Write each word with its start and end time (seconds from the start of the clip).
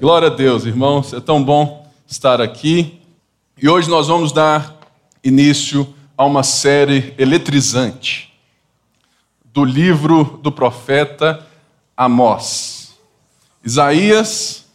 Glória 0.00 0.28
a 0.28 0.30
Deus, 0.30 0.64
irmãos, 0.64 1.12
é 1.12 1.18
tão 1.18 1.42
bom 1.42 1.84
estar 2.06 2.40
aqui. 2.40 3.00
E 3.60 3.68
hoje 3.68 3.90
nós 3.90 4.06
vamos 4.06 4.30
dar 4.30 4.78
início 5.24 5.92
a 6.16 6.24
uma 6.24 6.44
série 6.44 7.12
eletrizante 7.18 8.32
do 9.46 9.64
livro 9.64 10.38
do 10.40 10.52
profeta 10.52 11.44
Amós. 11.96 12.96
Isaías, 13.64 14.66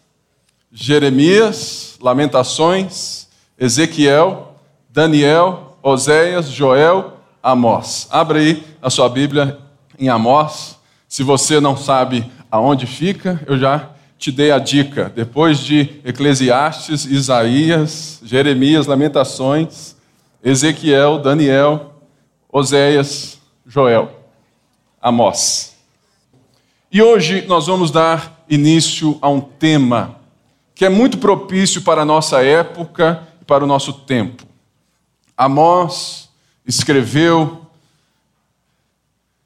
Jeremias, 0.69 1.97
Lamentações, 2.01 3.29
Ezequiel, 3.57 4.57
Daniel, 4.89 5.77
Oséias, 5.81 6.49
Joel, 6.49 7.13
Amós. 7.41 8.09
Abra 8.11 8.39
aí 8.39 8.61
a 8.81 8.89
sua 8.89 9.07
Bíblia 9.07 9.57
em 9.97 10.09
Amós. 10.09 10.77
Se 11.07 11.23
você 11.23 11.61
não 11.61 11.77
sabe 11.77 12.29
aonde 12.51 12.85
fica, 12.85 13.41
eu 13.47 13.57
já 13.57 13.92
te 14.23 14.31
dei 14.31 14.51
a 14.51 14.57
dica. 14.57 15.11
Depois 15.13 15.59
de 15.59 15.99
Eclesiastes, 16.05 17.03
Isaías, 17.03 18.21
Jeremias, 18.23 18.87
Lamentações, 18.87 19.97
Ezequiel, 20.41 21.19
Daniel, 21.19 21.95
Oséias, 22.49 23.37
Joel, 23.67 24.17
Amós. 25.01 25.75
E 26.89 27.01
hoje 27.01 27.43
nós 27.47 27.67
vamos 27.67 27.91
dar 27.91 28.45
início 28.49 29.17
a 29.21 29.27
um 29.27 29.41
tema 29.41 30.15
que 30.73 30.85
é 30.85 30.89
muito 30.89 31.17
propício 31.17 31.81
para 31.81 32.03
a 32.03 32.05
nossa 32.05 32.41
época 32.41 33.27
e 33.41 33.43
para 33.43 33.65
o 33.65 33.67
nosso 33.67 33.91
tempo. 33.91 34.47
Amós 35.35 36.29
escreveu 36.65 37.65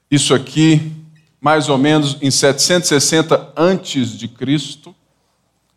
isso 0.08 0.32
aqui 0.32 0.92
mais 1.40 1.68
ou 1.68 1.78
menos 1.78 2.16
em 2.20 2.30
760 2.30 3.52
antes 3.56 4.16
de 4.16 4.26
Cristo, 4.26 4.94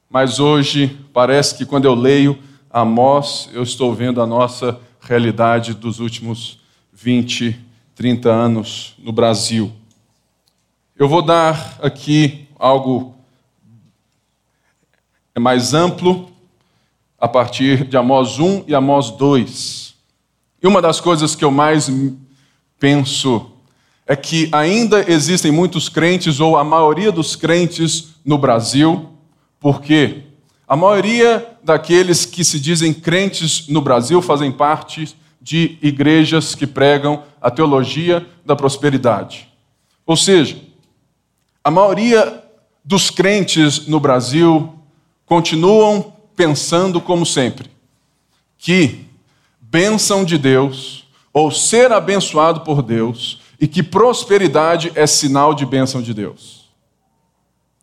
mas 0.10 0.40
hoje 0.40 0.98
parece 1.14 1.56
que 1.56 1.66
quando 1.66 1.86
eu 1.86 1.94
leio 1.94 2.38
Amós, 2.70 3.50
eu 3.54 3.64
estou 3.64 3.94
vendo 3.94 4.22
a 4.22 4.26
nossa 4.26 4.80
realidade 5.02 5.74
dos 5.74 6.00
últimos 6.00 6.60
20, 6.94 7.60
30 7.96 8.30
anos 8.30 8.96
no 9.00 9.12
Brasil. 9.12 9.72
Eu 10.96 11.08
vou 11.08 11.22
dar 11.22 11.78
aqui 11.82 12.48
algo 12.58 13.16
mais 15.40 15.74
amplo 15.74 16.32
a 17.18 17.28
partir 17.28 17.86
de 17.86 17.96
Amós 17.98 18.40
1 18.40 18.66
e 18.68 18.76
Amós 18.76 19.12
2. 19.12 19.96
E 20.62 20.68
uma 20.68 20.82
das 20.82 21.00
coisas 21.00 21.36
que 21.36 21.44
eu 21.44 21.52
mais 21.52 21.90
penso 22.80 23.51
é 24.12 24.16
que 24.18 24.50
ainda 24.52 25.10
existem 25.10 25.54
muitos 25.54 25.88
crentes, 25.88 26.42
ou 26.42 26.58
a 26.58 26.66
maioria 26.66 27.14
dos 27.14 27.34
crentes 27.34 28.10
no 28.26 28.38
Brasil, 28.38 29.08
porque 29.58 30.24
a 30.68 30.76
maioria 30.76 31.48
daqueles 31.64 32.26
que 32.26 32.44
se 32.44 32.60
dizem 32.60 32.94
crentes 32.94 33.70
no 33.70 33.80
Brasil 33.80 34.22
fazem 34.22 34.52
parte 34.52 35.16
de 35.42 35.78
igrejas 35.82 36.54
que 36.54 36.68
pregam 36.68 37.24
a 37.42 37.50
teologia 37.50 38.28
da 38.46 38.54
prosperidade. 38.54 39.48
Ou 40.06 40.18
seja, 40.18 40.58
a 41.64 41.72
maioria 41.72 42.44
dos 42.84 43.10
crentes 43.10 43.88
no 43.88 43.98
Brasil 43.98 44.78
continuam 45.26 46.12
pensando 46.36 47.00
como 47.00 47.26
sempre, 47.26 47.72
que 48.58 49.06
bênção 49.62 50.26
de 50.26 50.38
Deus, 50.38 51.06
ou 51.32 51.50
ser 51.50 51.94
abençoado 51.94 52.60
por 52.60 52.82
Deus, 52.82 53.40
e 53.62 53.68
que 53.68 53.84
prosperidade 53.84 54.92
é 54.96 55.06
sinal 55.06 55.54
de 55.54 55.68
bênção 55.68 56.02
de 56.02 56.16
Deus. 56.16 56.68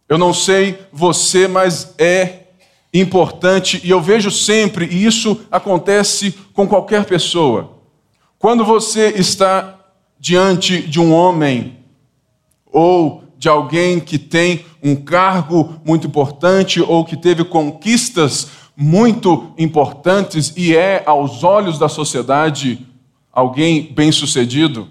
Eu 0.09 0.19
não 0.19 0.35
sei 0.35 0.77
você, 0.93 1.47
mas 1.47 1.95
é 1.97 2.49
importante 2.93 3.81
e 3.85 3.91
eu 3.91 4.01
vejo 4.01 4.29
sempre, 4.29 4.87
e 4.87 5.07
isso 5.07 5.41
acontece 5.53 6.33
com 6.53 6.67
qualquer 6.67 7.05
pessoa. 7.05 7.79
Quando 8.41 8.65
você 8.65 9.11
está 9.11 9.79
diante 10.19 10.83
de 10.83 10.99
um 10.99 11.13
homem 11.13 11.79
ou 12.67 13.23
de 13.37 13.49
alguém 13.49 14.01
que 14.01 14.19
tem 14.19 14.65
um 14.83 14.97
cargo 14.97 15.81
muito 15.85 16.09
importante 16.09 16.81
ou 16.81 17.05
que 17.05 17.17
teve 17.17 17.45
conquistas 17.45 18.49
muito 18.77 19.53
importantes 19.57 20.53
e 20.57 20.75
é, 20.75 21.05
aos 21.07 21.45
olhos 21.45 21.79
da 21.79 21.89
sociedade, 21.89 22.85
alguém 23.33 23.93
bem-sucedido, 23.93 24.89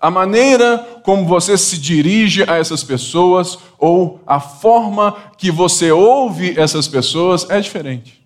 a 0.00 0.10
maneira 0.10 0.78
como 1.02 1.26
você 1.26 1.58
se 1.58 1.78
dirige 1.78 2.42
a 2.48 2.56
essas 2.56 2.82
pessoas 2.82 3.58
ou 3.78 4.20
a 4.26 4.40
forma 4.40 5.14
que 5.36 5.50
você 5.50 5.92
ouve 5.92 6.58
essas 6.58 6.88
pessoas 6.88 7.48
é 7.50 7.60
diferente. 7.60 8.24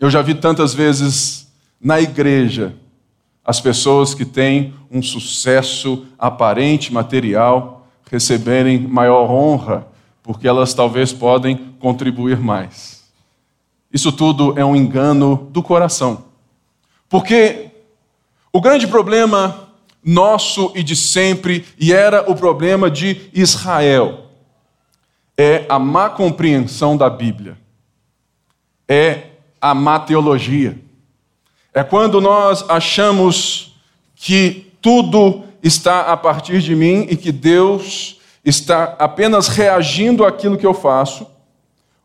Eu 0.00 0.10
já 0.10 0.20
vi 0.22 0.34
tantas 0.34 0.74
vezes 0.74 1.46
na 1.80 2.00
igreja 2.00 2.74
as 3.44 3.60
pessoas 3.60 4.12
que 4.12 4.24
têm 4.24 4.74
um 4.90 5.00
sucesso 5.00 6.04
aparente 6.18 6.92
material 6.92 7.86
receberem 8.10 8.80
maior 8.80 9.30
honra, 9.30 9.86
porque 10.22 10.48
elas 10.48 10.74
talvez 10.74 11.12
podem 11.12 11.56
contribuir 11.78 12.38
mais. 12.38 13.04
Isso 13.92 14.10
tudo 14.10 14.58
é 14.58 14.64
um 14.64 14.74
engano 14.74 15.48
do 15.52 15.62
coração. 15.62 16.24
Porque 17.08 17.70
o 18.52 18.60
grande 18.60 18.88
problema 18.88 19.65
nosso 20.06 20.70
e 20.76 20.84
de 20.84 20.94
sempre, 20.94 21.66
e 21.76 21.92
era 21.92 22.30
o 22.30 22.36
problema 22.36 22.88
de 22.88 23.28
Israel. 23.34 24.26
É 25.36 25.66
a 25.68 25.80
má 25.80 26.08
compreensão 26.08 26.96
da 26.96 27.10
Bíblia, 27.10 27.58
é 28.88 29.24
a 29.60 29.74
má 29.74 29.98
teologia. 29.98 30.78
É 31.74 31.82
quando 31.82 32.20
nós 32.20 32.64
achamos 32.70 33.76
que 34.14 34.72
tudo 34.80 35.42
está 35.62 36.02
a 36.02 36.16
partir 36.16 36.62
de 36.62 36.74
mim 36.76 37.06
e 37.10 37.16
que 37.16 37.32
Deus 37.32 38.20
está 38.44 38.94
apenas 38.98 39.48
reagindo 39.48 40.24
àquilo 40.24 40.56
que 40.56 40.64
eu 40.66 40.72
faço. 40.72 41.26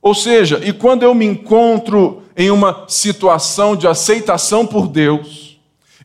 Ou 0.01 0.16
seja, 0.16 0.59
e 0.66 0.73
quando 0.73 1.03
eu 1.03 1.13
me 1.13 1.25
encontro 1.25 2.23
em 2.35 2.50
uma 2.50 2.85
situação 2.88 3.75
de 3.75 3.88
aceitação 3.88 4.66
por 4.66 4.88
Deus, 4.88 5.50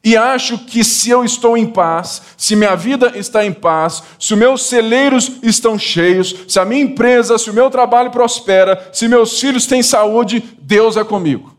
e 0.06 0.16
acho 0.16 0.56
que 0.58 0.84
se 0.84 1.10
eu 1.10 1.24
estou 1.24 1.56
em 1.56 1.66
paz, 1.66 2.22
se 2.36 2.54
minha 2.54 2.76
vida 2.76 3.18
está 3.18 3.44
em 3.44 3.52
paz, 3.52 4.04
se 4.20 4.34
os 4.34 4.38
meus 4.38 4.62
celeiros 4.62 5.32
estão 5.42 5.76
cheios, 5.76 6.32
se 6.46 6.60
a 6.60 6.64
minha 6.64 6.80
empresa, 6.80 7.36
se 7.36 7.50
o 7.50 7.52
meu 7.52 7.68
trabalho 7.68 8.12
prospera, 8.12 8.88
se 8.92 9.08
meus 9.08 9.40
filhos 9.40 9.66
têm 9.66 9.82
saúde, 9.82 10.44
Deus 10.60 10.96
é 10.96 11.02
comigo. 11.02 11.56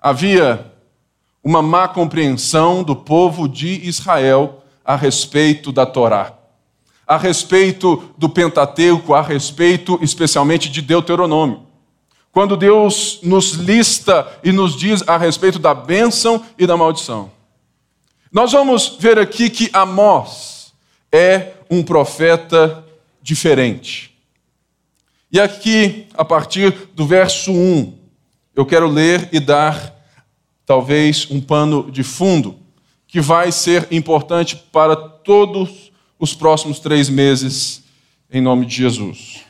Havia 0.00 0.68
uma 1.40 1.62
má 1.62 1.86
compreensão 1.86 2.82
do 2.82 2.96
povo 2.96 3.48
de 3.48 3.86
Israel 3.86 4.64
a 4.84 4.96
respeito 4.96 5.70
da 5.70 5.86
Torá, 5.86 6.36
a 7.06 7.16
respeito 7.16 8.12
do 8.18 8.28
Pentateuco, 8.28 9.14
a 9.14 9.22
respeito 9.22 9.96
especialmente 10.02 10.68
de 10.68 10.82
Deuteronômio 10.82 11.63
quando 12.34 12.56
Deus 12.56 13.20
nos 13.22 13.52
lista 13.52 14.26
e 14.42 14.50
nos 14.50 14.76
diz 14.76 15.08
a 15.08 15.16
respeito 15.16 15.56
da 15.56 15.72
bênção 15.72 16.44
e 16.58 16.66
da 16.66 16.76
maldição. 16.76 17.30
Nós 18.32 18.50
vamos 18.50 18.96
ver 18.98 19.20
aqui 19.20 19.48
que 19.48 19.70
Amós 19.72 20.74
é 21.12 21.52
um 21.70 21.80
profeta 21.80 22.84
diferente. 23.22 24.12
E 25.30 25.38
aqui, 25.38 26.08
a 26.14 26.24
partir 26.24 26.72
do 26.92 27.06
verso 27.06 27.52
1, 27.52 27.96
eu 28.56 28.66
quero 28.66 28.88
ler 28.88 29.28
e 29.32 29.38
dar 29.38 29.94
talvez 30.66 31.30
um 31.30 31.40
pano 31.40 31.88
de 31.88 32.02
fundo 32.02 32.58
que 33.06 33.20
vai 33.20 33.52
ser 33.52 33.86
importante 33.92 34.56
para 34.72 34.96
todos 34.96 35.92
os 36.18 36.34
próximos 36.34 36.80
três 36.80 37.08
meses, 37.08 37.84
em 38.28 38.40
nome 38.40 38.66
de 38.66 38.74
Jesus. 38.74 39.44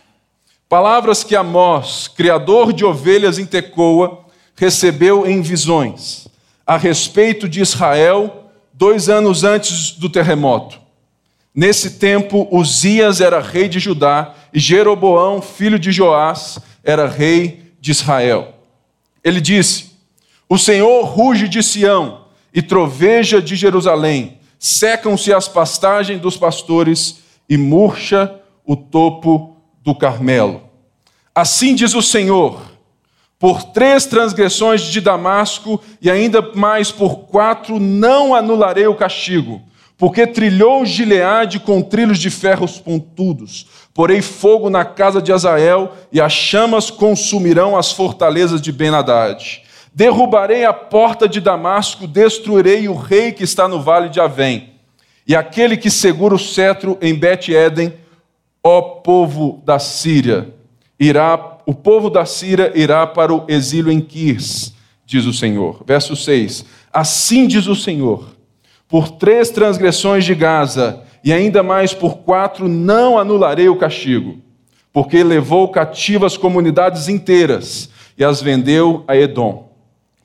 Palavras 0.74 1.22
que 1.22 1.36
Amós, 1.36 2.08
criador 2.08 2.72
de 2.72 2.84
ovelhas 2.84 3.38
em 3.38 3.46
Tecoa, 3.46 4.24
recebeu 4.56 5.24
em 5.24 5.40
visões 5.40 6.26
a 6.66 6.76
respeito 6.76 7.48
de 7.48 7.60
Israel 7.60 8.50
dois 8.72 9.08
anos 9.08 9.44
antes 9.44 9.92
do 9.92 10.08
terremoto. 10.08 10.80
Nesse 11.54 11.92
tempo, 11.92 12.48
Uzias 12.50 13.20
era 13.20 13.38
rei 13.38 13.68
de 13.68 13.78
Judá 13.78 14.34
e 14.52 14.58
Jeroboão, 14.58 15.40
filho 15.40 15.78
de 15.78 15.92
Joás, 15.92 16.58
era 16.82 17.06
rei 17.06 17.72
de 17.80 17.92
Israel. 17.92 18.56
Ele 19.22 19.40
disse: 19.40 19.92
O 20.48 20.58
Senhor 20.58 21.04
ruge 21.04 21.46
de 21.46 21.62
Sião 21.62 22.24
e 22.52 22.60
troveja 22.60 23.40
de 23.40 23.54
Jerusalém, 23.54 24.40
secam-se 24.58 25.32
as 25.32 25.46
pastagens 25.46 26.20
dos 26.20 26.36
pastores 26.36 27.20
e 27.48 27.56
murcha 27.56 28.40
o 28.66 28.74
topo 28.74 29.56
do 29.84 29.94
Carmelo. 29.94 30.63
Assim 31.34 31.74
diz 31.74 31.94
o 31.94 32.02
Senhor: 32.02 32.60
por 33.38 33.62
três 33.62 34.06
transgressões 34.06 34.82
de 34.82 35.00
Damasco 35.00 35.82
e 36.00 36.10
ainda 36.10 36.40
mais 36.54 36.90
por 36.90 37.26
quatro, 37.26 37.80
não 37.80 38.34
anularei 38.34 38.86
o 38.86 38.94
castigo, 38.94 39.60
porque 39.98 40.26
trilhou 40.26 40.86
Gileade 40.86 41.58
com 41.60 41.82
trilhos 41.82 42.18
de 42.18 42.30
ferros 42.30 42.78
pontudos. 42.78 43.66
Porei 43.92 44.22
fogo 44.22 44.70
na 44.70 44.84
casa 44.84 45.20
de 45.20 45.32
Azael, 45.32 45.92
e 46.10 46.20
as 46.20 46.32
chamas 46.32 46.90
consumirão 46.90 47.76
as 47.76 47.92
fortalezas 47.92 48.60
de 48.60 48.72
Ben-Hadad. 48.72 49.62
Derrubarei 49.92 50.64
a 50.64 50.72
porta 50.72 51.28
de 51.28 51.40
Damasco, 51.40 52.06
destruirei 52.06 52.88
o 52.88 52.94
rei 52.94 53.30
que 53.30 53.44
está 53.44 53.68
no 53.68 53.80
vale 53.80 54.08
de 54.08 54.20
Avém, 54.20 54.70
e 55.26 55.36
aquele 55.36 55.76
que 55.76 55.90
segura 55.90 56.34
o 56.34 56.38
cetro 56.38 56.98
em 57.00 57.14
Bet-Eden, 57.14 57.92
ó 58.62 58.80
povo 58.80 59.62
da 59.64 59.78
Síria, 59.78 60.52
irá, 60.98 61.58
o 61.66 61.74
povo 61.74 62.08
da 62.08 62.24
Síria 62.24 62.72
irá 62.74 63.06
para 63.06 63.32
o 63.32 63.44
exílio 63.48 63.92
em 63.92 64.00
Quis, 64.00 64.74
diz 65.04 65.24
o 65.26 65.32
Senhor. 65.32 65.82
Verso 65.86 66.14
6: 66.14 66.64
Assim 66.92 67.46
diz 67.46 67.66
o 67.66 67.74
Senhor 67.74 68.34
por 68.88 69.10
três 69.10 69.50
transgressões 69.50 70.24
de 70.24 70.34
Gaza, 70.34 71.02
e 71.24 71.32
ainda 71.32 71.62
mais 71.62 71.94
por 71.94 72.18
quatro, 72.18 72.68
não 72.68 73.18
anularei 73.18 73.68
o 73.68 73.76
castigo, 73.76 74.38
porque 74.92 75.24
levou 75.24 75.68
cativas 75.68 76.36
comunidades 76.36 77.08
inteiras 77.08 77.90
e 78.16 78.24
as 78.24 78.40
vendeu 78.40 79.02
a 79.08 79.16
Edom. 79.16 79.72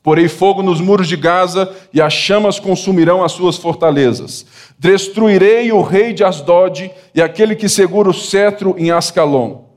Porei 0.04 0.28
fogo 0.28 0.62
nos 0.62 0.80
muros 0.80 1.08
de 1.08 1.16
Gaza 1.16 1.74
e 1.94 2.02
as 2.02 2.14
chamas 2.14 2.60
consumirão 2.60 3.24
as 3.24 3.32
suas 3.32 3.58
fortalezas. 3.58 4.46
Destruirei 4.78 5.72
o 5.72 5.82
rei 5.82 6.14
de 6.14 6.24
Asdod 6.24 6.92
e 7.14 7.22
aquele 7.22 7.56
que 7.56 7.68
segura 7.68 8.10
o 8.10 8.14
cetro 8.14 8.76
em 8.78 8.92
Ascalon. 8.92 9.69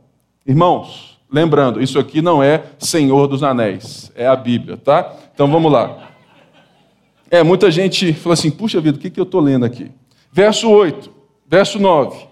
Irmãos, 0.46 1.18
lembrando, 1.30 1.80
isso 1.80 1.98
aqui 1.98 2.20
não 2.20 2.42
é 2.42 2.64
Senhor 2.78 3.26
dos 3.28 3.42
Anéis, 3.42 4.10
é 4.14 4.26
a 4.26 4.34
Bíblia, 4.34 4.76
tá? 4.76 5.14
Então 5.32 5.48
vamos 5.48 5.70
lá. 5.70 6.10
É, 7.30 7.42
muita 7.42 7.70
gente 7.70 8.12
fala 8.12 8.34
assim: 8.34 8.50
puxa 8.50 8.80
vida, 8.80 8.98
o 8.98 9.00
que, 9.00 9.08
que 9.08 9.20
eu 9.20 9.24
estou 9.24 9.40
lendo 9.40 9.64
aqui? 9.64 9.90
Verso 10.32 10.68
8, 10.68 11.10
verso 11.48 11.78
9. 11.78 12.26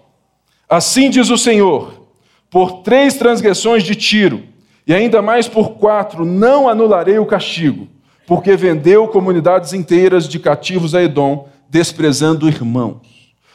Assim 0.69 1.09
diz 1.09 1.29
o 1.29 1.37
Senhor: 1.37 2.07
por 2.49 2.81
três 2.83 3.15
transgressões 3.15 3.83
de 3.83 3.95
Tiro, 3.95 4.43
e 4.85 4.93
ainda 4.93 5.21
mais 5.21 5.47
por 5.47 5.71
quatro, 5.71 6.25
não 6.25 6.67
anularei 6.67 7.17
o 7.17 7.25
castigo, 7.25 7.87
porque 8.27 8.55
vendeu 8.55 9.07
comunidades 9.07 9.73
inteiras 9.73 10.27
de 10.27 10.37
cativos 10.37 10.93
a 10.93 11.01
Edom, 11.01 11.47
desprezando 11.69 12.47
irmãos. 12.47 13.10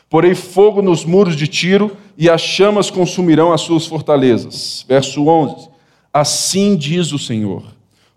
Porei 0.08 0.34
fogo 0.34 0.80
nos 0.80 1.04
muros 1.04 1.36
de 1.36 1.46
Tiro, 1.46 1.96
e 2.16 2.30
as 2.30 2.40
chamas 2.40 2.90
consumirão 2.90 3.52
as 3.52 3.60
suas 3.60 3.86
fortalezas. 3.86 4.84
Verso 4.88 5.26
11: 5.26 5.68
Assim 6.12 6.76
diz 6.76 7.12
o 7.12 7.18
Senhor: 7.18 7.62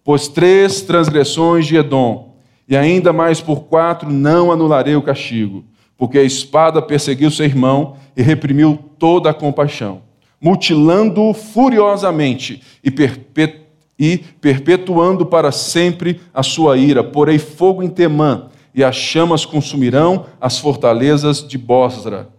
pois 0.03 0.27
três 0.27 0.81
transgressões 0.81 1.67
de 1.67 1.75
Edom, 1.75 2.33
e 2.67 2.77
ainda 2.77 3.11
mais 3.11 3.41
por 3.41 3.61
quatro 3.65 4.11
não 4.11 4.51
anularei 4.51 4.95
o 4.95 5.01
castigo, 5.01 5.63
porque 5.97 6.17
a 6.17 6.23
espada 6.23 6.81
perseguiu 6.81 7.29
seu 7.29 7.45
irmão 7.45 7.95
e 8.15 8.21
reprimiu 8.21 8.79
toda 8.97 9.29
a 9.29 9.33
compaixão, 9.33 10.01
mutilando-o 10.41 11.33
furiosamente 11.33 12.61
e, 12.83 12.89
perpetu 12.89 13.69
e 13.99 14.17
perpetuando 14.17 15.25
para 15.25 15.51
sempre 15.51 16.21
a 16.33 16.41
sua 16.41 16.77
ira. 16.77 17.03
Porei 17.03 17.37
fogo 17.37 17.83
em 17.83 17.89
Temã, 17.89 18.47
e 18.73 18.83
as 18.83 18.95
chamas 18.95 19.45
consumirão 19.45 20.25
as 20.39 20.59
fortalezas 20.59 21.45
de 21.47 21.57
Bosra. 21.57 22.29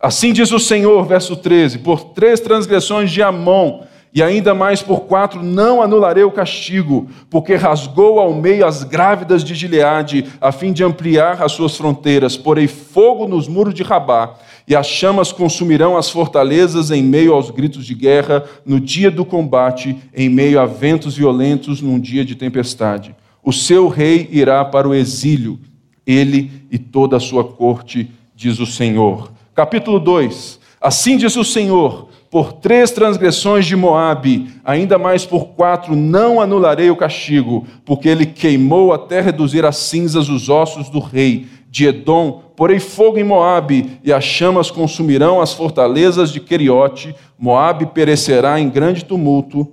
Assim 0.00 0.32
diz 0.32 0.52
o 0.52 0.58
Senhor, 0.58 1.04
verso 1.06 1.36
13: 1.36 1.78
Por 1.78 2.04
três 2.04 2.40
transgressões 2.40 3.10
de 3.10 3.22
Amon, 3.22 3.84
e 4.14 4.22
ainda 4.22 4.54
mais 4.54 4.80
por 4.80 5.00
quatro, 5.00 5.42
não 5.42 5.82
anularei 5.82 6.22
o 6.22 6.30
castigo, 6.30 7.08
porque 7.28 7.56
rasgou 7.56 8.20
ao 8.20 8.32
meio 8.32 8.64
as 8.64 8.84
grávidas 8.84 9.42
de 9.42 9.56
Gileade, 9.56 10.26
a 10.40 10.52
fim 10.52 10.72
de 10.72 10.84
ampliar 10.84 11.42
as 11.42 11.50
suas 11.50 11.76
fronteiras. 11.76 12.36
Porei 12.36 12.68
fogo 12.68 13.26
nos 13.26 13.48
muros 13.48 13.74
de 13.74 13.82
Rabá, 13.82 14.34
e 14.68 14.76
as 14.76 14.86
chamas 14.86 15.32
consumirão 15.32 15.96
as 15.96 16.08
fortalezas 16.08 16.92
em 16.92 17.02
meio 17.02 17.34
aos 17.34 17.50
gritos 17.50 17.84
de 17.84 17.92
guerra, 17.92 18.44
no 18.64 18.78
dia 18.78 19.10
do 19.10 19.24
combate, 19.24 19.96
em 20.14 20.28
meio 20.28 20.60
a 20.60 20.64
ventos 20.64 21.16
violentos, 21.16 21.82
num 21.82 21.98
dia 21.98 22.24
de 22.24 22.36
tempestade. 22.36 23.16
O 23.42 23.52
seu 23.52 23.88
rei 23.88 24.28
irá 24.30 24.64
para 24.64 24.88
o 24.88 24.94
exílio, 24.94 25.58
ele 26.06 26.66
e 26.70 26.78
toda 26.78 27.16
a 27.16 27.20
sua 27.20 27.44
corte, 27.44 28.10
diz 28.34 28.58
o 28.58 28.66
Senhor. 28.66 29.32
Capítulo 29.54 29.98
2: 29.98 30.58
Assim 30.80 31.16
diz 31.16 31.36
o 31.36 31.44
Senhor 31.44 32.08
por 32.34 32.52
três 32.52 32.90
transgressões 32.90 33.64
de 33.64 33.76
Moabe, 33.76 34.50
ainda 34.64 34.98
mais 34.98 35.24
por 35.24 35.50
quatro, 35.50 35.94
não 35.94 36.40
anularei 36.40 36.90
o 36.90 36.96
castigo, 36.96 37.64
porque 37.84 38.08
ele 38.08 38.26
queimou 38.26 38.92
até 38.92 39.20
reduzir 39.20 39.64
a 39.64 39.70
cinzas 39.70 40.28
os 40.28 40.48
ossos 40.48 40.90
do 40.90 40.98
rei 40.98 41.46
de 41.70 41.86
Edom. 41.86 42.42
Porei 42.56 42.80
fogo 42.80 43.18
em 43.18 43.22
Moabe, 43.22 44.00
e 44.02 44.12
as 44.12 44.24
chamas 44.24 44.68
consumirão 44.68 45.40
as 45.40 45.52
fortalezas 45.54 46.32
de 46.32 46.40
Queriote. 46.40 47.14
Moabe 47.38 47.86
perecerá 47.86 48.58
em 48.58 48.68
grande 48.68 49.04
tumulto, 49.04 49.72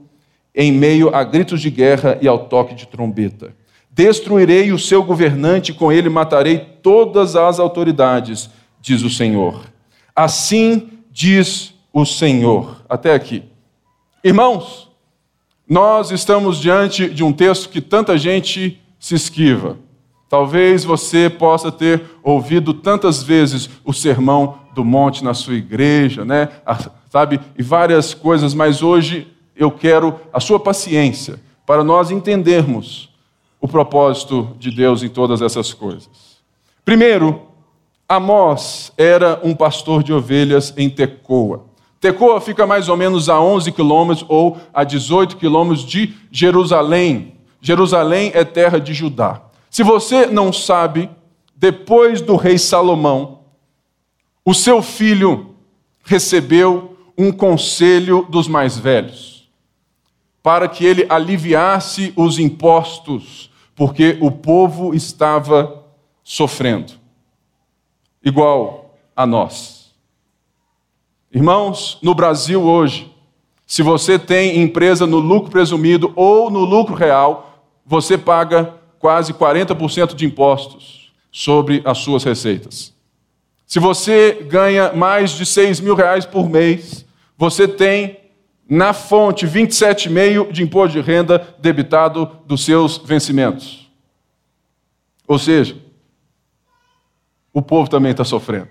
em 0.54 0.72
meio 0.72 1.16
a 1.16 1.24
gritos 1.24 1.62
de 1.62 1.72
guerra 1.72 2.19
e 2.22 2.27
ao 2.27 2.45
toque 2.45 2.75
de 2.75 2.88
trombeta. 2.88 3.56
Destruirei 3.92 4.72
o 4.72 4.80
seu 4.80 5.04
governante, 5.04 5.74
com 5.74 5.92
ele 5.92 6.10
matarei 6.10 6.58
todas 6.82 7.36
as 7.36 7.60
autoridades, 7.60 8.50
diz 8.80 9.04
o 9.04 9.10
Senhor. 9.10 9.66
Assim 10.16 11.00
diz 11.12 11.74
o 11.92 12.06
Senhor. 12.06 12.82
Até 12.88 13.14
aqui. 13.14 13.44
Irmãos, 14.24 14.90
nós 15.68 16.12
estamos 16.12 16.58
diante 16.60 17.10
de 17.10 17.24
um 17.24 17.34
texto 17.34 17.70
que 17.70 17.82
tanta 17.82 18.18
gente 18.18 18.82
se 19.00 19.16
esquiva. 19.16 19.78
Talvez 20.30 20.86
você 20.86 21.30
possa 21.30 21.72
ter 21.72 22.02
ouvido 22.24 22.74
tantas 22.74 23.22
vezes 23.22 23.70
o 23.84 23.92
sermão 23.92 24.60
do 24.74 24.86
monte 24.86 25.24
na 25.24 25.34
sua 25.34 25.56
igreja, 25.56 26.24
né? 26.24 26.48
Sabe? 27.10 27.42
E 27.58 27.62
várias 27.62 28.14
coisas, 28.14 28.54
mas 28.54 28.82
hoje 28.82 29.28
eu 29.54 29.70
quero 29.70 30.18
a 30.32 30.40
sua 30.40 30.60
paciência 30.60 31.40
para 31.66 31.84
nós 31.84 32.12
entendermos 32.12 33.11
o 33.62 33.68
propósito 33.68 34.56
de 34.60 34.72
Deus 34.72 35.04
em 35.04 35.10
todas 35.10 35.42
essas 35.42 35.74
coisas. 35.74 36.10
Primeiro, 36.84 37.44
Amós 38.10 38.92
era 38.98 39.40
um 39.44 39.56
pastor 39.56 40.04
de 40.04 40.12
ovelhas 40.12 40.74
em 40.75 40.90
Tecoa. 40.90 41.66
Tecoa 42.00 42.42
fica 42.42 42.66
mais 42.66 42.90
ou 42.90 42.98
menos 42.98 43.30
a 43.30 43.40
11 43.40 43.72
quilômetros 43.72 44.25
ou 44.28 44.58
a 44.74 44.84
18 44.84 45.38
quilômetros 45.38 45.86
de 45.86 46.16
Jerusalém. 46.31 47.36
Jerusalém 47.62 48.31
é 48.34 48.44
terra 48.44 48.80
de 48.80 48.92
Judá. 48.94 49.44
Se 49.69 49.84
você 49.84 50.25
não 50.25 50.52
sabe, 50.52 51.10
depois 51.56 52.19
do 52.19 52.36
rei 52.36 52.58
Salomão, 52.58 53.42
o 54.44 54.54
seu 54.54 54.81
filho 54.81 55.56
recebeu 56.04 56.98
um 57.16 57.31
conselho 57.31 58.25
dos 58.28 58.48
mais 58.48 58.75
velhos, 58.75 59.48
para 60.41 60.68
que 60.68 60.84
ele 60.84 61.06
aliviasse 61.08 62.12
os 62.15 62.39
impostos, 62.39 63.50
porque 63.75 64.18
o 64.22 64.32
povo 64.32 64.94
estava 64.94 65.84
sofrendo, 66.24 66.94
igual 68.24 68.96
a 69.16 69.25
nós. 69.25 69.92
Irmãos, 71.34 71.98
no 72.01 72.13
Brasil 72.13 72.62
hoje, 72.62 73.12
se 73.66 73.82
você 73.82 74.20
tem 74.20 74.62
empresa 74.62 75.08
no 75.08 75.18
lucro 75.18 75.50
presumido 75.50 76.12
ou 76.16 76.50
no 76.50 76.60
lucro 76.60 76.94
real, 76.94 77.66
você 77.86 78.18
paga 78.18 78.75
quase 79.00 79.34
40% 79.34 80.13
de 80.13 80.25
impostos 80.25 81.12
sobre 81.32 81.82
as 81.86 81.98
suas 82.00 82.24
receitas. 82.24 82.94
Se 83.66 83.80
você 83.80 84.46
ganha 84.50 84.92
mais 84.92 85.32
de 85.32 85.46
6 85.46 85.80
mil 85.80 85.96
reais 85.96 86.25
por 86.25 86.50
mês, 86.50 87.06
você 87.38 87.68
tem 87.68 88.21
na 88.72 88.94
fonte 88.94 89.46
27,5% 89.46 90.50
de 90.54 90.63
imposto 90.63 90.94
de 90.94 91.01
renda 91.06 91.56
debitado 91.60 92.40
dos 92.46 92.63
seus 92.63 92.98
vencimentos. 93.00 93.92
Ou 95.28 95.38
seja, 95.38 95.75
o 97.54 97.62
povo 97.62 97.90
também 97.90 98.12
está 98.12 98.24
sofrendo. 98.24 98.70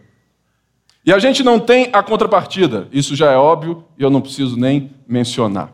E 1.04 1.12
a 1.12 1.18
gente 1.18 1.42
não 1.42 1.60
tem 1.60 1.90
a 1.92 2.02
contrapartida, 2.02 2.88
isso 2.90 3.14
já 3.14 3.30
é 3.30 3.36
óbvio 3.36 3.84
e 3.98 4.02
eu 4.02 4.08
não 4.08 4.22
preciso 4.22 4.56
nem 4.56 4.90
mencionar. 5.06 5.70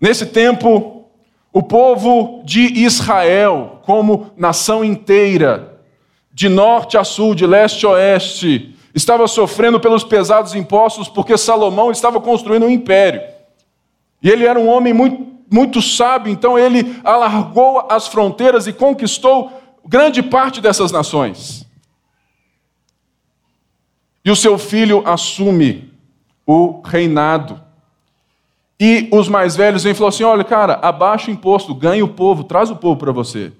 Nesse 0.00 0.24
tempo, 0.24 1.04
o 1.52 1.62
povo 1.62 2.42
de 2.42 2.62
Israel, 2.84 3.82
como 3.84 4.32
nação 4.34 4.82
inteira, 4.82 5.78
de 6.32 6.48
norte 6.48 6.96
a 6.96 7.04
sul, 7.04 7.34
de 7.34 7.46
leste 7.46 7.84
a 7.84 7.90
oeste, 7.90 8.73
estava 8.94 9.26
sofrendo 9.26 9.80
pelos 9.80 10.04
pesados 10.04 10.54
impostos 10.54 11.08
porque 11.08 11.36
Salomão 11.36 11.90
estava 11.90 12.20
construindo 12.20 12.66
um 12.66 12.70
império. 12.70 13.20
E 14.22 14.30
ele 14.30 14.46
era 14.46 14.58
um 14.58 14.68
homem 14.68 14.94
muito, 14.94 15.26
muito 15.50 15.82
sábio, 15.82 16.32
então 16.32 16.58
ele 16.58 16.98
alargou 17.02 17.86
as 17.90 18.06
fronteiras 18.06 18.66
e 18.66 18.72
conquistou 18.72 19.52
grande 19.84 20.22
parte 20.22 20.60
dessas 20.60 20.92
nações. 20.92 21.66
E 24.24 24.30
o 24.30 24.36
seu 24.36 24.56
filho 24.56 25.02
assume 25.06 25.92
o 26.46 26.80
reinado. 26.82 27.60
E 28.80 29.08
os 29.12 29.28
mais 29.28 29.54
velhos 29.54 29.82
vêm 29.82 29.92
e 29.92 29.94
falam 29.94 30.08
assim: 30.08 30.24
olha, 30.24 30.42
cara, 30.44 30.78
abaixa 30.80 31.30
o 31.30 31.34
imposto, 31.34 31.74
ganha 31.74 32.04
o 32.04 32.08
povo, 32.08 32.44
traz 32.44 32.70
o 32.70 32.76
povo 32.76 32.98
para 32.98 33.12
você. 33.12 33.52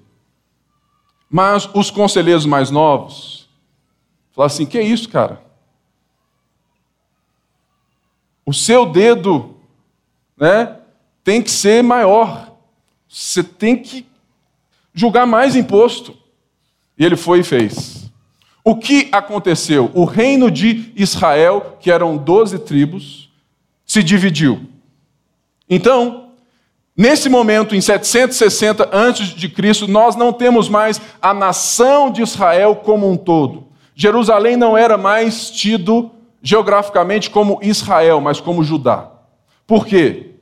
Mas 1.29 1.69
os 1.73 1.91
conselheiros 1.91 2.45
mais 2.45 2.71
novos 2.71 3.44
Falar 4.35 4.47
assim: 4.47 4.65
que 4.65 4.79
isso, 4.81 5.07
cara? 5.07 5.41
O 8.45 8.53
seu 8.53 8.85
dedo, 8.85 9.55
né, 10.37 10.77
tem 11.23 11.41
que 11.41 11.49
ser 11.49 11.81
maior. 11.81 12.51
Você 13.07 13.41
tem 13.41 13.77
que 13.77 14.05
julgar 14.93 15.25
mais 15.25 15.55
imposto. 15.55 16.15
E 16.97 17.05
ele 17.05 17.15
foi 17.15 17.39
e 17.39 17.43
fez. 17.43 18.11
O 18.63 18.75
que 18.75 19.09
aconteceu? 19.11 19.89
O 19.93 20.05
reino 20.05 20.51
de 20.51 20.91
Israel, 20.95 21.77
que 21.79 21.89
eram 21.89 22.17
doze 22.17 22.59
tribos, 22.59 23.31
se 23.85 24.03
dividiu. 24.03 24.61
Então, 25.69 26.31
nesse 26.95 27.29
momento, 27.29 27.75
em 27.75 27.81
760 27.81 28.83
a.C., 28.91 29.87
nós 29.87 30.15
não 30.15 30.33
temos 30.33 30.67
mais 30.67 31.01
a 31.21 31.33
nação 31.33 32.11
de 32.11 32.21
Israel 32.21 32.75
como 32.77 33.09
um 33.09 33.17
todo. 33.17 33.67
Jerusalém 33.95 34.57
não 34.57 34.77
era 34.77 34.97
mais 34.97 35.49
tido 35.49 36.11
geograficamente 36.41 37.29
como 37.29 37.59
Israel, 37.61 38.21
mas 38.21 38.39
como 38.39 38.63
Judá. 38.63 39.09
Por 39.65 39.85
quê? 39.85 40.35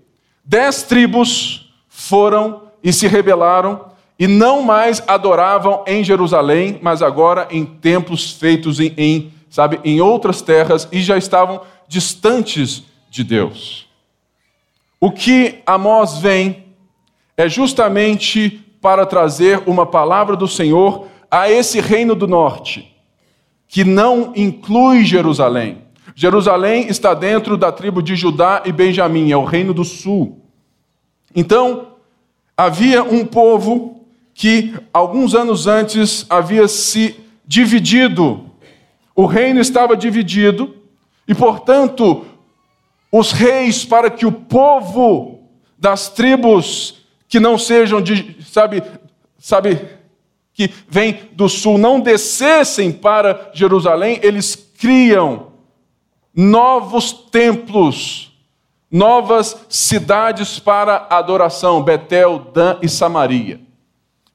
Dez 0.43 0.83
tribos 0.83 1.71
foram 1.87 2.63
e 2.83 2.91
se 2.91 3.07
rebelaram 3.07 3.85
e 4.19 4.27
não 4.27 4.61
mais 4.61 5.01
adoravam 5.07 5.83
em 5.87 6.03
Jerusalém, 6.03 6.79
mas 6.81 7.01
agora 7.01 7.47
em 7.51 7.65
templos 7.65 8.31
feitos 8.31 8.79
em, 8.79 8.93
em, 8.97 9.33
sabe, 9.49 9.79
em 9.83 10.01
outras 10.01 10.41
terras 10.41 10.87
e 10.91 11.01
já 11.01 11.17
estavam 11.17 11.61
distantes 11.87 12.83
de 13.09 13.23
Deus. 13.23 13.87
O 14.99 15.11
que 15.11 15.61
Amós 15.65 16.17
vem 16.17 16.65
é 17.37 17.47
justamente 17.47 18.61
para 18.81 19.05
trazer 19.05 19.63
uma 19.65 19.85
palavra 19.85 20.35
do 20.35 20.47
Senhor 20.47 21.07
a 21.29 21.49
esse 21.49 21.79
reino 21.79 22.15
do 22.15 22.27
norte, 22.27 22.92
que 23.73 23.83
não 23.83 24.33
inclui 24.35 25.03
Jerusalém. 25.03 25.79
Jerusalém 26.13 26.89
está 26.89 27.15
dentro 27.15 27.57
da 27.57 27.71
tribo 27.71 28.03
de 28.03 28.15
Judá 28.15 28.61
e 28.63 28.71
Benjamim, 28.71 29.31
é 29.31 29.35
o 29.35 29.43
reino 29.43 29.73
do 29.73 29.83
sul. 29.83 30.43
Então, 31.35 31.87
havia 32.55 33.03
um 33.03 33.25
povo 33.25 34.05
que 34.31 34.75
alguns 34.93 35.33
anos 35.33 35.65
antes 35.65 36.23
havia 36.29 36.67
se 36.67 37.15
dividido. 37.47 38.45
O 39.15 39.25
reino 39.25 39.59
estava 39.59 39.97
dividido 39.97 40.75
e, 41.27 41.33
portanto, 41.33 42.27
os 43.11 43.31
reis 43.31 43.83
para 43.83 44.11
que 44.11 44.27
o 44.27 44.31
povo 44.31 45.39
das 45.79 46.09
tribos 46.09 47.03
que 47.27 47.39
não 47.39 47.57
sejam 47.57 47.99
de, 47.99 48.37
sabe, 48.45 48.83
sabe, 49.39 49.81
que 50.53 50.71
vem 50.87 51.29
do 51.33 51.49
sul 51.49 51.77
não 51.77 51.99
descessem 51.99 52.91
para 52.91 53.51
Jerusalém, 53.53 54.19
eles 54.21 54.55
criam 54.55 55.53
novos 56.35 57.11
templos, 57.11 58.31
novas 58.91 59.65
cidades 59.69 60.59
para 60.59 61.07
adoração, 61.09 61.81
Betel, 61.81 62.51
Dan 62.53 62.77
e 62.81 62.89
Samaria. 62.89 63.59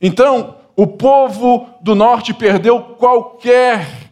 Então, 0.00 0.56
o 0.76 0.86
povo 0.86 1.68
do 1.80 1.94
norte 1.94 2.32
perdeu 2.32 2.80
qualquer 2.80 4.08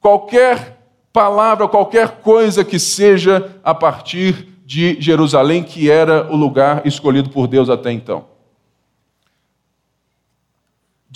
qualquer 0.00 0.78
palavra, 1.12 1.66
qualquer 1.66 2.20
coisa 2.20 2.64
que 2.64 2.78
seja 2.78 3.58
a 3.64 3.74
partir 3.74 4.48
de 4.64 4.96
Jerusalém, 5.00 5.64
que 5.64 5.90
era 5.90 6.30
o 6.30 6.36
lugar 6.36 6.86
escolhido 6.86 7.30
por 7.30 7.48
Deus 7.48 7.68
até 7.68 7.90
então. 7.90 8.35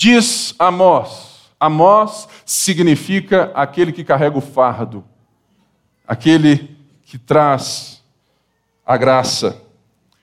Diz 0.02 0.54
Amós, 0.58 1.50
Amós 1.60 2.26
significa 2.46 3.52
aquele 3.54 3.92
que 3.92 4.02
carrega 4.02 4.38
o 4.38 4.40
fardo, 4.40 5.04
aquele 6.08 6.74
que 7.04 7.18
traz 7.18 8.02
a 8.86 8.96
graça. 8.96 9.60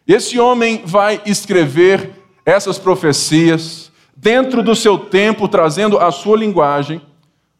Esse 0.07 0.39
homem 0.39 0.81
vai 0.83 1.21
escrever 1.27 2.09
essas 2.43 2.79
profecias 2.79 3.91
dentro 4.15 4.63
do 4.63 4.75
seu 4.75 4.97
tempo, 4.97 5.47
trazendo 5.47 5.99
a 5.99 6.11
sua 6.11 6.37
linguagem, 6.37 6.99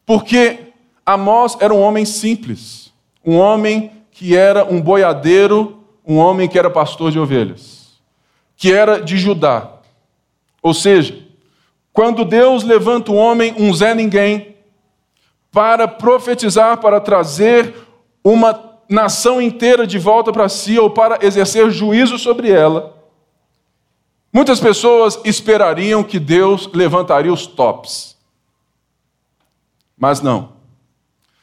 porque 0.04 0.72
Amós 1.06 1.56
era 1.60 1.72
um 1.72 1.80
homem 1.80 2.04
simples, 2.04 2.92
um 3.24 3.36
homem 3.36 3.92
que 4.10 4.36
era 4.36 4.64
um 4.64 4.80
boiadeiro, 4.80 5.84
um 6.04 6.16
homem 6.16 6.48
que 6.48 6.58
era 6.58 6.68
pastor 6.68 7.12
de 7.12 7.20
ovelhas, 7.20 8.00
que 8.56 8.72
era 8.72 9.00
de 9.00 9.16
Judá. 9.16 9.70
Ou 10.60 10.74
seja, 10.74 11.27
quando 11.98 12.24
Deus 12.24 12.62
levanta 12.62 13.10
um 13.10 13.16
homem, 13.16 13.52
um 13.58 13.74
Zé 13.74 13.92
Ninguém, 13.92 14.54
para 15.50 15.88
profetizar, 15.88 16.78
para 16.78 17.00
trazer 17.00 17.74
uma 18.22 18.78
nação 18.88 19.42
inteira 19.42 19.84
de 19.84 19.98
volta 19.98 20.32
para 20.32 20.48
si 20.48 20.78
ou 20.78 20.90
para 20.90 21.18
exercer 21.26 21.68
juízo 21.72 22.16
sobre 22.16 22.52
ela, 22.52 22.96
muitas 24.32 24.60
pessoas 24.60 25.18
esperariam 25.24 26.04
que 26.04 26.20
Deus 26.20 26.70
levantaria 26.72 27.32
os 27.32 27.48
tops. 27.48 28.16
Mas 29.98 30.20
não. 30.20 30.52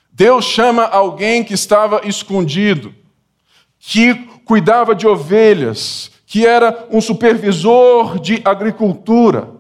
Deus 0.10 0.46
chama 0.46 0.86
alguém 0.86 1.44
que 1.44 1.54
estava 1.54 2.08
escondido, 2.08 2.96
que 3.78 4.16
cuidava 4.46 4.96
de 4.96 5.06
ovelhas, 5.06 6.10
que 6.26 6.48
era 6.48 6.88
um 6.90 7.02
supervisor 7.02 8.18
de 8.20 8.42
agricultura, 8.46 9.55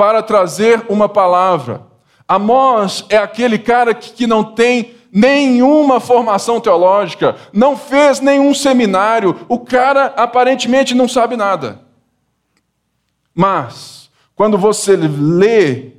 para 0.00 0.22
trazer 0.22 0.86
uma 0.88 1.10
palavra. 1.10 1.82
Amós 2.26 3.04
é 3.10 3.18
aquele 3.18 3.58
cara 3.58 3.92
que 3.92 4.26
não 4.26 4.42
tem 4.42 4.94
nenhuma 5.12 6.00
formação 6.00 6.58
teológica, 6.58 7.36
não 7.52 7.76
fez 7.76 8.18
nenhum 8.18 8.54
seminário, 8.54 9.44
o 9.46 9.58
cara 9.58 10.06
aparentemente 10.16 10.94
não 10.94 11.06
sabe 11.06 11.36
nada. 11.36 11.82
Mas, 13.34 14.10
quando 14.34 14.56
você 14.56 14.96
lê 14.96 15.90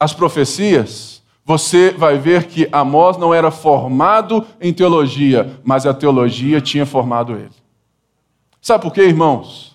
as 0.00 0.14
profecias, 0.14 1.22
você 1.44 1.90
vai 1.90 2.16
ver 2.16 2.44
que 2.44 2.66
Amós 2.72 3.18
não 3.18 3.34
era 3.34 3.50
formado 3.50 4.46
em 4.62 4.72
teologia, 4.72 5.60
mas 5.62 5.84
a 5.84 5.92
teologia 5.92 6.58
tinha 6.58 6.86
formado 6.86 7.34
ele. 7.34 7.52
Sabe 8.62 8.82
por 8.82 8.94
quê, 8.94 9.02
irmãos? 9.02 9.71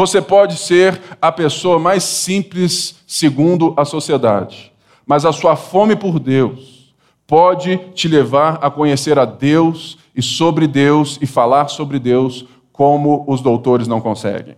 Você 0.00 0.22
pode 0.22 0.56
ser 0.56 0.98
a 1.20 1.30
pessoa 1.30 1.78
mais 1.78 2.02
simples 2.04 3.02
segundo 3.06 3.74
a 3.76 3.84
sociedade, 3.84 4.72
mas 5.04 5.26
a 5.26 5.30
sua 5.30 5.56
fome 5.56 5.94
por 5.94 6.18
Deus 6.18 6.94
pode 7.26 7.76
te 7.92 8.08
levar 8.08 8.58
a 8.62 8.70
conhecer 8.70 9.18
a 9.18 9.26
Deus 9.26 9.98
e 10.16 10.22
sobre 10.22 10.66
Deus 10.66 11.18
e 11.20 11.26
falar 11.26 11.68
sobre 11.68 11.98
Deus 11.98 12.46
como 12.72 13.26
os 13.28 13.42
doutores 13.42 13.86
não 13.86 14.00
conseguem. 14.00 14.56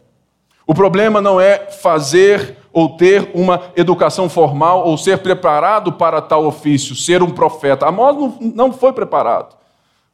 O 0.64 0.76
problema 0.76 1.20
não 1.20 1.40
é 1.40 1.66
fazer 1.72 2.58
ou 2.72 2.90
ter 2.90 3.32
uma 3.34 3.62
educação 3.74 4.28
formal 4.28 4.86
ou 4.86 4.96
ser 4.96 5.18
preparado 5.18 5.94
para 5.94 6.22
tal 6.22 6.46
ofício, 6.46 6.94
ser 6.94 7.20
um 7.20 7.30
profeta. 7.30 7.88
Amós 7.88 8.16
não 8.40 8.72
foi 8.72 8.92
preparado, 8.92 9.56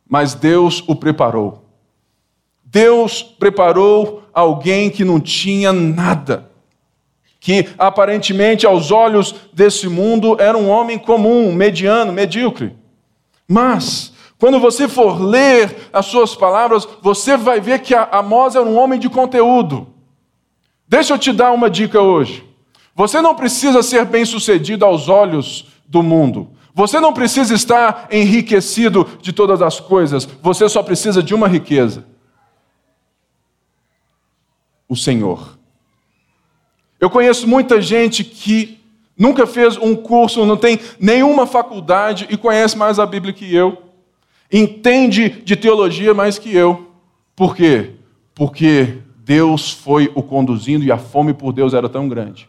mas 0.08 0.32
Deus 0.32 0.82
o 0.88 0.96
preparou. 0.96 1.67
Deus 2.70 3.22
preparou 3.22 4.22
alguém 4.32 4.90
que 4.90 5.04
não 5.04 5.18
tinha 5.18 5.72
nada, 5.72 6.50
que 7.40 7.66
aparentemente 7.78 8.66
aos 8.66 8.90
olhos 8.90 9.34
desse 9.52 9.88
mundo 9.88 10.36
era 10.38 10.56
um 10.56 10.68
homem 10.68 10.98
comum, 10.98 11.50
mediano, 11.52 12.12
medíocre. 12.12 12.76
Mas, 13.48 14.12
quando 14.38 14.60
você 14.60 14.86
for 14.86 15.18
ler 15.18 15.88
as 15.92 16.06
suas 16.06 16.34
palavras, 16.34 16.86
você 17.00 17.38
vai 17.38 17.58
ver 17.58 17.80
que 17.80 17.94
Amós 17.94 18.54
era 18.54 18.66
um 18.66 18.76
homem 18.76 18.98
de 18.98 19.08
conteúdo. 19.08 19.86
Deixa 20.86 21.14
eu 21.14 21.18
te 21.18 21.32
dar 21.32 21.52
uma 21.52 21.70
dica 21.70 22.02
hoje. 22.02 22.44
Você 22.94 23.22
não 23.22 23.34
precisa 23.34 23.82
ser 23.82 24.04
bem-sucedido 24.04 24.84
aos 24.84 25.08
olhos 25.08 25.68
do 25.86 26.02
mundo. 26.02 26.50
Você 26.74 27.00
não 27.00 27.14
precisa 27.14 27.54
estar 27.54 28.08
enriquecido 28.10 29.08
de 29.22 29.32
todas 29.32 29.62
as 29.62 29.80
coisas. 29.80 30.28
Você 30.42 30.68
só 30.68 30.82
precisa 30.82 31.22
de 31.22 31.34
uma 31.34 31.48
riqueza: 31.48 32.04
o 34.88 34.96
Senhor. 34.96 35.58
Eu 37.00 37.10
conheço 37.10 37.46
muita 37.46 37.80
gente 37.80 38.24
que 38.24 38.80
nunca 39.16 39.46
fez 39.46 39.76
um 39.76 39.94
curso, 39.94 40.44
não 40.46 40.56
tem 40.56 40.80
nenhuma 40.98 41.46
faculdade 41.46 42.26
e 42.30 42.36
conhece 42.36 42.76
mais 42.76 42.98
a 42.98 43.06
Bíblia 43.06 43.32
que 43.32 43.54
eu. 43.54 43.82
Entende 44.50 45.28
de 45.28 45.54
teologia 45.54 46.14
mais 46.14 46.38
que 46.38 46.54
eu. 46.54 46.92
Por 47.36 47.54
quê? 47.54 47.92
Porque 48.34 48.98
Deus 49.18 49.70
foi 49.70 50.10
o 50.14 50.22
conduzindo 50.22 50.84
e 50.84 50.90
a 50.90 50.98
fome 50.98 51.34
por 51.34 51.52
Deus 51.52 51.74
era 51.74 51.88
tão 51.88 52.08
grande 52.08 52.48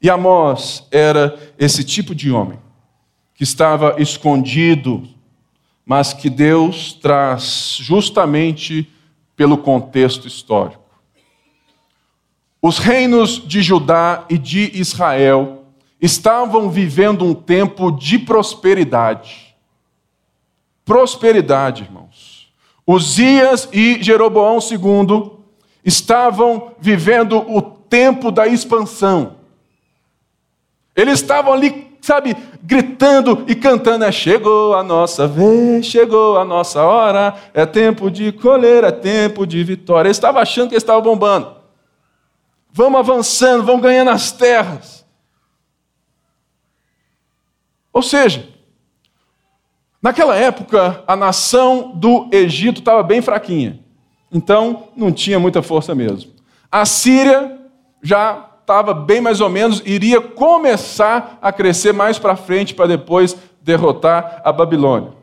e 0.00 0.10
Amós 0.10 0.86
era 0.90 1.36
esse 1.58 1.82
tipo 1.82 2.14
de 2.14 2.30
homem 2.30 2.58
que 3.34 3.42
estava 3.42 4.00
escondido, 4.00 5.02
mas 5.84 6.12
que 6.12 6.30
Deus 6.30 6.92
traz 6.92 7.76
justamente 7.80 8.88
pelo 9.34 9.58
contexto 9.58 10.26
histórico. 10.26 10.85
Os 12.60 12.78
reinos 12.78 13.42
de 13.46 13.62
Judá 13.62 14.24
e 14.28 14.38
de 14.38 14.70
Israel 14.74 15.64
estavam 16.00 16.70
vivendo 16.70 17.24
um 17.24 17.34
tempo 17.34 17.90
de 17.90 18.18
prosperidade. 18.18 19.54
Prosperidade, 20.84 21.84
irmãos. 21.84 22.48
Uzias 22.86 23.68
e 23.72 24.02
Jeroboão 24.02 24.58
II 24.58 25.32
estavam 25.84 26.72
vivendo 26.78 27.38
o 27.38 27.60
tempo 27.60 28.30
da 28.30 28.46
expansão. 28.46 29.36
Eles 30.94 31.20
estavam 31.20 31.52
ali, 31.52 31.88
sabe, 32.00 32.36
gritando 32.62 33.44
e 33.48 33.54
cantando: 33.54 34.04
é, 34.04 34.12
chegou 34.12 34.74
a 34.74 34.82
nossa 34.82 35.26
vez, 35.26 35.86
chegou 35.86 36.38
a 36.38 36.44
nossa 36.44 36.82
hora, 36.82 37.34
é 37.52 37.66
tempo 37.66 38.10
de 38.10 38.32
colher, 38.32 38.84
é 38.84 38.92
tempo 38.92 39.46
de 39.46 39.62
vitória. 39.64 40.08
Eles 40.08 40.16
estavam 40.16 40.40
achando 40.40 40.68
que 40.68 40.74
eles 40.74 40.82
estavam 40.82 41.02
bombando. 41.02 41.55
Vamos 42.76 43.00
avançando, 43.00 43.64
vamos 43.64 43.80
ganhando 43.80 44.10
as 44.10 44.30
terras. 44.30 45.02
Ou 47.90 48.02
seja, 48.02 48.46
naquela 50.02 50.36
época, 50.36 51.02
a 51.06 51.16
nação 51.16 51.92
do 51.94 52.28
Egito 52.30 52.80
estava 52.80 53.02
bem 53.02 53.22
fraquinha. 53.22 53.80
Então, 54.30 54.88
não 54.94 55.10
tinha 55.10 55.40
muita 55.40 55.62
força 55.62 55.94
mesmo. 55.94 56.34
A 56.70 56.84
Síria 56.84 57.58
já 58.02 58.46
estava 58.60 58.92
bem 58.92 59.22
mais 59.22 59.40
ou 59.40 59.48
menos, 59.48 59.80
iria 59.86 60.20
começar 60.20 61.38
a 61.40 61.50
crescer 61.50 61.94
mais 61.94 62.18
para 62.18 62.36
frente 62.36 62.74
para 62.74 62.88
depois 62.88 63.34
derrotar 63.62 64.42
a 64.44 64.52
Babilônia. 64.52 65.14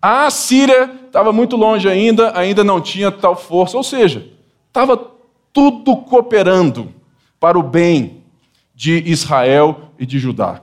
A 0.00 0.30
Síria 0.30 0.90
estava 1.04 1.30
muito 1.30 1.56
longe 1.56 1.90
ainda, 1.90 2.32
ainda 2.34 2.64
não 2.64 2.80
tinha 2.80 3.12
tal 3.12 3.36
força, 3.36 3.76
ou 3.76 3.84
seja, 3.84 4.26
estava 4.68 5.14
tudo 5.56 5.96
cooperando 5.96 6.92
para 7.40 7.58
o 7.58 7.62
bem 7.62 8.22
de 8.74 8.98
Israel 9.10 9.90
e 9.98 10.04
de 10.04 10.18
Judá. 10.18 10.60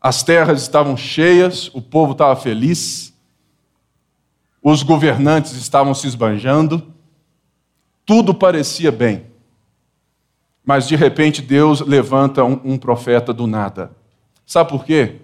As 0.00 0.24
terras 0.24 0.60
estavam 0.60 0.96
cheias, 0.96 1.70
o 1.72 1.80
povo 1.80 2.12
estava 2.12 2.34
feliz, 2.34 3.14
os 4.60 4.82
governantes 4.82 5.52
estavam 5.52 5.94
se 5.94 6.08
esbanjando, 6.08 6.92
tudo 8.04 8.34
parecia 8.34 8.90
bem. 8.90 9.26
Mas 10.64 10.88
de 10.88 10.96
repente 10.96 11.40
Deus 11.40 11.80
levanta 11.80 12.42
um, 12.42 12.60
um 12.64 12.76
profeta 12.76 13.32
do 13.32 13.46
nada. 13.46 13.92
Sabe 14.44 14.70
por 14.70 14.84
quê? 14.84 15.20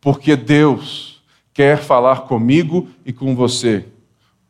Porque 0.00 0.34
Deus 0.34 1.22
quer 1.52 1.76
falar 1.82 2.22
comigo 2.22 2.88
e 3.04 3.12
com 3.12 3.36
você 3.36 3.92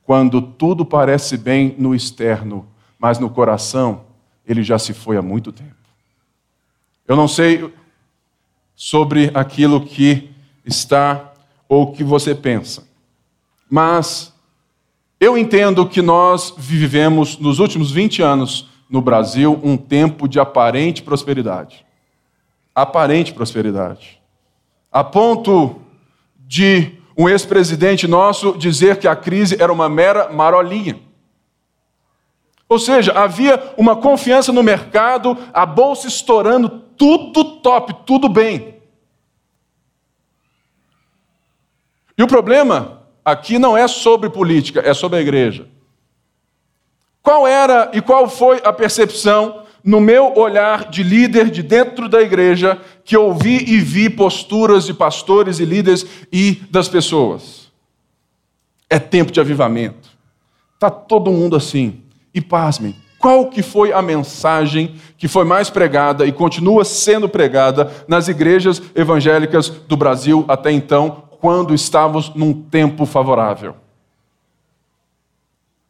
quando 0.05 0.41
tudo 0.41 0.85
parece 0.85 1.37
bem 1.37 1.75
no 1.79 1.95
externo, 1.95 2.67
mas 2.99 3.19
no 3.19 3.31
coração 3.31 4.05
ele 4.47 4.63
já 4.63 4.79
se 4.79 4.93
foi 4.93 5.17
há 5.17 5.23
muito 5.23 5.51
tempo. 5.51 5.75
Eu 7.07 7.17
não 7.17 7.27
sei 7.27 7.73
sobre 8.75 9.31
aquilo 9.35 9.85
que 9.85 10.31
está 10.65 11.33
ou 11.69 11.93
que 11.93 12.05
você 12.05 12.35
pensa, 12.35 12.87
mas 13.71 14.33
eu 15.19 15.39
entendo 15.39 15.89
que 15.89 16.03
nós 16.03 16.55
vivemos 16.57 17.39
nos 17.39 17.59
últimos 17.59 17.91
20 17.91 18.21
anos 18.23 18.69
no 18.91 19.01
Brasil 19.01 19.59
um 19.63 19.77
tempo 19.77 20.29
de 20.29 20.39
aparente 20.39 21.03
prosperidade. 21.03 21.85
Aparente 22.75 23.33
prosperidade. 23.33 24.21
A 24.93 25.03
ponto 25.03 25.81
de 26.39 26.93
um 27.17 27.29
ex-presidente 27.29 28.07
nosso 28.09 28.57
dizer 28.59 28.99
que 28.99 29.07
a 29.07 29.15
crise 29.15 29.57
era 29.61 29.73
uma 29.73 29.89
mera 29.89 30.29
marolinha. 30.31 31.01
Ou 32.69 32.79
seja, 32.79 33.13
havia 33.13 33.73
uma 33.77 33.95
confiança 33.95 34.53
no 34.53 34.63
mercado, 34.63 35.37
a 35.53 35.65
bolsa 35.65 36.09
estourando, 36.09 36.69
tudo 36.97 37.61
top, 37.61 37.95
tudo 38.07 38.29
bem. 38.29 38.81
E 42.17 42.23
o 42.23 42.27
problema 42.27 43.03
aqui 43.25 43.59
não 43.59 43.77
é 43.77 43.87
sobre 43.87 44.31
política, 44.31 44.81
é 44.81 44.95
sobre 44.95 45.19
a 45.19 45.23
igreja. 45.23 45.69
Qual 47.23 47.47
era 47.47 47.91
e 47.95 48.01
qual 48.01 48.29
foi 48.29 48.61
a 48.65 48.73
percepção 48.73 49.64
no 49.85 50.01
meu 50.01 50.33
olhar 50.35 50.89
de 50.89 51.03
líder 51.03 51.51
de 51.51 51.63
dentro 51.63 52.09
da 52.09 52.23
igreja 52.23 52.81
que 53.05 53.17
ouvi 53.17 53.63
e 53.69 53.79
vi 53.79 54.09
posturas 54.09 54.87
de 54.87 54.95
pastores 54.95 55.61
e 55.61 55.65
líderes 55.65 56.07
e 56.33 56.63
das 56.71 56.89
pessoas? 56.89 57.71
É 58.89 58.99
tempo 58.99 59.31
de 59.31 59.41
avivamento. 59.41 60.09
Está 60.75 60.89
todo 60.91 61.31
mundo 61.31 61.55
assim. 61.55 62.01
E 62.35 62.41
pasmem, 62.41 62.97
qual 63.19 63.49
que 63.49 63.63
foi 63.63 63.93
a 63.93 64.03
mensagem 64.03 64.97
que 65.17 65.29
foi 65.29 65.45
mais 65.45 65.71
pregada 65.71 66.27
e 66.27 66.33
continua 66.33 66.85
sendo 66.85 67.29
pregada 67.29 67.91
nas 68.09 68.29
igrejas 68.29 68.83
evangélicas 68.95 69.69
do 69.69 69.97
Brasil 69.97 70.45
até 70.49 70.73
então, 70.73 71.25
quando 71.41 71.75
estávamos 71.75 72.35
num 72.35 72.53
tempo 72.53 73.07
favorável. 73.07 73.77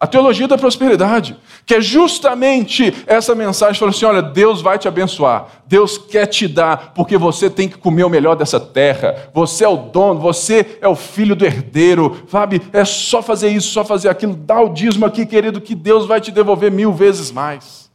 A 0.04 0.06
teologia 0.06 0.46
da 0.46 0.58
prosperidade, 0.58 1.34
que 1.64 1.76
é 1.76 1.80
justamente 1.80 2.94
essa 3.06 3.34
mensagem, 3.34 3.78
falou 3.78 3.88
assim: 3.88 4.04
olha, 4.04 4.20
Deus 4.20 4.60
vai 4.60 4.78
te 4.78 4.86
abençoar, 4.86 5.46
Deus 5.66 5.96
quer 5.96 6.26
te 6.26 6.46
dar, 6.46 6.92
porque 6.94 7.16
você 7.16 7.48
tem 7.48 7.70
que 7.70 7.78
comer 7.78 8.04
o 8.04 8.10
melhor 8.10 8.36
dessa 8.36 8.60
terra, 8.60 9.30
você 9.32 9.64
é 9.64 9.68
o 9.68 9.78
dono, 9.78 10.20
você 10.20 10.76
é 10.82 10.86
o 10.86 10.94
filho 10.94 11.34
do 11.34 11.46
herdeiro, 11.46 12.22
sabe? 12.28 12.60
É 12.70 12.84
só 12.84 13.22
fazer 13.22 13.48
isso, 13.48 13.70
só 13.70 13.82
fazer 13.82 14.10
aquilo, 14.10 14.34
dá 14.34 14.60
o 14.60 14.74
dízimo 14.74 15.06
aqui, 15.06 15.24
querido, 15.24 15.58
que 15.58 15.74
Deus 15.74 16.04
vai 16.04 16.20
te 16.20 16.30
devolver 16.30 16.70
mil 16.70 16.92
vezes 16.92 17.32
mais. 17.32 17.90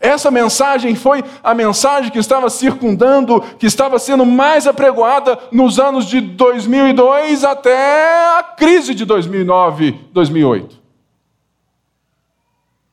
Essa 0.00 0.30
mensagem 0.30 0.94
foi 0.94 1.22
a 1.44 1.54
mensagem 1.54 2.10
que 2.10 2.18
estava 2.18 2.48
circundando, 2.48 3.42
que 3.58 3.66
estava 3.66 3.98
sendo 3.98 4.24
mais 4.24 4.66
apregoada 4.66 5.38
nos 5.52 5.78
anos 5.78 6.06
de 6.06 6.22
2002 6.22 7.44
até 7.44 8.38
a 8.38 8.42
crise 8.42 8.94
de 8.94 9.04
2009, 9.04 9.94
2008. 10.10 10.79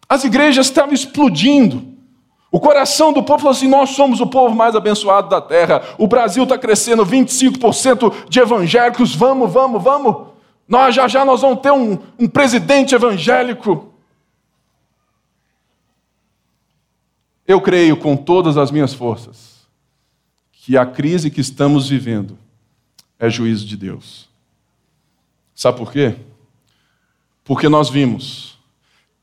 As 0.10 0.24
igrejas 0.24 0.68
estavam 0.68 0.94
explodindo. 0.94 1.96
O 2.52 2.60
coração 2.60 3.12
do 3.12 3.22
povo 3.24 3.40
falou 3.40 3.52
assim: 3.52 3.68
nós 3.68 3.90
somos 3.92 4.22
o 4.22 4.28
povo 4.28 4.56
mais 4.56 4.76
abençoado 4.76 5.30
da 5.30 5.42
terra. 5.42 5.82
O 5.98 6.08
Brasil 6.08 6.44
está 6.44 6.58
crescendo 6.58 7.06
25% 7.06 8.30
de 8.30 8.40
evangélicos. 8.40 9.14
Vamos, 9.14 9.52
vamos, 9.52 9.84
vamos. 9.84 10.28
Nós 10.68 10.96
já 10.96 11.08
já 11.08 11.26
nós 11.26 11.42
vamos 11.42 11.60
ter 11.62 11.72
um, 11.72 11.98
um 12.18 12.28
presidente 12.28 12.96
evangélico. 12.96 13.94
Eu 17.46 17.62
creio 17.62 17.96
com 17.96 18.16
todas 18.16 18.58
as 18.58 18.72
minhas 18.72 18.94
forças 18.94 19.58
que 20.52 20.78
a 20.78 20.86
crise 20.86 21.32
que 21.32 21.40
estamos 21.40 21.88
vivendo 21.88 22.38
é 23.18 23.30
juízo 23.30 23.66
de 23.66 23.78
Deus. 23.78 24.28
Sabe 25.56 25.78
por 25.78 25.92
quê? 25.92 26.16
Porque 27.46 27.70
nós 27.70 27.90
vimos 27.90 28.57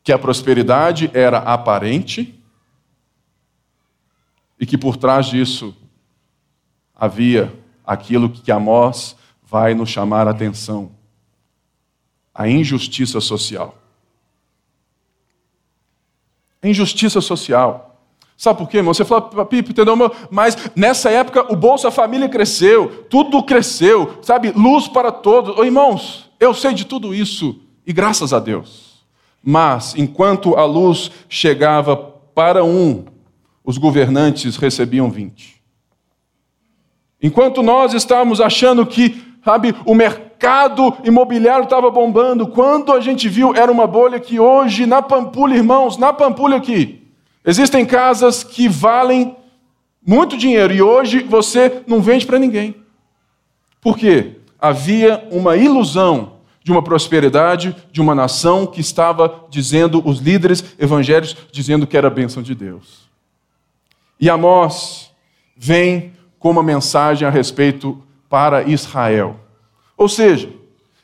que 0.04 0.12
a 0.12 0.18
prosperidade 0.18 1.10
era 1.14 1.38
aparente 1.38 2.38
e 4.60 4.66
que 4.66 4.76
por 4.76 4.98
trás 4.98 5.26
disso 5.26 5.74
havia 6.94 7.52
aquilo 7.84 8.28
que 8.28 8.52
Amós 8.52 9.16
vai 9.42 9.74
nos 9.74 9.88
chamar 9.88 10.28
a 10.28 10.30
atenção: 10.30 10.92
a 12.34 12.46
injustiça 12.46 13.18
social. 13.18 13.78
Injustiça 16.62 17.20
social. 17.22 17.90
Sabe 18.36 18.58
por 18.58 18.68
quê, 18.68 18.78
irmão? 18.78 18.92
Você 18.92 19.04
fala, 19.04 19.46
Pipo, 19.46 19.70
entendeu? 19.70 19.96
Mas 20.30 20.56
nessa 20.74 21.08
época 21.08 21.50
o 21.52 21.56
Bolsa 21.56 21.90
Família 21.90 22.28
cresceu, 22.28 23.06
tudo 23.08 23.42
cresceu, 23.42 24.18
sabe? 24.22 24.50
Luz 24.50 24.88
para 24.88 25.12
todos. 25.12 25.56
Oh, 25.56 25.64
irmãos, 25.64 26.30
eu 26.40 26.52
sei 26.52 26.74
de 26.74 26.84
tudo 26.84 27.14
isso, 27.14 27.60
e 27.86 27.92
graças 27.92 28.32
a 28.32 28.40
Deus. 28.40 28.93
Mas, 29.44 29.94
enquanto 29.96 30.56
a 30.56 30.64
luz 30.64 31.10
chegava 31.28 31.96
para 31.96 32.64
um, 32.64 33.04
os 33.64 33.76
governantes 33.78 34.56
recebiam 34.56 35.10
20. 35.10 35.62
Enquanto 37.22 37.62
nós 37.62 37.94
estávamos 37.94 38.40
achando 38.40 38.86
que, 38.86 39.22
sabe, 39.44 39.74
o 39.84 39.94
mercado 39.94 40.94
imobiliário 41.04 41.64
estava 41.64 41.90
bombando, 41.90 42.48
quando 42.48 42.92
a 42.92 43.00
gente 43.00 43.28
viu, 43.28 43.54
era 43.54 43.70
uma 43.70 43.86
bolha 43.86 44.20
que 44.20 44.38
hoje, 44.40 44.86
na 44.86 45.00
Pampulha, 45.00 45.54
irmãos, 45.54 45.96
na 45.96 46.12
Pampulha 46.12 46.56
aqui, 46.56 47.04
Existem 47.46 47.84
casas 47.84 48.42
que 48.42 48.68
valem 48.68 49.36
muito 50.06 50.36
dinheiro 50.36 50.72
e 50.72 50.80
hoje 50.80 51.20
você 51.22 51.82
não 51.86 52.00
vende 52.00 52.24
para 52.24 52.38
ninguém. 52.38 52.74
Por 53.82 53.98
quê? 53.98 54.38
Havia 54.58 55.28
uma 55.30 55.54
ilusão 55.54 56.33
de 56.64 56.72
uma 56.72 56.82
prosperidade 56.82 57.76
de 57.92 58.00
uma 58.00 58.14
nação 58.14 58.66
que 58.66 58.80
estava 58.80 59.44
dizendo, 59.50 60.02
os 60.02 60.18
líderes 60.18 60.64
evangélicos 60.78 61.36
dizendo 61.52 61.86
que 61.86 61.94
era 61.94 62.08
a 62.08 62.10
bênção 62.10 62.42
de 62.42 62.54
Deus. 62.54 63.04
E 64.18 64.30
Amós 64.30 65.10
vem 65.54 66.14
com 66.38 66.50
uma 66.50 66.62
mensagem 66.62 67.28
a 67.28 67.30
respeito 67.30 68.02
para 68.30 68.62
Israel. 68.62 69.38
Ou 69.94 70.08
seja, 70.08 70.50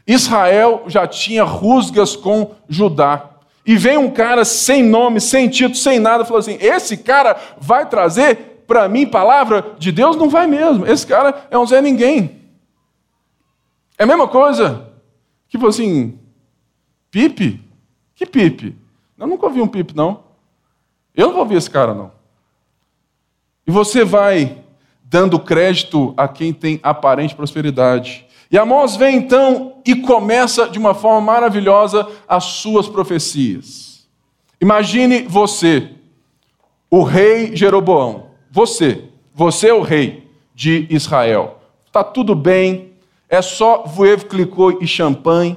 Israel 0.07 0.85
já 0.87 1.07
tinha 1.07 1.45
rusgas 1.45 2.17
com 2.17 2.53
Judá. 2.67 3.27
e 3.67 3.77
vem 3.77 3.99
um 3.99 4.11
cara 4.11 4.47
sem 4.47 4.83
nome, 4.83 5.21
sem 5.21 5.47
título, 5.47 5.77
sem 5.77 6.01
nada, 6.01 6.25
falou 6.25 6.41
assim: 6.41 6.57
esse 6.59 6.97
cara 6.97 7.37
vai 7.61 7.87
trazer 7.87 8.65
para 8.67 8.89
mim 8.89 9.07
palavra 9.07 9.75
de 9.79 9.93
Deus? 9.93 10.17
Não 10.17 10.31
vai 10.31 10.47
mesmo. 10.47 10.87
Esse 10.87 11.07
cara 11.07 11.47
é 11.51 11.59
um 11.59 11.67
Zé 11.67 11.83
Ninguém. 11.83 12.41
É 13.99 14.05
a 14.05 14.07
mesma 14.07 14.27
coisa 14.27 14.90
que 15.51 15.67
assim: 15.67 16.19
Pipe? 17.11 17.61
Que 18.15 18.25
Pipe? 18.25 18.77
Eu 19.19 19.27
nunca 19.27 19.47
ouvi 19.47 19.61
um 19.61 19.69
Pipe, 19.69 19.95
não. 19.95 20.23
Eu 21.15 21.27
não 21.27 21.33
vou 21.35 21.43
ouvir 21.43 21.57
esse 21.57 21.69
cara, 21.69 21.93
não. 21.93 22.13
E 23.67 23.71
você 23.71 24.05
vai 24.05 24.65
dando 25.03 25.39
crédito 25.41 26.15
a 26.17 26.29
quem 26.29 26.53
tem 26.53 26.79
aparente 26.83 27.35
prosperidade. 27.35 28.25
E 28.51 28.57
Amós 28.57 28.97
vem 28.97 29.17
então 29.17 29.81
e 29.85 29.97
começa 29.97 30.69
de 30.69 30.79
uma 30.79 30.95
forma 30.95 31.21
maravilhosa 31.21 32.09
as 32.29 32.45
suas 32.45 32.89
profecias. 32.89 34.09
Imagine 34.61 35.23
você, 35.23 35.91
o 36.89 37.03
rei 37.03 37.55
Jeroboão. 37.57 38.31
Você, 38.51 39.05
você 39.35 39.69
é 39.69 39.75
o 39.75 39.83
rei 39.83 40.29
de 40.55 40.87
Israel. 40.91 41.61
Está 41.87 42.05
tudo 42.05 42.35
bem, 42.35 42.90
é 43.31 43.41
só 43.41 43.85
voevo, 43.85 44.27
clicou 44.27 44.83
e 44.83 44.89
champanhe, 44.89 45.57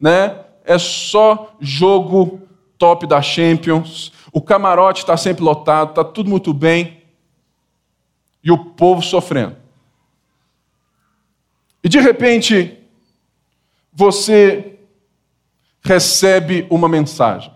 né? 0.00 0.44
É 0.64 0.78
só 0.78 1.52
jogo 1.60 2.40
top 2.78 3.04
da 3.04 3.20
Champions. 3.20 4.12
O 4.32 4.40
camarote 4.40 5.00
está 5.00 5.16
sempre 5.16 5.42
lotado, 5.42 5.90
está 5.90 6.04
tudo 6.04 6.30
muito 6.30 6.54
bem. 6.54 7.02
E 8.44 8.52
o 8.52 8.56
povo 8.56 9.02
sofrendo. 9.02 9.56
E 11.82 11.88
de 11.88 11.98
repente, 11.98 12.78
você 13.92 14.78
recebe 15.82 16.64
uma 16.70 16.88
mensagem. 16.88 17.52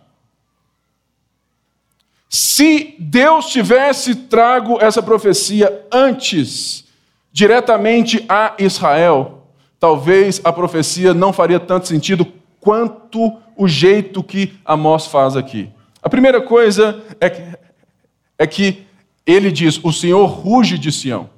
Se 2.29 2.97
Deus 2.99 3.47
tivesse 3.47 4.17
trago 4.17 4.79
essa 4.81 5.01
profecia 5.01 5.87
antes, 5.93 6.85
diretamente 7.31 8.25
a 8.29 8.57
Israel, 8.59 9.44
talvez 9.85 10.41
a 10.43 10.51
profecia 10.51 11.13
não 11.13 11.31
faria 11.31 11.61
tanto 11.61 11.87
sentido 11.87 12.27
quanto 12.59 13.37
o 13.55 13.69
jeito 13.69 14.25
que 14.25 14.55
Amós 14.65 15.07
faz 15.07 15.37
aqui. 15.37 15.69
A 16.03 16.09
primeira 16.09 16.41
coisa 16.41 17.05
é 17.21 17.29
que, 17.29 17.43
é 18.39 18.47
que 18.47 18.87
ele 19.27 19.53
diz: 19.53 19.79
O 19.85 19.93
Senhor 19.93 20.25
ruge 20.25 20.79
de 20.79 20.91
Sião. 20.91 21.29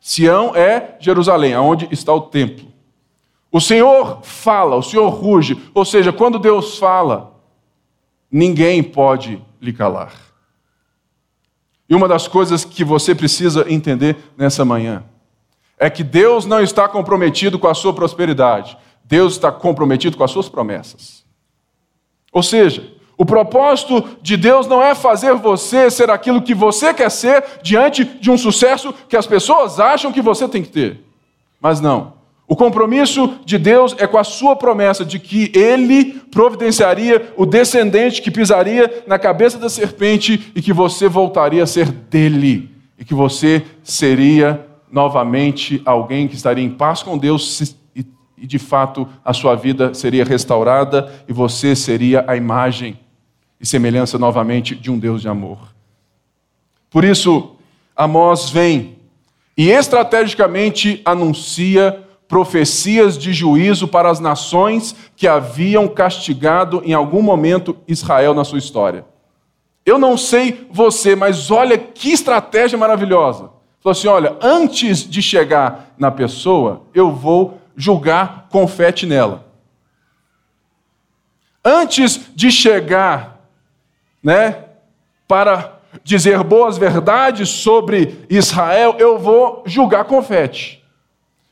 Sião 0.00 0.56
é 0.56 0.96
Jerusalém, 0.98 1.54
aonde 1.54 1.86
está 1.92 2.12
o 2.12 2.22
templo. 2.22 2.66
O 3.48 3.60
Senhor 3.60 4.18
fala, 4.24 4.74
o 4.74 4.82
Senhor 4.82 5.08
ruge, 5.08 5.56
ou 5.72 5.84
seja, 5.84 6.12
quando 6.12 6.40
Deus 6.40 6.76
fala, 6.76 7.40
ninguém 8.28 8.82
pode 8.82 9.40
lhe 9.60 9.72
calar. 9.72 10.12
E 11.88 11.94
uma 11.94 12.08
das 12.08 12.26
coisas 12.26 12.64
que 12.64 12.82
você 12.82 13.14
precisa 13.14 13.64
entender 13.72 14.16
nessa 14.36 14.64
manhã 14.64 15.04
é 15.78 15.90
que 15.90 16.04
Deus 16.04 16.46
não 16.46 16.60
está 16.60 16.88
comprometido 16.88 17.58
com 17.58 17.68
a 17.68 17.74
sua 17.74 17.92
prosperidade, 17.92 18.76
Deus 19.04 19.34
está 19.34 19.52
comprometido 19.52 20.16
com 20.16 20.24
as 20.24 20.30
suas 20.30 20.48
promessas. 20.48 21.24
Ou 22.32 22.42
seja, 22.42 22.92
o 23.16 23.24
propósito 23.24 24.04
de 24.22 24.36
Deus 24.36 24.66
não 24.66 24.82
é 24.82 24.94
fazer 24.94 25.34
você 25.34 25.90
ser 25.90 26.10
aquilo 26.10 26.42
que 26.42 26.54
você 26.54 26.92
quer 26.92 27.10
ser 27.10 27.44
diante 27.62 28.04
de 28.04 28.30
um 28.30 28.36
sucesso 28.36 28.92
que 29.08 29.16
as 29.16 29.26
pessoas 29.26 29.78
acham 29.78 30.12
que 30.12 30.20
você 30.20 30.48
tem 30.48 30.62
que 30.62 30.70
ter. 30.70 31.00
Mas 31.60 31.80
não. 31.80 32.14
O 32.46 32.56
compromisso 32.56 33.38
de 33.44 33.56
Deus 33.56 33.94
é 33.98 34.06
com 34.06 34.18
a 34.18 34.24
sua 34.24 34.54
promessa 34.54 35.04
de 35.04 35.18
que 35.18 35.50
ele 35.54 36.20
providenciaria 36.30 37.32
o 37.36 37.46
descendente 37.46 38.20
que 38.20 38.30
pisaria 38.30 39.04
na 39.06 39.18
cabeça 39.18 39.58
da 39.58 39.68
serpente 39.68 40.52
e 40.54 40.60
que 40.60 40.72
você 40.72 41.08
voltaria 41.08 41.62
a 41.62 41.66
ser 41.66 41.90
dele. 41.90 42.70
E 42.98 43.04
que 43.04 43.14
você 43.14 43.64
seria 43.82 44.73
novamente 44.94 45.82
alguém 45.84 46.28
que 46.28 46.36
estaria 46.36 46.64
em 46.64 46.70
paz 46.70 47.02
com 47.02 47.18
Deus 47.18 47.76
e 48.38 48.46
de 48.46 48.58
fato 48.58 49.08
a 49.24 49.32
sua 49.32 49.56
vida 49.56 49.92
seria 49.92 50.24
restaurada 50.24 51.12
e 51.26 51.32
você 51.32 51.74
seria 51.74 52.24
a 52.28 52.36
imagem 52.36 52.98
e 53.60 53.66
semelhança 53.66 54.18
novamente 54.18 54.76
de 54.76 54.92
um 54.92 54.98
Deus 54.98 55.20
de 55.20 55.28
amor. 55.28 55.58
Por 56.90 57.04
isso, 57.04 57.56
Amós 57.96 58.50
vem 58.50 58.98
e 59.56 59.70
estrategicamente 59.70 61.02
anuncia 61.04 62.00
profecias 62.28 63.18
de 63.18 63.32
juízo 63.32 63.88
para 63.88 64.10
as 64.10 64.20
nações 64.20 64.94
que 65.16 65.26
haviam 65.26 65.88
castigado 65.88 66.82
em 66.84 66.92
algum 66.92 67.22
momento 67.22 67.76
Israel 67.88 68.32
na 68.32 68.44
sua 68.44 68.58
história. 68.58 69.04
Eu 69.84 69.98
não 69.98 70.16
sei 70.16 70.66
você, 70.70 71.16
mas 71.16 71.50
olha 71.50 71.76
que 71.76 72.10
estratégia 72.10 72.78
maravilhosa. 72.78 73.50
Falou 73.84 73.92
assim: 73.92 74.08
olha, 74.08 74.38
antes 74.40 75.06
de 75.06 75.20
chegar 75.20 75.90
na 75.98 76.10
pessoa, 76.10 76.84
eu 76.94 77.12
vou 77.12 77.60
julgar 77.76 78.48
confete 78.48 79.04
nela. 79.04 79.44
Antes 81.62 82.30
de 82.34 82.50
chegar 82.50 83.46
né, 84.22 84.64
para 85.28 85.80
dizer 86.02 86.42
boas 86.42 86.78
verdades 86.78 87.50
sobre 87.50 88.24
Israel, 88.30 88.96
eu 88.98 89.18
vou 89.18 89.62
julgar 89.66 90.04
confete. 90.04 90.82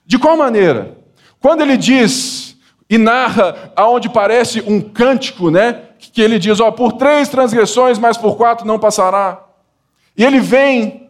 De 0.07 0.19
qual 0.19 0.35
maneira? 0.35 0.97
Quando 1.39 1.61
ele 1.61 1.77
diz 1.77 2.57
e 2.89 2.97
narra 2.97 3.73
aonde 3.77 4.09
parece 4.09 4.63
um 4.67 4.81
cântico, 4.81 5.51
né, 5.51 5.83
que 5.99 6.23
ele 6.23 6.39
diz, 6.39 6.61
ó, 6.61 6.71
por 6.71 6.93
três 6.93 7.29
transgressões, 7.29 7.99
mas 7.99 8.17
por 8.17 8.37
quatro 8.39 8.67
não 8.67 8.79
passará. 8.79 9.45
E 10.17 10.25
ele 10.25 10.41
vem 10.41 11.03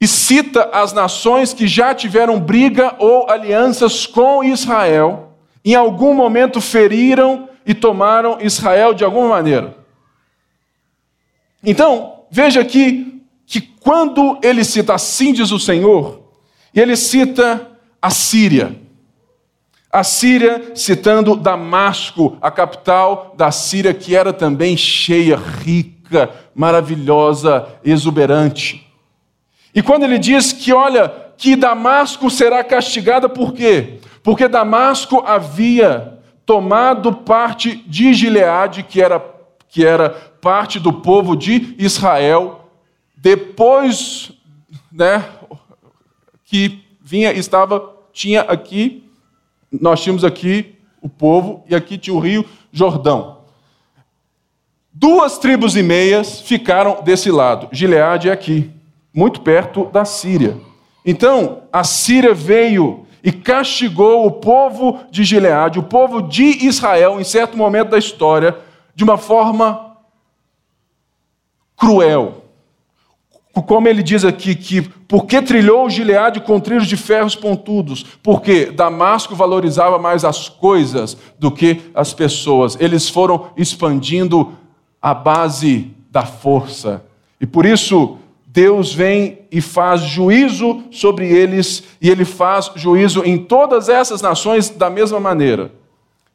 e 0.00 0.08
cita 0.08 0.70
as 0.72 0.92
nações 0.92 1.52
que 1.52 1.68
já 1.68 1.94
tiveram 1.94 2.40
briga 2.40 2.94
ou 2.98 3.30
alianças 3.30 4.06
com 4.06 4.42
Israel, 4.42 5.36
em 5.62 5.74
algum 5.74 6.14
momento 6.14 6.60
feriram 6.60 7.48
e 7.66 7.74
tomaram 7.74 8.38
Israel 8.40 8.94
de 8.94 9.04
alguma 9.04 9.28
maneira. 9.28 9.76
Então, 11.62 12.24
veja 12.30 12.60
aqui 12.62 13.22
que 13.46 13.60
quando 13.60 14.38
ele 14.42 14.64
cita 14.64 14.94
assim 14.94 15.34
diz 15.34 15.50
o 15.50 15.58
Senhor, 15.58 16.22
ele 16.74 16.96
cita 16.96 17.68
a 18.00 18.08
Síria. 18.08 18.80
A 19.92 20.02
Síria 20.02 20.74
citando 20.74 21.36
Damasco, 21.36 22.38
a 22.40 22.50
capital 22.50 23.34
da 23.36 23.50
Síria, 23.50 23.92
que 23.92 24.14
era 24.16 24.32
também 24.32 24.76
cheia, 24.76 25.36
rica, 25.36 26.30
maravilhosa, 26.54 27.66
exuberante. 27.84 28.89
E 29.74 29.82
quando 29.82 30.04
ele 30.04 30.18
diz 30.18 30.52
que, 30.52 30.72
olha, 30.72 31.08
que 31.36 31.56
Damasco 31.56 32.28
será 32.30 32.62
castigada 32.62 33.28
por 33.28 33.52
quê? 33.52 33.98
Porque 34.22 34.48
Damasco 34.48 35.22
havia 35.26 36.18
tomado 36.44 37.12
parte 37.12 37.76
de 37.86 38.12
Gileade, 38.12 38.82
que 38.82 39.00
era, 39.00 39.24
que 39.68 39.84
era 39.86 40.10
parte 40.40 40.80
do 40.80 40.92
povo 40.92 41.36
de 41.36 41.74
Israel, 41.78 42.68
depois 43.16 44.32
né, 44.90 45.24
que 46.44 46.84
vinha, 47.00 47.32
estava, 47.32 47.94
tinha 48.12 48.40
aqui, 48.42 49.08
nós 49.70 50.02
tínhamos 50.02 50.24
aqui 50.24 50.74
o 51.00 51.08
povo 51.08 51.64
e 51.68 51.74
aqui 51.74 51.96
tinha 51.96 52.14
o 52.14 52.20
rio 52.20 52.44
Jordão. 52.72 53.40
Duas 54.92 55.38
tribos 55.38 55.76
e 55.76 55.82
meias 55.82 56.40
ficaram 56.40 57.02
desse 57.02 57.30
lado. 57.30 57.68
Gileade 57.70 58.28
é 58.28 58.32
aqui, 58.32 58.70
muito 59.14 59.40
perto 59.40 59.86
da 59.86 60.04
Síria. 60.04 60.56
Então, 61.04 61.62
a 61.72 61.84
Síria 61.84 62.34
veio 62.34 63.06
e 63.22 63.32
castigou 63.32 64.26
o 64.26 64.32
povo 64.32 65.00
de 65.10 65.24
Gileade, 65.24 65.78
o 65.78 65.82
povo 65.82 66.22
de 66.22 66.66
Israel, 66.66 67.20
em 67.20 67.24
certo 67.24 67.56
momento 67.56 67.90
da 67.90 67.98
história, 67.98 68.56
de 68.94 69.04
uma 69.04 69.18
forma 69.18 69.96
cruel. 71.76 72.44
Como 73.66 73.88
ele 73.88 74.02
diz 74.02 74.24
aqui, 74.24 74.54
que 74.54 74.82
porque 75.10 75.42
trilhou 75.42 75.90
Gileade 75.90 76.40
com 76.40 76.60
trilhos 76.60 76.86
de 76.86 76.96
ferros 76.96 77.34
pontudos? 77.34 78.04
Porque 78.22 78.66
Damasco 78.66 79.34
valorizava 79.34 79.98
mais 79.98 80.24
as 80.24 80.48
coisas 80.48 81.16
do 81.36 81.50
que 81.50 81.82
as 81.92 82.14
pessoas. 82.14 82.76
Eles 82.80 83.08
foram 83.08 83.48
expandindo 83.56 84.52
a 85.02 85.12
base 85.12 85.90
da 86.10 86.24
força. 86.24 87.04
E 87.40 87.46
por 87.46 87.66
isso, 87.66 88.18
Deus 88.52 88.92
vem 88.92 89.42
e 89.48 89.60
faz 89.60 90.00
juízo 90.00 90.82
sobre 90.90 91.28
eles, 91.28 91.84
e 92.00 92.10
ele 92.10 92.24
faz 92.24 92.72
juízo 92.74 93.22
em 93.24 93.38
todas 93.38 93.88
essas 93.88 94.20
nações 94.20 94.68
da 94.68 94.90
mesma 94.90 95.20
maneira. 95.20 95.72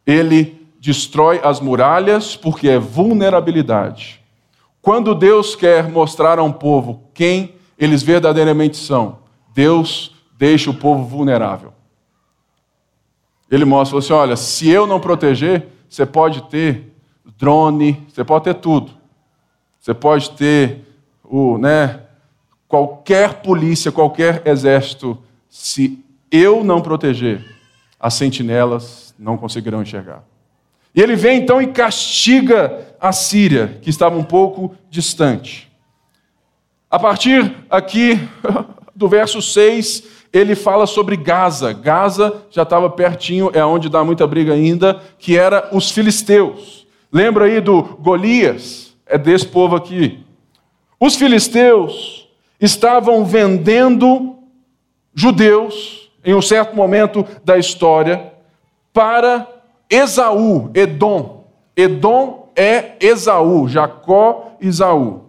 Ele 0.07 0.65
destrói 0.79 1.41
as 1.43 1.59
muralhas 1.59 2.37
porque 2.37 2.69
é 2.69 2.79
vulnerabilidade. 2.79 4.21
Quando 4.81 5.13
Deus 5.13 5.57
quer 5.57 5.89
mostrar 5.89 6.39
a 6.39 6.43
um 6.43 6.53
povo 6.53 7.03
quem 7.13 7.55
eles 7.77 8.01
verdadeiramente 8.01 8.77
são, 8.77 9.17
Deus 9.53 10.15
deixa 10.37 10.69
o 10.69 10.73
povo 10.73 11.03
vulnerável. 11.03 11.73
Ele 13.51 13.65
mostra 13.65 13.99
assim: 13.99 14.13
olha, 14.13 14.37
se 14.37 14.69
eu 14.69 14.87
não 14.87 15.01
proteger, 15.01 15.67
você 15.89 16.05
pode 16.05 16.43
ter 16.43 16.93
drone, 17.37 18.05
você 18.07 18.23
pode 18.23 18.45
ter 18.45 18.55
tudo. 18.55 18.93
Você 19.81 19.93
pode 19.93 20.31
ter 20.31 20.85
o, 21.21 21.57
né, 21.57 22.04
qualquer 22.67 23.41
polícia, 23.41 23.91
qualquer 23.91 24.41
exército, 24.45 25.17
se 25.49 26.03
eu 26.31 26.63
não 26.63 26.81
proteger, 26.81 27.43
as 27.99 28.13
sentinelas 28.13 29.13
não 29.17 29.37
conseguirão 29.37 29.81
enxergar. 29.81 30.23
E 30.93 31.01
ele 31.01 31.15
vem 31.15 31.39
então 31.41 31.61
e 31.61 31.67
castiga 31.67 32.95
a 32.99 33.11
Síria, 33.11 33.79
que 33.81 33.89
estava 33.89 34.17
um 34.17 34.23
pouco 34.23 34.75
distante. 34.89 35.71
A 36.89 36.97
partir 36.97 37.53
aqui 37.69 38.19
do 38.95 39.09
verso 39.09 39.41
6, 39.41 40.03
ele 40.31 40.55
fala 40.55 40.85
sobre 40.85 41.17
Gaza. 41.17 41.73
Gaza 41.73 42.45
já 42.49 42.63
estava 42.63 42.89
pertinho, 42.89 43.51
é 43.53 43.63
onde 43.63 43.89
dá 43.89 44.03
muita 44.03 44.25
briga 44.25 44.53
ainda, 44.53 45.01
que 45.17 45.37
era 45.37 45.69
os 45.71 45.91
filisteus. 45.91 46.85
Lembra 47.11 47.45
aí 47.45 47.59
do 47.61 47.81
Golias? 47.81 48.95
É 49.05 49.17
desse 49.17 49.47
povo 49.47 49.75
aqui. 49.75 50.25
Os 50.99 51.15
filisteus 51.15 52.24
estavam 52.65 53.23
vendendo 53.23 54.35
judeus 55.13 56.11
em 56.23 56.33
um 56.33 56.41
certo 56.41 56.75
momento 56.75 57.25
da 57.43 57.57
história 57.57 58.33
para 58.91 59.47
Esaú, 59.89 60.71
Edom. 60.73 61.45
Edom 61.77 62.51
é 62.55 62.93
Esaú, 62.99 63.67
Jacó 63.67 64.57
Esaú. 64.59 65.25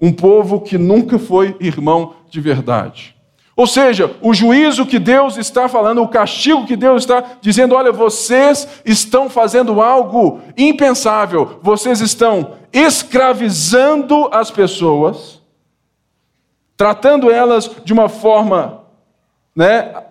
Um 0.00 0.12
povo 0.12 0.60
que 0.60 0.76
nunca 0.76 1.18
foi 1.18 1.56
irmão 1.60 2.14
de 2.28 2.40
verdade. 2.40 3.16
Ou 3.56 3.66
seja, 3.66 4.16
o 4.22 4.32
juízo 4.32 4.86
que 4.86 4.98
Deus 4.98 5.36
está 5.36 5.68
falando, 5.68 6.02
o 6.02 6.08
castigo 6.08 6.66
que 6.66 6.76
Deus 6.76 7.02
está 7.02 7.22
dizendo: 7.40 7.74
olha, 7.74 7.92
vocês 7.92 8.66
estão 8.84 9.28
fazendo 9.28 9.82
algo 9.82 10.40
impensável, 10.56 11.58
vocês 11.62 12.00
estão 12.00 12.52
escravizando 12.72 14.28
as 14.32 14.50
pessoas, 14.50 15.39
tratando 16.80 17.30
elas 17.30 17.70
de 17.84 17.92
uma 17.92 18.08
forma 18.08 18.84
né, 19.54 20.02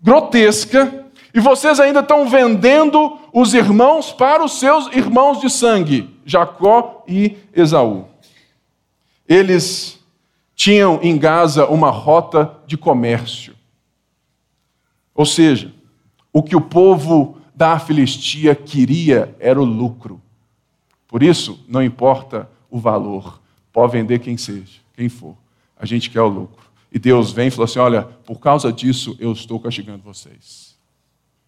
grotesca, 0.00 1.06
e 1.32 1.38
vocês 1.38 1.78
ainda 1.78 2.00
estão 2.00 2.28
vendendo 2.28 3.16
os 3.32 3.54
irmãos 3.54 4.12
para 4.12 4.44
os 4.44 4.58
seus 4.58 4.88
irmãos 4.88 5.40
de 5.40 5.48
sangue, 5.48 6.18
Jacó 6.26 7.04
e 7.06 7.36
Esaú. 7.54 8.08
Eles 9.28 10.00
tinham 10.56 10.98
em 11.00 11.16
Gaza 11.16 11.64
uma 11.66 11.90
rota 11.90 12.52
de 12.66 12.76
comércio. 12.76 13.54
Ou 15.14 15.24
seja, 15.24 15.72
o 16.32 16.42
que 16.42 16.56
o 16.56 16.60
povo 16.60 17.38
da 17.54 17.78
Filistia 17.78 18.56
queria 18.56 19.32
era 19.38 19.60
o 19.62 19.64
lucro. 19.64 20.20
Por 21.06 21.22
isso, 21.22 21.64
não 21.68 21.80
importa 21.80 22.50
o 22.68 22.80
valor, 22.80 23.40
pode 23.72 23.92
vender 23.92 24.18
quem 24.18 24.36
seja, 24.36 24.80
quem 25.00 25.08
for. 25.08 25.34
A 25.78 25.86
gente 25.86 26.10
quer 26.10 26.20
o 26.20 26.28
lucro. 26.28 26.62
E 26.92 26.98
Deus 26.98 27.32
vem 27.32 27.48
e 27.48 27.50
fala 27.50 27.64
assim: 27.64 27.78
olha, 27.78 28.02
por 28.26 28.38
causa 28.38 28.70
disso 28.70 29.16
eu 29.18 29.32
estou 29.32 29.58
castigando 29.58 30.02
vocês. 30.04 30.76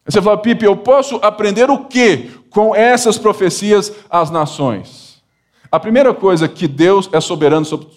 Aí 0.07 0.11
você 0.11 0.23
fala, 0.23 0.39
Pipe, 0.39 0.65
eu 0.65 0.75
posso 0.75 1.17
aprender 1.17 1.69
o 1.69 1.85
que 1.85 2.31
com 2.49 2.75
essas 2.75 3.19
profecias 3.19 3.93
às 4.09 4.31
nações? 4.31 5.23
A 5.71 5.79
primeira 5.79 6.15
coisa 6.15 6.49
que 6.49 6.67
Deus 6.67 7.11
é 7.13 7.21
soberano 7.21 7.65
sobre, 7.65 7.89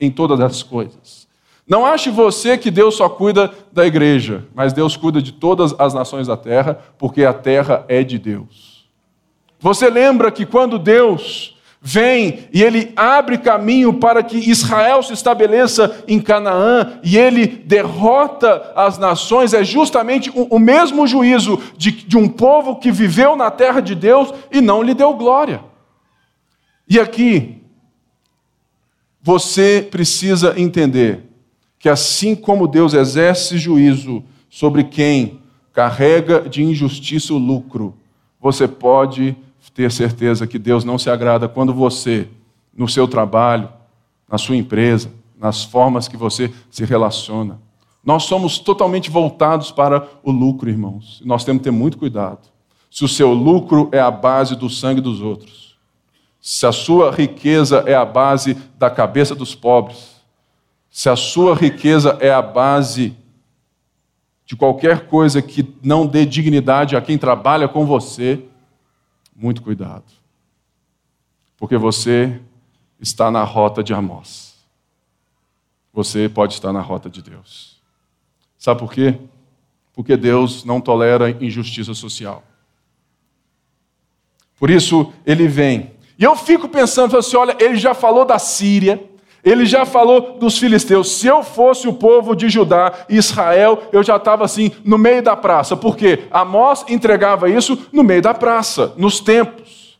em 0.00 0.10
todas 0.10 0.40
as 0.40 0.62
coisas. 0.62 1.26
Não 1.66 1.86
ache 1.86 2.10
você 2.10 2.58
que 2.58 2.70
Deus 2.70 2.96
só 2.96 3.08
cuida 3.08 3.52
da 3.72 3.86
igreja, 3.86 4.46
mas 4.54 4.72
Deus 4.72 4.96
cuida 4.96 5.22
de 5.22 5.32
todas 5.32 5.74
as 5.78 5.94
nações 5.94 6.26
da 6.26 6.36
terra, 6.36 6.78
porque 6.98 7.24
a 7.24 7.32
terra 7.32 7.84
é 7.88 8.02
de 8.02 8.18
Deus. 8.18 8.86
Você 9.58 9.88
lembra 9.88 10.30
que 10.30 10.44
quando 10.44 10.78
Deus 10.78 11.55
vem 11.88 12.48
e 12.52 12.64
ele 12.64 12.92
abre 12.96 13.38
caminho 13.38 13.94
para 13.94 14.20
que 14.20 14.36
Israel 14.50 15.04
se 15.04 15.12
estabeleça 15.12 16.02
em 16.08 16.20
Canaã 16.20 16.98
e 17.00 17.16
ele 17.16 17.46
derrota 17.46 18.72
as 18.74 18.98
nações, 18.98 19.54
é 19.54 19.62
justamente 19.62 20.28
o, 20.34 20.58
mesmo 20.58 21.06
juízo 21.06 21.62
de, 21.76 21.92
de 21.92 22.18
um 22.18 22.26
povo 22.28 22.74
que 22.74 22.90
viveu 22.90 23.36
na 23.36 23.52
terra 23.52 23.78
de 23.78 23.94
Deus 23.94 24.34
e 24.50 24.60
não 24.60 24.82
lhe 24.82 24.94
deu 24.94 25.14
glória. 25.14 25.62
E 26.88 26.98
aqui, 26.98 27.62
você 29.22 29.86
precisa 29.88 30.58
entender 30.60 31.22
que 31.78 31.88
assim 31.88 32.34
como 32.34 32.66
Deus 32.66 32.94
exerce 32.94 33.58
juízo 33.58 34.24
sobre 34.50 34.82
quem 34.82 35.40
carrega 35.72 36.40
de 36.40 36.64
injustiça 36.64 37.32
o 37.32 37.38
lucro, 37.38 37.94
você 38.40 38.66
pode 38.66 39.36
ter 39.72 39.90
certeza 39.92 40.46
que 40.46 40.58
Deus 40.58 40.84
não 40.84 40.98
se 40.98 41.10
agrada 41.10 41.48
quando 41.48 41.72
você, 41.72 42.28
no 42.76 42.88
seu 42.88 43.06
trabalho, 43.06 43.68
na 44.30 44.38
sua 44.38 44.56
empresa, 44.56 45.10
nas 45.38 45.64
formas 45.64 46.08
que 46.08 46.16
você 46.16 46.52
se 46.70 46.84
relaciona. 46.84 47.60
Nós 48.04 48.24
somos 48.24 48.58
totalmente 48.58 49.10
voltados 49.10 49.70
para 49.70 50.08
o 50.22 50.30
lucro, 50.30 50.70
irmãos. 50.70 51.20
Nós 51.24 51.44
temos 51.44 51.60
que 51.60 51.64
ter 51.64 51.70
muito 51.72 51.98
cuidado. 51.98 52.48
Se 52.90 53.04
o 53.04 53.08
seu 53.08 53.32
lucro 53.32 53.88
é 53.92 54.00
a 54.00 54.10
base 54.10 54.54
do 54.54 54.70
sangue 54.70 55.00
dos 55.00 55.20
outros, 55.20 55.76
se 56.40 56.64
a 56.64 56.72
sua 56.72 57.10
riqueza 57.10 57.82
é 57.86 57.94
a 57.94 58.04
base 58.04 58.56
da 58.78 58.88
cabeça 58.88 59.34
dos 59.34 59.54
pobres, 59.54 60.16
se 60.88 61.08
a 61.08 61.16
sua 61.16 61.54
riqueza 61.54 62.16
é 62.20 62.32
a 62.32 62.40
base 62.40 63.16
de 64.46 64.54
qualquer 64.54 65.08
coisa 65.08 65.42
que 65.42 65.68
não 65.82 66.06
dê 66.06 66.24
dignidade 66.24 66.94
a 66.94 67.00
quem 67.00 67.18
trabalha 67.18 67.66
com 67.66 67.84
você, 67.84 68.44
muito 69.36 69.62
cuidado. 69.62 70.04
Porque 71.56 71.76
você 71.76 72.40
está 73.00 73.30
na 73.30 73.44
rota 73.44 73.82
de 73.82 73.92
Amós. 73.92 74.56
Você 75.92 76.28
pode 76.28 76.54
estar 76.54 76.72
na 76.72 76.80
rota 76.80 77.08
de 77.08 77.22
Deus. 77.22 77.80
Sabe 78.58 78.80
por 78.80 78.92
quê? 78.92 79.18
Porque 79.92 80.16
Deus 80.16 80.64
não 80.64 80.80
tolera 80.80 81.30
injustiça 81.30 81.94
social. 81.94 82.42
Por 84.58 84.70
isso 84.70 85.12
ele 85.24 85.46
vem. 85.46 85.92
E 86.18 86.24
eu 86.24 86.34
fico 86.36 86.68
pensando 86.68 87.16
assim: 87.16 87.36
olha, 87.36 87.56
ele 87.60 87.76
já 87.76 87.94
falou 87.94 88.24
da 88.24 88.38
Síria, 88.38 89.02
ele 89.46 89.64
já 89.64 89.86
falou 89.86 90.36
dos 90.40 90.58
filisteus. 90.58 91.12
Se 91.12 91.28
eu 91.28 91.44
fosse 91.44 91.86
o 91.86 91.92
povo 91.92 92.34
de 92.34 92.48
Judá 92.48 92.92
e 93.08 93.16
Israel, 93.16 93.84
eu 93.92 94.02
já 94.02 94.16
estava 94.16 94.44
assim 94.44 94.72
no 94.84 94.98
meio 94.98 95.22
da 95.22 95.36
praça. 95.36 95.76
Por 95.76 95.96
quê? 95.96 96.24
Amós 96.32 96.84
entregava 96.88 97.48
isso 97.48 97.78
no 97.92 98.02
meio 98.02 98.20
da 98.20 98.34
praça, 98.34 98.92
nos 98.96 99.20
templos. 99.20 99.96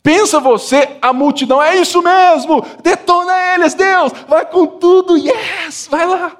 Pensa 0.00 0.38
você, 0.38 0.96
a 1.02 1.12
multidão, 1.12 1.60
é 1.60 1.76
isso 1.76 2.00
mesmo, 2.00 2.64
detona 2.82 3.32
eles, 3.54 3.74
Deus, 3.74 4.12
vai 4.28 4.46
com 4.46 4.64
tudo, 4.64 5.18
yes, 5.18 5.88
vai 5.90 6.06
lá. 6.06 6.36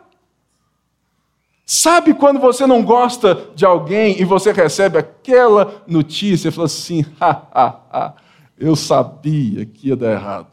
Sabe 1.67 2.15
quando 2.15 2.41
você 2.41 2.67
não 2.67 2.83
gosta 2.83 3.49
de 3.55 3.67
alguém 3.67 4.19
e 4.19 4.25
você 4.25 4.51
recebe 4.53 4.97
aquela 4.97 5.83
notícia 5.87 6.49
e 6.49 6.53
fala 6.53 6.67
assim: 6.67 7.05
ha, 7.21 7.43
ha, 7.53 7.81
ha, 7.93 8.15
eu 8.59 8.75
sabia 8.75 9.67
que 9.67 9.89
ia 9.89 9.97
dar 9.97 10.13
errado. 10.13 10.47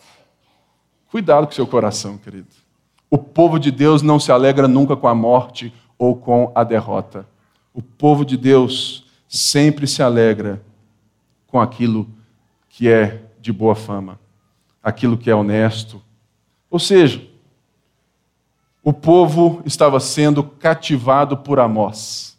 Cuidado 1.17 1.47
com 1.47 1.53
seu 1.53 1.65
coração, 1.65 2.15
querido. 2.15 2.45
O 3.09 3.17
povo 3.17 3.57
de 3.57 3.71
Deus 3.71 4.03
não 4.03 4.19
se 4.19 4.31
alegra 4.31 4.67
nunca 4.67 4.95
com 4.95 5.07
a 5.07 5.15
morte 5.15 5.73
ou 5.97 6.15
com 6.15 6.51
a 6.53 6.63
derrota. 6.63 7.27
O 7.73 7.81
povo 7.81 8.23
de 8.23 8.37
Deus 8.37 9.03
sempre 9.27 9.87
se 9.87 10.03
alegra 10.03 10.61
com 11.47 11.59
aquilo 11.59 12.07
que 12.69 12.87
é 12.87 13.23
de 13.41 13.51
boa 13.51 13.73
fama, 13.73 14.19
aquilo 14.83 15.17
que 15.17 15.27
é 15.27 15.33
honesto. 15.33 15.99
Ou 16.69 16.77
seja, 16.77 17.27
o 18.83 18.93
povo 18.93 19.63
estava 19.65 19.99
sendo 19.99 20.43
cativado 20.43 21.35
por 21.35 21.59
Amós, 21.59 22.37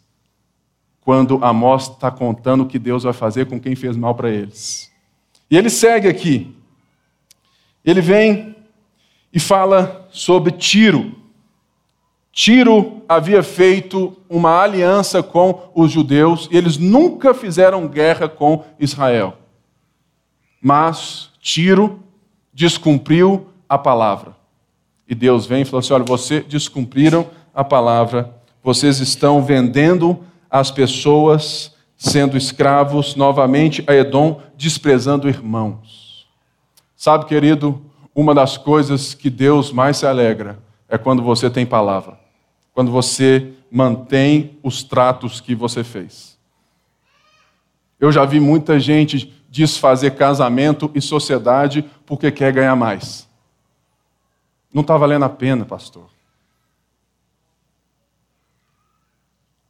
quando 1.01 1.43
Amós 1.43 1.89
está 1.89 2.09
contando 2.09 2.63
o 2.63 2.65
que 2.65 2.79
Deus 2.79 3.03
vai 3.03 3.11
fazer 3.11 3.45
com 3.45 3.59
quem 3.59 3.75
fez 3.75 3.97
mal 3.97 4.15
para 4.15 4.29
eles. 4.29 4.89
E 5.51 5.57
ele 5.57 5.69
segue 5.69 6.07
aqui. 6.07 6.55
Ele 7.83 7.99
vem 7.99 8.55
e 9.33 9.39
fala 9.39 10.07
sobre 10.11 10.51
Tiro. 10.51 11.15
Tiro 12.31 13.01
havia 13.07 13.43
feito 13.43 14.15
uma 14.29 14.61
aliança 14.61 15.21
com 15.21 15.71
os 15.73 15.91
judeus 15.91 16.47
e 16.51 16.57
eles 16.57 16.77
nunca 16.77 17.33
fizeram 17.33 17.87
guerra 17.87 18.29
com 18.29 18.63
Israel. 18.79 19.37
Mas 20.61 21.31
Tiro 21.41 21.99
descumpriu 22.53 23.47
a 23.67 23.77
palavra. 23.77 24.35
E 25.07 25.15
Deus 25.15 25.45
vem 25.45 25.61
e 25.61 25.65
falou 25.65 25.79
assim: 25.79 25.93
olha, 25.93 26.03
vocês 26.03 26.45
descumpriram 26.45 27.27
a 27.53 27.63
palavra, 27.63 28.33
vocês 28.63 28.99
estão 28.99 29.41
vendendo 29.41 30.23
as 30.49 30.69
pessoas, 30.69 31.75
sendo 31.97 32.37
escravos 32.37 33.15
novamente 33.15 33.83
a 33.87 33.93
Edom, 33.93 34.41
desprezando 34.55 35.27
irmãos. 35.27 36.27
Sabe, 36.95 37.25
querido, 37.25 37.81
uma 38.13 38.33
das 38.33 38.57
coisas 38.57 39.13
que 39.13 39.29
Deus 39.29 39.71
mais 39.71 39.97
se 39.97 40.05
alegra 40.05 40.59
é 40.87 40.97
quando 40.97 41.21
você 41.21 41.49
tem 41.49 41.65
palavra, 41.65 42.19
quando 42.73 42.91
você 42.91 43.53
mantém 43.71 44.57
os 44.63 44.83
tratos 44.83 45.39
que 45.39 45.53
você 45.53 45.83
fez. 45.83 46.37
Eu 47.99 48.11
já 48.11 48.25
vi 48.25 48.39
muita 48.39 48.79
gente 48.79 49.33
desfazer 49.49 50.15
casamento 50.15 50.91
e 50.95 51.01
sociedade 51.01 51.83
porque 52.05 52.31
quer 52.31 52.51
ganhar 52.53 52.75
mais. 52.75 53.27
Não 54.73 54.81
está 54.81 54.95
valendo 54.97 55.25
a 55.25 55.29
pena, 55.29 55.65
pastor. 55.65 56.09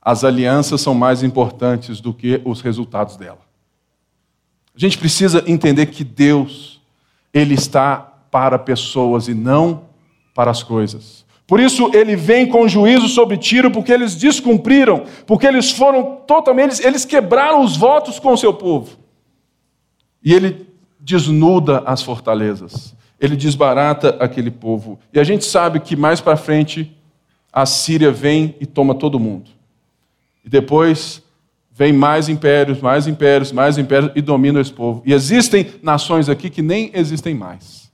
As 0.01 0.23
alianças 0.23 0.81
são 0.81 0.93
mais 0.93 1.23
importantes 1.23 2.01
do 2.01 2.13
que 2.13 2.41
os 2.45 2.61
resultados 2.61 3.15
dela. 3.15 3.41
A 4.75 4.79
gente 4.79 4.97
precisa 4.97 5.43
entender 5.45 5.87
que 5.87 6.03
Deus, 6.03 6.81
Ele 7.33 7.53
está 7.53 8.08
para 8.31 8.59
pessoas 8.59 9.27
e 9.27 9.33
não 9.33 9.83
para 10.33 10.51
as 10.51 10.63
coisas. 10.63 11.25
Por 11.49 11.59
isso 11.59 11.89
ele 11.95 12.15
vem 12.15 12.45
com 12.47 12.67
juízo 12.67 13.07
sobre 13.07 13.35
Tiro, 13.35 13.71
porque 13.71 13.91
eles 13.91 14.15
descumpriram, 14.15 15.03
porque 15.25 15.47
eles 15.47 15.71
foram 15.71 16.17
totalmente, 16.27 16.85
eles 16.85 17.05
quebraram 17.05 17.63
os 17.63 17.75
votos 17.75 18.19
com 18.19 18.33
o 18.33 18.37
seu 18.37 18.53
povo. 18.53 18.97
E 20.23 20.31
ele 20.33 20.67
desnuda 20.99 21.79
as 21.87 22.03
fortalezas, 22.03 22.95
ele 23.19 23.35
desbarata 23.35 24.15
aquele 24.19 24.51
povo. 24.51 24.99
E 25.11 25.19
a 25.19 25.23
gente 25.23 25.43
sabe 25.43 25.79
que 25.79 25.95
mais 25.95 26.21
para 26.21 26.37
frente 26.37 26.95
a 27.51 27.65
Síria 27.65 28.11
vem 28.11 28.55
e 28.59 28.65
toma 28.67 28.93
todo 28.93 29.19
mundo. 29.19 29.49
E 30.45 30.49
depois 30.49 31.23
vem 31.71 31.91
mais 31.91 32.29
impérios, 32.29 32.79
mais 32.79 33.07
impérios, 33.07 33.51
mais 33.51 33.77
impérios 33.77 34.11
e 34.15 34.21
domina 34.21 34.61
esse 34.61 34.71
povo. 34.71 35.01
E 35.03 35.13
existem 35.13 35.65
nações 35.81 36.29
aqui 36.29 36.49
que 36.49 36.61
nem 36.61 36.91
existem 36.93 37.33
mais. 37.33 37.88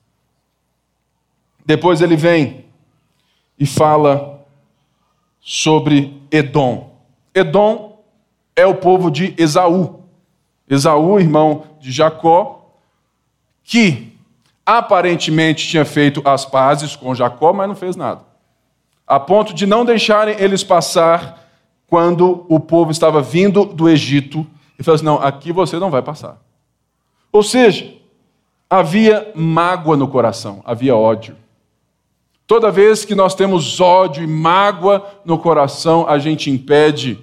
Depois 1.65 2.01
ele 2.01 2.15
vem 2.15 2.65
e 3.57 3.65
fala 3.65 4.45
sobre 5.39 6.21
Edom. 6.31 6.95
Edom 7.33 8.03
é 8.55 8.65
o 8.65 8.75
povo 8.75 9.09
de 9.09 9.33
Esaú. 9.37 10.01
Esaú, 10.69 11.19
irmão 11.19 11.63
de 11.79 11.91
Jacó, 11.91 12.71
que 13.63 14.17
aparentemente 14.65 15.67
tinha 15.67 15.85
feito 15.85 16.21
as 16.25 16.45
pazes 16.45 16.95
com 16.95 17.13
Jacó, 17.13 17.53
mas 17.53 17.67
não 17.67 17.75
fez 17.75 17.95
nada. 17.95 18.21
A 19.05 19.19
ponto 19.19 19.53
de 19.53 19.65
não 19.65 19.85
deixarem 19.85 20.35
eles 20.39 20.63
passar 20.63 21.43
quando 21.87 22.45
o 22.49 22.59
povo 22.59 22.91
estava 22.91 23.21
vindo 23.21 23.65
do 23.65 23.87
Egito 23.87 24.45
e 24.79 24.83
falou 24.83 24.95
assim: 24.95 25.05
não, 25.05 25.21
aqui 25.21 25.51
você 25.51 25.77
não 25.77 25.91
vai 25.91 26.01
passar. 26.01 26.41
Ou 27.31 27.43
seja, 27.43 27.93
havia 28.69 29.31
mágoa 29.35 29.95
no 29.95 30.07
coração, 30.07 30.61
havia 30.65 30.95
ódio. 30.95 31.35
Toda 32.47 32.71
vez 32.71 33.03
que 33.03 33.15
nós 33.15 33.33
temos 33.33 33.81
ódio 33.81 34.23
e 34.23 34.27
mágoa 34.27 35.19
no 35.25 35.37
coração, 35.37 36.07
a 36.07 36.19
gente 36.19 36.49
impede 36.49 37.19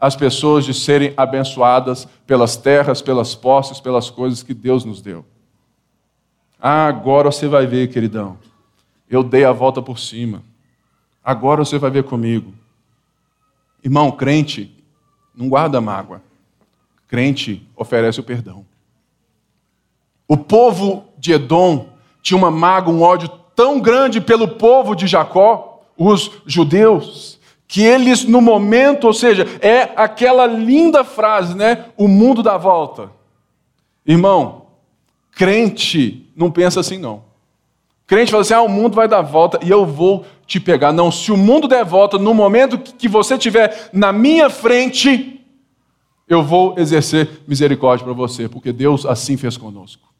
as 0.00 0.16
pessoas 0.16 0.64
de 0.64 0.74
serem 0.74 1.14
abençoadas 1.16 2.08
pelas 2.26 2.56
terras, 2.56 3.00
pelas 3.00 3.34
posses, 3.34 3.80
pelas 3.80 4.10
coisas 4.10 4.42
que 4.42 4.52
Deus 4.52 4.84
nos 4.84 5.00
deu. 5.00 5.24
Ah, 6.60 6.86
agora 6.86 7.30
você 7.30 7.46
vai 7.46 7.66
ver, 7.66 7.88
queridão. 7.88 8.36
Eu 9.08 9.22
dei 9.22 9.44
a 9.44 9.52
volta 9.52 9.80
por 9.80 9.98
cima. 9.98 10.42
Agora 11.22 11.64
você 11.64 11.78
vai 11.78 11.90
ver 11.90 12.04
comigo. 12.04 12.52
Irmão, 13.82 14.10
crente 14.10 14.74
não 15.34 15.48
guarda 15.48 15.80
mágoa. 15.80 16.20
Crente 17.06 17.66
oferece 17.76 18.18
o 18.18 18.24
perdão. 18.24 18.66
O 20.26 20.36
povo 20.36 21.04
de 21.18 21.32
Edom 21.32 21.90
tinha 22.22 22.36
uma 22.36 22.50
mágoa, 22.50 22.92
um 22.92 23.02
ódio 23.02 23.30
tão 23.54 23.80
grande 23.80 24.20
pelo 24.20 24.48
povo 24.48 24.94
de 24.94 25.06
Jacó, 25.06 25.82
os 25.96 26.30
judeus, 26.46 27.38
que 27.66 27.82
eles 27.82 28.24
no 28.24 28.40
momento, 28.40 29.06
ou 29.06 29.14
seja, 29.14 29.46
é 29.60 29.90
aquela 29.96 30.46
linda 30.46 31.02
frase, 31.04 31.56
né? 31.56 31.86
O 31.96 32.06
mundo 32.06 32.42
dá 32.42 32.56
volta. 32.56 33.10
Irmão, 34.06 34.66
crente 35.32 36.30
não 36.36 36.50
pensa 36.50 36.80
assim 36.80 36.98
não. 36.98 37.22
Crente 38.06 38.30
fala 38.30 38.42
assim: 38.42 38.54
ah, 38.54 38.62
o 38.62 38.68
mundo 38.68 38.94
vai 38.94 39.08
dar 39.08 39.22
volta 39.22 39.58
e 39.62 39.70
eu 39.70 39.86
vou 39.86 40.24
te 40.46 40.60
pegar. 40.60 40.92
Não, 40.92 41.10
se 41.10 41.32
o 41.32 41.36
mundo 41.36 41.66
der 41.66 41.84
volta, 41.84 42.18
no 42.18 42.34
momento 42.34 42.78
que 42.78 43.08
você 43.08 43.34
estiver 43.34 43.88
na 43.92 44.12
minha 44.12 44.50
frente, 44.50 45.40
eu 46.28 46.42
vou 46.42 46.74
exercer 46.78 47.42
misericórdia 47.46 48.04
para 48.04 48.14
você, 48.14 48.48
porque 48.48 48.72
Deus 48.72 49.06
assim 49.06 49.36
fez 49.36 49.56
conosco. 49.56 50.13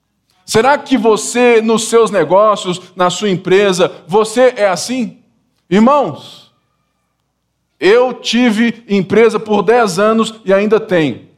Será 0.44 0.76
que 0.76 0.98
você, 0.98 1.60
nos 1.60 1.88
seus 1.88 2.10
negócios, 2.10 2.80
na 2.94 3.08
sua 3.10 3.30
empresa, 3.30 3.90
você 4.06 4.54
é 4.56 4.68
assim? 4.68 5.18
Irmãos, 5.70 6.52
eu 7.80 8.14
tive 8.14 8.84
empresa 8.88 9.40
por 9.40 9.62
10 9.62 9.98
anos 9.98 10.34
e 10.44 10.52
ainda 10.52 10.78
tenho. 10.78 11.28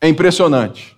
É 0.00 0.08
impressionante. 0.08 0.96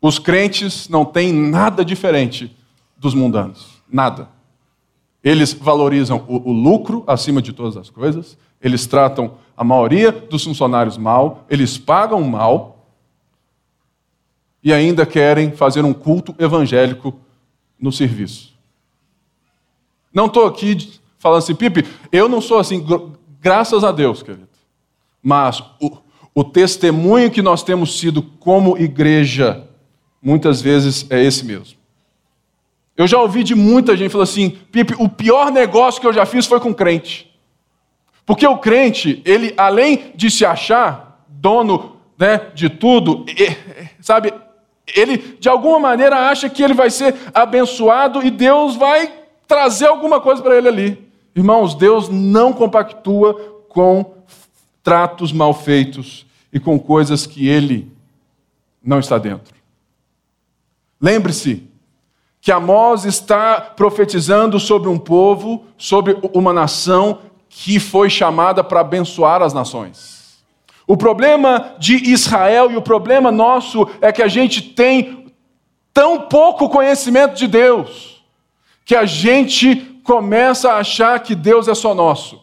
Os 0.00 0.18
crentes 0.18 0.88
não 0.88 1.04
têm 1.04 1.32
nada 1.32 1.84
diferente 1.84 2.56
dos 2.96 3.14
mundanos. 3.14 3.82
Nada. 3.90 4.28
Eles 5.22 5.52
valorizam 5.52 6.24
o, 6.28 6.50
o, 6.50 6.52
lucro 6.52 7.02
acima 7.06 7.42
de 7.42 7.52
todas 7.52 7.76
as 7.76 7.90
coisas, 7.90 8.38
eles 8.62 8.86
tratam 8.86 9.32
a 9.56 9.64
maioria 9.64 10.12
dos 10.12 10.44
funcionários 10.44 10.96
mal, 10.96 11.44
eles 11.50 11.76
pagam 11.76 12.22
mal, 12.22 12.77
e 14.68 14.72
ainda 14.72 15.06
querem 15.06 15.50
fazer 15.50 15.82
um 15.82 15.94
culto 15.94 16.34
evangélico 16.38 17.18
no 17.80 17.90
serviço. 17.90 18.52
Não 20.12 20.26
estou 20.26 20.44
aqui 20.44 21.00
falando 21.18 21.38
assim, 21.38 21.54
Pipe, 21.54 21.86
eu 22.12 22.28
não 22.28 22.42
sou 22.42 22.58
assim, 22.58 22.84
graças 23.40 23.82
a 23.82 23.90
Deus, 23.90 24.22
querido. 24.22 24.46
Mas 25.22 25.62
o, 25.80 25.96
o 26.34 26.44
testemunho 26.44 27.30
que 27.30 27.40
nós 27.40 27.62
temos 27.62 27.98
sido 27.98 28.20
como 28.22 28.76
igreja, 28.76 29.66
muitas 30.20 30.60
vezes 30.60 31.06
é 31.08 31.24
esse 31.24 31.46
mesmo. 31.46 31.78
Eu 32.94 33.06
já 33.06 33.18
ouvi 33.18 33.42
de 33.42 33.54
muita 33.54 33.96
gente 33.96 34.10
falando 34.10 34.28
assim, 34.28 34.50
Pipe, 34.70 34.96
o 34.98 35.08
pior 35.08 35.50
negócio 35.50 35.98
que 35.98 36.06
eu 36.06 36.12
já 36.12 36.26
fiz 36.26 36.44
foi 36.44 36.60
com 36.60 36.74
crente. 36.74 37.34
Porque 38.26 38.46
o 38.46 38.58
crente, 38.58 39.22
ele 39.24 39.54
além 39.56 40.12
de 40.14 40.30
se 40.30 40.44
achar 40.44 41.24
dono 41.26 41.96
né, 42.18 42.50
de 42.54 42.68
tudo, 42.68 43.24
sabe, 43.98 44.30
ele 44.94 45.36
de 45.38 45.48
alguma 45.48 45.78
maneira 45.78 46.28
acha 46.28 46.48
que 46.48 46.62
ele 46.62 46.74
vai 46.74 46.90
ser 46.90 47.14
abençoado 47.34 48.22
e 48.22 48.30
Deus 48.30 48.76
vai 48.76 49.12
trazer 49.46 49.86
alguma 49.86 50.20
coisa 50.20 50.42
para 50.42 50.56
ele 50.56 50.68
ali. 50.68 51.08
Irmãos, 51.34 51.74
Deus 51.74 52.08
não 52.08 52.52
compactua 52.52 53.34
com 53.68 54.14
tratos 54.82 55.32
mal 55.32 55.54
feitos 55.54 56.26
e 56.52 56.58
com 56.58 56.78
coisas 56.78 57.26
que 57.26 57.48
ele 57.48 57.90
não 58.82 58.98
está 58.98 59.18
dentro. 59.18 59.54
Lembre-se 61.00 61.68
que 62.40 62.50
Amós 62.50 63.04
está 63.04 63.60
profetizando 63.60 64.58
sobre 64.58 64.88
um 64.88 64.98
povo, 64.98 65.64
sobre 65.76 66.16
uma 66.32 66.52
nação 66.52 67.20
que 67.48 67.78
foi 67.78 68.08
chamada 68.08 68.62
para 68.64 68.80
abençoar 68.80 69.42
as 69.42 69.52
nações. 69.52 70.17
O 70.88 70.96
problema 70.96 71.74
de 71.78 71.96
Israel 72.10 72.70
e 72.70 72.76
o 72.76 72.80
problema 72.80 73.30
nosso 73.30 73.86
é 74.00 74.10
que 74.10 74.22
a 74.22 74.26
gente 74.26 74.62
tem 74.62 75.26
tão 75.92 76.22
pouco 76.22 76.70
conhecimento 76.70 77.34
de 77.34 77.46
Deus, 77.46 78.24
que 78.86 78.96
a 78.96 79.04
gente 79.04 80.00
começa 80.02 80.72
a 80.72 80.78
achar 80.78 81.20
que 81.20 81.34
Deus 81.34 81.68
é 81.68 81.74
só 81.74 81.94
nosso. 81.94 82.40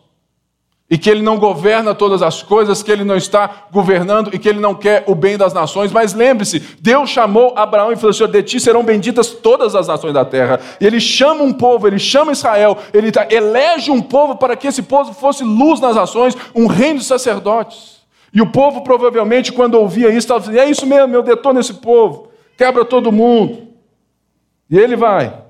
E 0.88 0.96
que 1.00 1.10
ele 1.10 1.24
não 1.24 1.40
governa 1.40 1.96
todas 1.96 2.22
as 2.22 2.44
coisas, 2.44 2.84
que 2.84 2.92
ele 2.92 3.04
não 3.04 3.16
está 3.16 3.66
governando 3.72 4.30
e 4.32 4.38
que 4.38 4.48
ele 4.48 4.60
não 4.60 4.76
quer 4.76 5.04
o 5.08 5.16
bem 5.16 5.36
das 5.36 5.52
nações. 5.52 5.92
Mas 5.92 6.14
lembre-se, 6.14 6.60
Deus 6.80 7.10
chamou 7.10 7.54
Abraão 7.58 7.92
e 7.92 7.96
falou 7.96 8.12
assim: 8.12 8.28
De 8.28 8.44
ti 8.44 8.60
serão 8.60 8.84
benditas 8.84 9.32
todas 9.32 9.74
as 9.74 9.88
nações 9.88 10.14
da 10.14 10.24
terra. 10.24 10.60
E 10.80 10.86
ele 10.86 11.00
chama 11.00 11.42
um 11.42 11.52
povo, 11.52 11.88
ele 11.88 11.98
chama 11.98 12.34
Israel, 12.34 12.78
ele 12.94 13.12
elege 13.32 13.90
um 13.90 14.04
povo 14.04 14.36
para 14.36 14.56
que 14.56 14.68
esse 14.68 14.84
povo 14.84 15.12
fosse 15.14 15.44
luz 15.44 15.80
nas 15.80 15.96
nações, 15.96 16.38
um 16.54 16.68
reino 16.68 17.00
de 17.00 17.06
sacerdotes. 17.06 17.95
E 18.36 18.42
o 18.42 18.52
povo 18.52 18.82
provavelmente, 18.82 19.54
quando 19.54 19.76
ouvia 19.76 20.10
isso, 20.10 20.18
estava 20.18 20.42
dizendo: 20.42 20.60
é 20.60 20.70
isso 20.70 20.86
mesmo, 20.86 21.16
eu 21.16 21.24
detono 21.24 21.58
esse 21.58 21.76
povo, 21.76 22.28
quebra 22.58 22.84
todo 22.84 23.10
mundo. 23.10 23.70
E 24.70 24.78
ele 24.78 24.98
vai. 24.98 25.42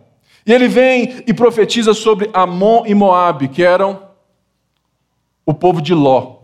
E 0.46 0.54
ele 0.54 0.68
vem 0.68 1.24
e 1.26 1.34
profetiza 1.34 1.96
sobre 1.96 2.30
Amon 2.32 2.84
e 2.86 2.94
Moabe, 2.94 3.48
que 3.48 3.64
eram 3.64 4.04
o 5.44 5.52
povo 5.52 5.82
de 5.82 5.96
Ló. 5.96 6.36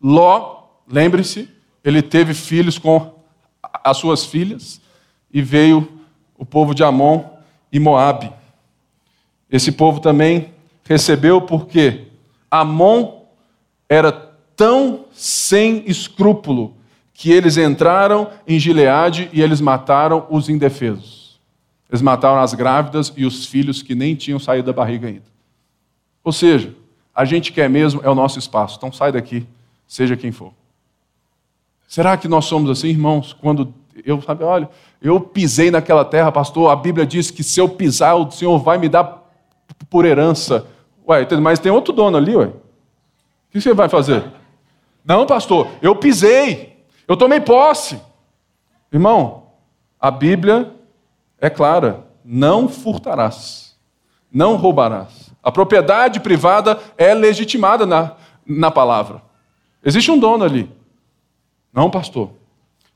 Ló, 0.00 0.62
lembre-se, 0.86 1.50
ele 1.82 2.02
teve 2.02 2.34
filhos 2.34 2.78
com 2.78 3.12
as 3.82 3.96
suas 3.96 4.24
filhas, 4.24 4.80
e 5.32 5.42
veio 5.42 5.88
o 6.38 6.46
povo 6.46 6.72
de 6.72 6.84
Amon 6.84 7.24
e 7.72 7.80
Moabe. 7.80 8.32
Esse 9.50 9.72
povo 9.72 9.98
também 9.98 10.52
recebeu 10.84 11.40
porque 11.40 12.06
Amon 12.48 13.22
era 13.88 14.31
tão 14.62 15.06
sem 15.10 15.82
escrúpulo 15.90 16.76
que 17.12 17.32
eles 17.32 17.56
entraram 17.56 18.30
em 18.46 18.60
Gileade 18.60 19.28
e 19.32 19.42
eles 19.42 19.60
mataram 19.60 20.24
os 20.30 20.48
indefesos. 20.48 21.40
Eles 21.90 22.00
mataram 22.00 22.38
as 22.38 22.54
grávidas 22.54 23.12
e 23.16 23.26
os 23.26 23.44
filhos 23.44 23.82
que 23.82 23.92
nem 23.92 24.14
tinham 24.14 24.38
saído 24.38 24.66
da 24.66 24.72
barriga 24.72 25.08
ainda. 25.08 25.24
Ou 26.22 26.30
seja, 26.30 26.76
a 27.12 27.24
gente 27.24 27.52
quer 27.52 27.68
mesmo 27.68 28.02
é 28.04 28.08
o 28.08 28.14
nosso 28.14 28.38
espaço. 28.38 28.76
Então 28.76 28.92
sai 28.92 29.10
daqui, 29.10 29.44
seja 29.84 30.16
quem 30.16 30.30
for. 30.30 30.52
Será 31.88 32.16
que 32.16 32.28
nós 32.28 32.44
somos 32.44 32.70
assim, 32.70 32.86
irmãos? 32.86 33.32
Quando 33.32 33.74
eu, 34.06 34.22
sabe, 34.22 34.44
olha, 34.44 34.70
eu 35.02 35.18
pisei 35.18 35.72
naquela 35.72 36.04
terra, 36.04 36.30
pastor, 36.30 36.70
a 36.70 36.76
Bíblia 36.76 37.04
diz 37.04 37.32
que 37.32 37.42
se 37.42 37.58
eu 37.58 37.68
pisar, 37.68 38.14
o 38.14 38.30
Senhor 38.30 38.56
vai 38.60 38.78
me 38.78 38.88
dar 38.88 39.28
por 39.90 40.04
herança. 40.04 40.64
Ué, 41.08 41.26
mas 41.40 41.58
tem 41.58 41.72
outro 41.72 41.92
dono 41.92 42.16
ali, 42.16 42.36
ué. 42.36 42.46
O 42.46 42.52
que 43.50 43.60
você 43.60 43.74
vai 43.74 43.88
fazer? 43.88 44.22
Não, 45.04 45.26
pastor, 45.26 45.68
eu 45.80 45.96
pisei, 45.96 46.84
eu 47.08 47.16
tomei 47.16 47.40
posse. 47.40 48.00
Irmão, 48.92 49.48
a 50.00 50.10
Bíblia 50.10 50.72
é 51.40 51.50
clara: 51.50 52.06
não 52.24 52.68
furtarás, 52.68 53.76
não 54.30 54.56
roubarás. 54.56 55.32
A 55.42 55.50
propriedade 55.50 56.20
privada 56.20 56.80
é 56.96 57.12
legitimada 57.14 57.84
na, 57.84 58.16
na 58.46 58.70
palavra. 58.70 59.22
Existe 59.84 60.10
um 60.10 60.18
dono 60.18 60.44
ali. 60.44 60.70
Não, 61.72 61.90
pastor. 61.90 62.30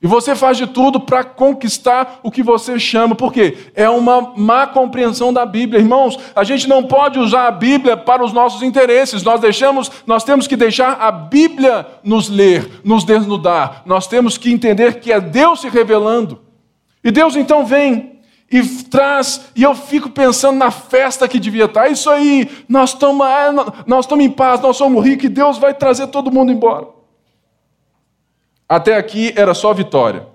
E 0.03 0.07
você 0.07 0.37
faz 0.37 0.59
de 0.59 0.67
tudo 0.67 1.01
para 1.01 1.25
conquistar 1.25 2.21
o 2.23 2.31
que 2.31 2.43
você 2.43 2.79
chama, 2.79 3.15
porque 3.15 3.57
é 3.75 3.89
uma 3.89 4.35
má 4.37 4.67
compreensão 4.67 5.33
da 5.33 5.47
Bíblia. 5.47 5.81
Irmãos, 5.81 6.19
a 6.35 6.45
gente 6.45 6.69
não 6.69 6.83
pode 6.83 7.19
usar 7.19 7.47
a 7.47 7.51
Bíblia 7.51 7.97
para 7.97 8.23
os 8.23 8.33
nossos 8.33 8.63
interesses. 8.63 9.23
Nós 9.23 9.41
deixamos, 9.41 9.91
nós 10.07 10.23
temos 10.23 10.47
que 10.47 10.55
deixar 10.55 10.99
a 11.01 11.11
Bíblia 11.11 11.87
nos 12.05 12.29
ler, 12.29 12.83
nos 12.85 13.05
desnudar. 13.05 13.83
Nós 13.87 14.07
temos 14.07 14.37
que 14.37 14.53
entender 14.53 15.01
que 15.01 15.11
é 15.11 15.19
Deus 15.19 15.63
se 15.63 15.69
revelando. 15.71 16.41
E 17.03 17.11
Deus 17.11 17.35
então 17.35 17.65
vem 17.65 18.21
e 18.53 18.63
traz, 18.85 19.49
e 19.57 19.63
eu 19.63 19.75
fico 19.75 20.11
pensando 20.11 20.59
na 20.59 20.71
festa 20.71 21.27
que 21.27 21.41
devia 21.41 21.65
estar. 21.65 21.89
Isso 21.89 22.11
aí, 22.11 22.49
nós 22.69 22.91
estamos, 22.91 23.27
nós 23.87 24.07
em 24.13 24.31
paz, 24.31 24.61
nós 24.61 24.77
somos 24.77 25.05
ricos 25.05 25.25
e 25.25 25.29
Deus 25.31 25.57
vai 25.57 25.73
trazer 25.73 26.09
todo 26.09 26.31
mundo 26.31 26.53
embora. 26.53 26.96
Até 28.69 28.97
aqui 28.97 29.33
era 29.37 29.55
só 29.55 29.73
vitória, 29.73 30.27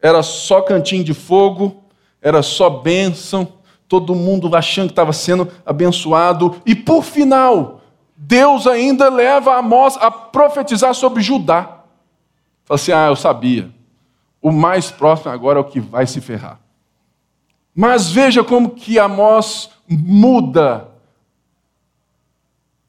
era 0.00 0.22
só 0.22 0.60
cantinho 0.60 1.02
de 1.02 1.14
fogo, 1.14 1.82
era 2.20 2.42
só 2.42 2.68
bênção, 2.68 3.48
todo 3.88 4.14
mundo 4.14 4.54
achando 4.54 4.86
que 4.86 4.92
estava 4.92 5.12
sendo 5.12 5.48
abençoado, 5.64 6.60
e 6.66 6.74
por 6.74 7.02
final, 7.02 7.80
Deus 8.14 8.66
ainda 8.66 9.08
leva 9.08 9.56
Amós 9.56 9.96
a 9.96 10.10
profetizar 10.10 10.94
sobre 10.94 11.22
Judá. 11.22 11.80
Fala 12.64 12.76
assim: 12.76 12.92
ah, 12.92 13.06
eu 13.06 13.16
sabia, 13.16 13.70
o 14.40 14.52
mais 14.52 14.90
próximo 14.90 15.32
agora 15.32 15.58
é 15.58 15.60
o 15.60 15.64
que 15.64 15.80
vai 15.80 16.06
se 16.06 16.20
ferrar. 16.20 16.60
Mas 17.74 18.10
veja 18.10 18.44
como 18.44 18.70
que 18.70 18.98
Amós 18.98 19.70
muda 19.88 20.88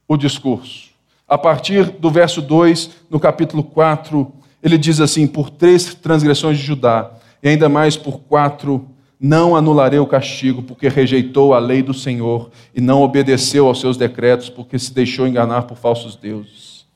o 0.08 0.18
discurso. 0.18 0.92
A 1.28 1.38
partir 1.38 1.86
do 1.86 2.12
verso 2.12 2.42
2, 2.42 2.92
no 3.10 3.20
capítulo 3.20 3.64
4, 3.64 4.41
ele 4.62 4.78
diz 4.78 5.00
assim: 5.00 5.28
Por 5.28 5.50
três 5.50 5.94
transgressões 5.96 6.58
de 6.58 6.64
Judá, 6.64 7.12
e 7.42 7.50
ainda 7.50 7.68
mais 7.68 7.98
por 7.98 8.20
quatro, 8.20 8.88
não 9.20 9.56
anularei 9.56 10.00
o 10.00 10.08
castigo, 10.08 10.64
porque 10.64 10.88
rejeitou 10.88 11.54
a 11.54 11.60
lei 11.60 11.84
do 11.84 11.94
Senhor 11.94 12.50
e 12.74 12.82
não 12.82 13.04
obedeceu 13.04 13.68
aos 13.68 13.80
seus 13.80 13.96
decretos, 13.96 14.50
porque 14.50 14.80
se 14.80 14.94
deixou 14.94 15.28
enganar 15.28 15.64
por 15.64 15.78
falsos 15.78 16.16
deuses. 16.16 16.88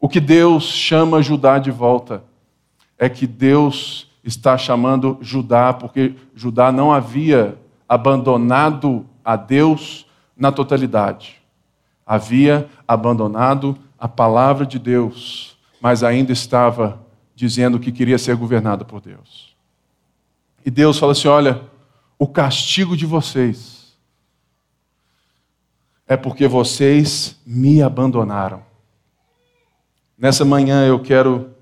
O 0.00 0.08
que 0.08 0.20
Deus 0.20 0.64
chama 0.64 1.20
Judá 1.20 1.58
de 1.58 1.70
volta 1.70 2.22
é 2.98 3.08
que 3.08 3.26
Deus 3.26 4.08
está 4.24 4.56
chamando 4.56 5.18
Judá, 5.20 5.72
porque 5.72 6.14
Judá 6.34 6.72
não 6.72 6.92
havia 6.92 7.58
abandonado 7.88 9.04
a 9.24 9.36
Deus 9.36 10.06
na 10.36 10.50
totalidade. 10.50 11.36
Havia 12.06 12.66
abandonado 12.86 13.76
a 13.98 14.08
palavra 14.08 14.64
de 14.64 14.78
Deus 14.78 15.57
mas 15.80 16.02
ainda 16.02 16.32
estava 16.32 17.04
dizendo 17.34 17.78
que 17.78 17.92
queria 17.92 18.18
ser 18.18 18.34
governado 18.36 18.84
por 18.84 19.00
Deus. 19.00 19.56
E 20.64 20.70
Deus 20.70 20.98
fala 20.98 21.12
assim: 21.12 21.28
olha, 21.28 21.62
o 22.18 22.26
castigo 22.26 22.96
de 22.96 23.06
vocês 23.06 23.96
é 26.06 26.16
porque 26.16 26.48
vocês 26.48 27.38
me 27.46 27.82
abandonaram. 27.82 28.62
Nessa 30.16 30.44
manhã 30.44 30.86
eu 30.86 31.00
quero 31.00 31.54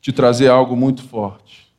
te 0.00 0.12
trazer 0.12 0.48
algo 0.48 0.76
muito 0.76 1.02
forte. 1.02 1.70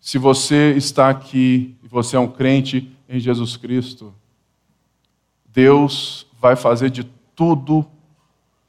Se 0.00 0.18
você 0.18 0.74
está 0.76 1.08
aqui 1.08 1.76
e 1.82 1.88
você 1.88 2.16
é 2.16 2.20
um 2.20 2.28
crente 2.28 2.94
em 3.08 3.18
Jesus 3.18 3.56
Cristo, 3.56 4.14
Deus 5.46 6.26
vai 6.38 6.54
fazer 6.54 6.90
de 6.90 7.04
tudo 7.34 7.86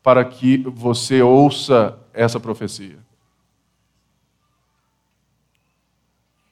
para 0.07 0.23
que 0.23 0.55
você 0.59 1.21
ouça 1.21 1.99
essa 2.13 2.39
profecia. 2.39 2.97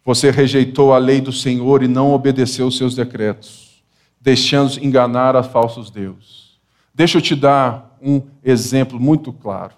Você 0.03 0.29
rejeitou 0.29 0.93
a 0.93 0.97
lei 0.97 1.21
do 1.21 1.31
Senhor 1.31 1.81
e 1.81 1.87
não 1.87 2.11
obedeceu 2.11 2.67
os 2.67 2.75
seus 2.75 2.95
decretos, 2.95 3.81
deixando 4.19 4.77
enganar 4.83 5.37
a 5.37 5.41
falsos 5.41 5.89
deuses. 5.89 6.59
Deixa 6.93 7.17
eu 7.17 7.21
te 7.21 7.33
dar 7.33 7.97
um 8.01 8.21
exemplo 8.43 8.99
muito 8.99 9.31
claro. 9.31 9.73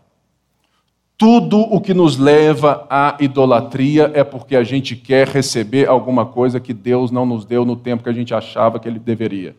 Tudo 1.16 1.60
o 1.60 1.80
que 1.80 1.94
nos 1.94 2.18
leva 2.18 2.88
à 2.90 3.16
idolatria 3.20 4.10
é 4.16 4.24
porque 4.24 4.56
a 4.56 4.64
gente 4.64 4.96
quer 4.96 5.28
receber 5.28 5.88
alguma 5.88 6.26
coisa 6.26 6.60
que 6.60 6.74
Deus 6.74 7.12
não 7.12 7.28
nos 7.28 7.46
deu 7.46 7.64
no 7.64 7.76
tempo 7.76 8.02
que 8.02 8.10
a 8.10 8.14
gente 8.14 8.34
achava 8.34 8.80
que 8.80 8.88
Ele 8.88 8.98
deveria. 8.98 9.56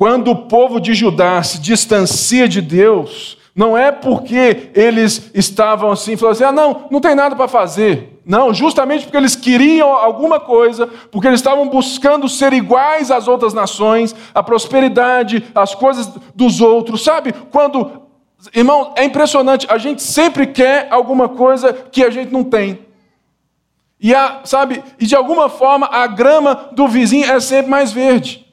Quando 0.00 0.30
o 0.30 0.36
povo 0.46 0.80
de 0.80 0.94
Judá 0.94 1.42
se 1.42 1.60
distancia 1.60 2.48
de 2.48 2.62
Deus, 2.62 3.36
não 3.54 3.76
é 3.76 3.92
porque 3.92 4.70
eles 4.74 5.30
estavam 5.34 5.92
assim, 5.92 6.16
falando 6.16 6.32
assim, 6.32 6.44
ah, 6.44 6.52
não, 6.52 6.86
não 6.90 7.02
tem 7.02 7.14
nada 7.14 7.36
para 7.36 7.46
fazer. 7.46 8.18
Não, 8.24 8.54
justamente 8.54 9.02
porque 9.02 9.18
eles 9.18 9.36
queriam 9.36 9.90
alguma 9.92 10.40
coisa, 10.40 10.86
porque 10.86 11.28
eles 11.28 11.40
estavam 11.40 11.68
buscando 11.68 12.30
ser 12.30 12.54
iguais 12.54 13.10
às 13.10 13.28
outras 13.28 13.52
nações, 13.52 14.16
a 14.34 14.42
prosperidade, 14.42 15.44
as 15.54 15.74
coisas 15.74 16.10
dos 16.34 16.62
outros. 16.62 17.04
Sabe, 17.04 17.34
quando, 17.50 18.00
irmão, 18.54 18.94
é 18.96 19.04
impressionante, 19.04 19.66
a 19.68 19.76
gente 19.76 20.02
sempre 20.02 20.46
quer 20.46 20.88
alguma 20.90 21.28
coisa 21.28 21.74
que 21.74 22.02
a 22.02 22.08
gente 22.08 22.32
não 22.32 22.42
tem. 22.42 22.78
E, 24.00 24.14
a, 24.14 24.40
sabe, 24.44 24.82
e 24.98 25.04
de 25.04 25.14
alguma 25.14 25.50
forma 25.50 25.86
a 25.92 26.06
grama 26.06 26.70
do 26.72 26.88
vizinho 26.88 27.30
é 27.30 27.38
sempre 27.38 27.70
mais 27.70 27.92
verde. 27.92 28.49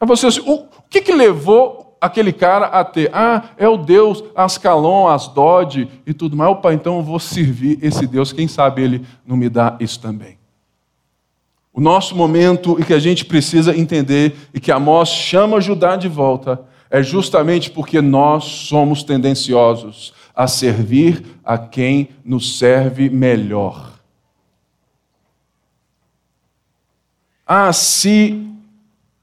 Aí 0.00 0.06
você 0.06 0.26
assim, 0.26 0.42
o 0.46 0.66
que, 0.88 1.00
que 1.00 1.12
levou 1.12 1.96
aquele 2.00 2.32
cara 2.32 2.66
a 2.66 2.84
ter? 2.84 3.10
Ah, 3.12 3.50
é 3.56 3.68
o 3.68 3.76
Deus 3.76 4.22
Ascalon, 4.34 5.08
Asdod 5.08 5.88
e 6.06 6.12
tudo 6.12 6.36
mais. 6.36 6.50
Opa, 6.50 6.72
então 6.74 6.98
eu 6.98 7.02
vou 7.02 7.18
servir 7.18 7.78
esse 7.82 8.06
Deus, 8.06 8.32
quem 8.32 8.46
sabe 8.46 8.82
ele 8.82 9.06
não 9.26 9.36
me 9.36 9.48
dá 9.48 9.76
isso 9.80 10.00
também. 10.00 10.38
O 11.72 11.80
nosso 11.80 12.14
momento 12.14 12.78
e 12.78 12.84
que 12.84 12.94
a 12.94 13.00
gente 13.00 13.24
precisa 13.24 13.76
entender 13.76 14.36
e 14.52 14.60
que 14.60 14.70
Amós 14.70 15.08
chama 15.08 15.60
Judá 15.60 15.96
de 15.96 16.08
volta 16.08 16.62
é 16.88 17.02
justamente 17.02 17.70
porque 17.70 18.00
nós 18.00 18.44
somos 18.44 19.02
tendenciosos 19.02 20.12
a 20.34 20.46
servir 20.46 21.24
a 21.44 21.58
quem 21.58 22.10
nos 22.24 22.58
serve 22.58 23.10
melhor. 23.10 23.92
Ah, 27.46 27.72
se 27.72 28.53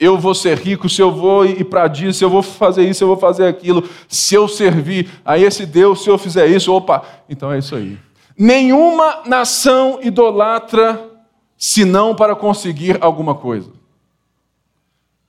eu 0.01 0.17
vou 0.17 0.33
ser 0.33 0.57
rico, 0.57 0.89
se 0.89 0.99
eu 0.99 1.11
vou 1.11 1.45
ir 1.45 1.63
para 1.65 1.87
disso, 1.87 2.17
se 2.17 2.25
eu 2.25 2.29
vou 2.29 2.41
fazer 2.41 2.89
isso, 2.89 2.97
se 2.97 3.03
eu 3.03 3.07
vou 3.09 3.17
fazer 3.17 3.45
aquilo, 3.45 3.87
se 4.07 4.33
eu 4.33 4.47
servir 4.47 5.07
a 5.23 5.37
esse 5.37 5.63
Deus, 5.63 6.03
se 6.03 6.09
eu 6.09 6.17
fizer 6.17 6.47
isso, 6.47 6.73
opa, 6.73 7.03
então 7.29 7.51
é 7.51 7.59
isso 7.59 7.75
aí. 7.75 7.99
Nenhuma 8.35 9.21
nação 9.27 9.99
idolatra 10.01 11.07
senão 11.55 12.15
para 12.15 12.35
conseguir 12.35 12.97
alguma 12.99 13.35
coisa. 13.35 13.71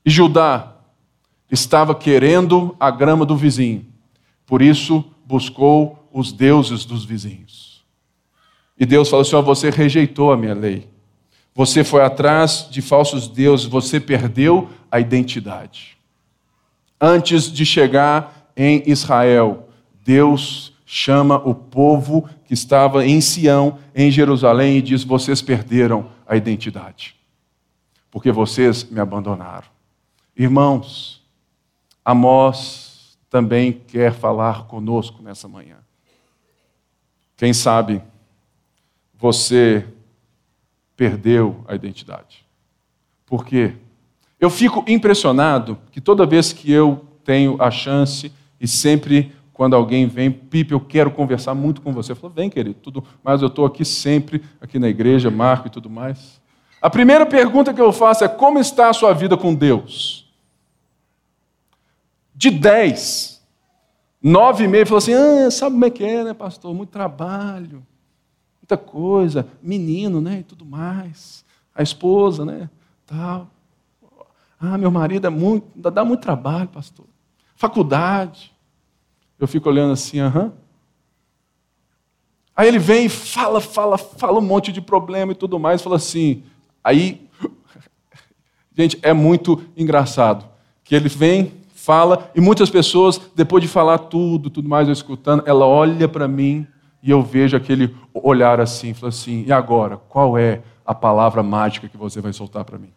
E 0.06 0.10
Judá 0.10 0.72
estava 1.50 1.94
querendo 1.94 2.74
a 2.80 2.90
grama 2.90 3.26
do 3.26 3.36
vizinho, 3.36 3.84
por 4.46 4.62
isso 4.62 5.04
buscou 5.26 6.08
os 6.10 6.32
deuses 6.32 6.86
dos 6.86 7.04
vizinhos. 7.04 7.84
E 8.78 8.86
Deus 8.86 9.10
falou 9.10 9.20
assim: 9.20 9.40
você 9.42 9.68
rejeitou 9.68 10.32
a 10.32 10.36
minha 10.36 10.54
lei. 10.54 10.88
Você 11.54 11.84
foi 11.84 12.02
atrás 12.02 12.66
de 12.70 12.80
falsos 12.80 13.28
deuses, 13.28 13.66
você 13.66 14.00
perdeu 14.00 14.70
a 14.90 14.98
identidade. 14.98 15.98
Antes 17.00 17.50
de 17.50 17.66
chegar 17.66 18.50
em 18.56 18.82
Israel, 18.86 19.68
Deus 20.04 20.72
chama 20.86 21.36
o 21.36 21.54
povo 21.54 22.28
que 22.44 22.54
estava 22.54 23.06
em 23.06 23.20
Sião, 23.20 23.78
em 23.94 24.10
Jerusalém, 24.10 24.78
e 24.78 24.82
diz: 24.82 25.04
Vocês 25.04 25.42
perderam 25.42 26.10
a 26.26 26.36
identidade, 26.36 27.16
porque 28.10 28.32
vocês 28.32 28.84
me 28.84 29.00
abandonaram. 29.00 29.66
Irmãos, 30.36 31.22
Amós 32.04 33.18
também 33.28 33.72
quer 33.72 34.12
falar 34.12 34.64
conosco 34.66 35.22
nessa 35.22 35.48
manhã. 35.48 35.76
Quem 37.36 37.52
sabe 37.52 38.02
você 39.14 39.86
perdeu 40.96 41.64
a 41.66 41.74
identidade. 41.74 42.44
Por 43.26 43.44
quê? 43.44 43.72
Eu 44.40 44.50
fico 44.50 44.84
impressionado 44.88 45.78
que 45.90 46.00
toda 46.00 46.26
vez 46.26 46.52
que 46.52 46.70
eu 46.70 47.04
tenho 47.24 47.56
a 47.60 47.70
chance 47.70 48.32
e 48.60 48.66
sempre 48.66 49.32
quando 49.52 49.76
alguém 49.76 50.06
vem, 50.06 50.30
Pipe, 50.30 50.72
eu 50.72 50.80
quero 50.80 51.10
conversar 51.10 51.54
muito 51.54 51.80
com 51.80 51.92
você. 51.92 52.12
Eu 52.12 52.16
falo, 52.16 52.32
vem, 52.32 52.50
querido, 52.50 52.74
tudo, 52.74 53.04
mas 53.22 53.42
eu 53.42 53.48
estou 53.48 53.64
aqui 53.64 53.84
sempre, 53.84 54.42
aqui 54.60 54.78
na 54.78 54.88
igreja, 54.88 55.30
Marco 55.30 55.68
e 55.68 55.70
tudo 55.70 55.88
mais. 55.88 56.40
A 56.80 56.90
primeira 56.90 57.24
pergunta 57.24 57.72
que 57.72 57.80
eu 57.80 57.92
faço 57.92 58.24
é: 58.24 58.28
como 58.28 58.58
está 58.58 58.88
a 58.88 58.92
sua 58.92 59.12
vida 59.12 59.36
com 59.36 59.54
Deus? 59.54 60.28
De 62.34 62.50
dez, 62.50 63.40
nove 64.20 64.64
e 64.64 64.68
meio 64.68 64.84
falou 64.84 64.98
assim: 64.98 65.14
ah, 65.14 65.48
sabe 65.48 65.74
como 65.74 65.84
é 65.84 65.90
que 65.90 66.02
é, 66.02 66.24
né, 66.24 66.34
pastor? 66.34 66.74
Muito 66.74 66.90
trabalho, 66.90 67.86
muita 68.72 68.76
coisa, 68.76 69.46
menino, 69.62 70.20
né, 70.20 70.40
e 70.40 70.42
tudo 70.42 70.64
mais. 70.64 71.44
A 71.74 71.82
esposa, 71.82 72.44
né, 72.44 72.70
tal. 73.06 73.48
Ah, 74.58 74.78
meu 74.78 74.90
marido 74.90 75.26
é 75.26 75.30
muito, 75.30 75.66
dá 75.74 76.04
muito 76.04 76.20
trabalho, 76.20 76.68
pastor. 76.68 77.06
Faculdade. 77.56 78.52
Eu 79.38 79.48
fico 79.48 79.68
olhando 79.68 79.92
assim, 79.92 80.20
aham. 80.20 80.52
Aí 82.54 82.68
ele 82.68 82.78
vem 82.78 83.06
e 83.06 83.08
fala, 83.08 83.60
fala, 83.60 83.98
fala 83.98 84.38
um 84.38 84.42
monte 84.42 84.70
de 84.70 84.80
problema 84.80 85.32
e 85.32 85.34
tudo 85.34 85.58
mais, 85.58 85.82
fala 85.82 85.96
assim. 85.96 86.44
Aí, 86.84 87.28
gente, 88.76 88.98
é 89.02 89.12
muito 89.12 89.64
engraçado 89.76 90.48
que 90.84 90.94
ele 90.94 91.08
vem, 91.08 91.52
fala, 91.74 92.30
e 92.34 92.40
muitas 92.40 92.70
pessoas, 92.70 93.20
depois 93.34 93.62
de 93.62 93.68
falar 93.68 93.98
tudo, 93.98 94.50
tudo 94.50 94.68
mais, 94.68 94.86
eu 94.86 94.92
escutando, 94.92 95.42
ela 95.46 95.66
olha 95.66 96.08
para 96.08 96.28
mim 96.28 96.66
e 97.02 97.10
eu 97.10 97.20
vejo 97.20 97.56
aquele 97.56 97.96
olhar 98.14 98.60
assim, 98.60 98.94
fala 98.94 99.08
assim: 99.08 99.44
e 99.44 99.52
agora? 99.52 99.96
Qual 99.96 100.38
é 100.38 100.62
a 100.86 100.94
palavra 100.94 101.42
mágica 101.42 101.88
que 101.88 101.96
você 101.96 102.20
vai 102.20 102.32
soltar 102.32 102.64
para 102.64 102.78
mim? 102.78 102.92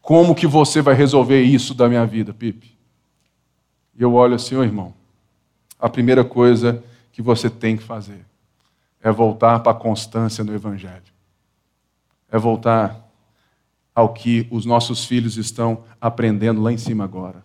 Como 0.00 0.34
que 0.34 0.48
você 0.48 0.82
vai 0.82 0.94
resolver 0.94 1.40
isso 1.42 1.74
da 1.74 1.88
minha 1.88 2.04
vida, 2.04 2.34
Pipe? 2.34 2.76
E 3.96 4.02
eu 4.02 4.14
olho 4.14 4.34
assim, 4.34 4.56
ô 4.56 4.60
oh, 4.60 4.64
irmão, 4.64 4.92
a 5.78 5.88
primeira 5.88 6.24
coisa 6.24 6.82
que 7.12 7.22
você 7.22 7.48
tem 7.48 7.76
que 7.76 7.84
fazer 7.84 8.26
é 9.00 9.12
voltar 9.12 9.60
para 9.60 9.72
a 9.72 9.80
constância 9.80 10.42
no 10.42 10.52
Evangelho. 10.52 11.12
É 12.30 12.36
voltar 12.36 13.00
ao 13.94 14.12
que 14.12 14.48
os 14.50 14.64
nossos 14.64 15.04
filhos 15.04 15.36
estão 15.36 15.84
aprendendo 16.00 16.60
lá 16.60 16.72
em 16.72 16.78
cima 16.78 17.04
agora. 17.04 17.44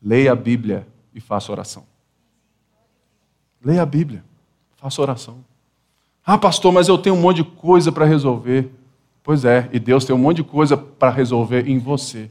Leia 0.00 0.32
a 0.32 0.36
Bíblia 0.36 0.86
e 1.12 1.20
faça 1.20 1.52
oração. 1.52 1.84
Leia 3.64 3.82
a 3.82 3.86
Bíblia, 3.86 4.24
faça 4.76 5.00
oração. 5.02 5.44
Ah, 6.24 6.38
pastor, 6.38 6.72
mas 6.72 6.88
eu 6.88 6.98
tenho 6.98 7.16
um 7.16 7.20
monte 7.20 7.38
de 7.38 7.44
coisa 7.44 7.90
para 7.90 8.04
resolver. 8.04 8.70
Pois 9.22 9.44
é, 9.44 9.68
e 9.72 9.78
Deus 9.78 10.04
tem 10.04 10.14
um 10.14 10.18
monte 10.18 10.38
de 10.38 10.44
coisa 10.44 10.76
para 10.76 11.10
resolver 11.10 11.68
em 11.68 11.78
você. 11.78 12.30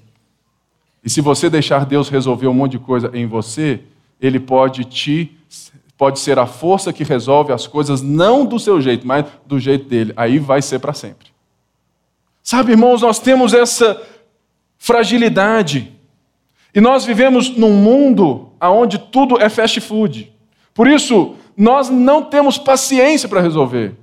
E 1.03 1.09
se 1.09 1.21
você 1.21 1.49
deixar 1.49 1.85
Deus 1.85 2.09
resolver 2.09 2.47
um 2.47 2.53
monte 2.53 2.73
de 2.73 2.79
coisa 2.79 3.09
em 3.13 3.25
você, 3.25 3.81
Ele 4.19 4.39
pode 4.39 4.83
te 4.85 5.33
pode 5.97 6.19
ser 6.19 6.37
a 6.37 6.45
força 6.45 6.93
que 6.93 7.03
resolve 7.03 7.51
as 7.51 7.65
coisas 7.65 8.03
não 8.03 8.45
do 8.45 8.59
seu 8.59 8.79
jeito, 8.79 9.05
mas 9.07 9.25
do 9.47 9.59
jeito 9.59 9.89
dele. 9.89 10.13
Aí 10.15 10.37
vai 10.37 10.61
ser 10.61 10.77
para 10.77 10.93
sempre. 10.93 11.29
Sabe, 12.43 12.71
irmãos, 12.71 13.01
nós 13.01 13.19
temos 13.19 13.53
essa 13.53 13.99
fragilidade. 14.77 15.91
E 16.73 16.79
nós 16.79 17.03
vivemos 17.03 17.49
num 17.57 17.73
mundo 17.73 18.51
onde 18.61 18.99
tudo 18.99 19.41
é 19.41 19.49
fast 19.49 19.81
food. 19.81 20.31
Por 20.77 20.87
isso, 20.87 21.35
nós 21.57 21.89
não 21.89 22.21
temos 22.21 22.59
paciência 22.59 23.27
para 23.27 23.41
resolver. 23.41 23.95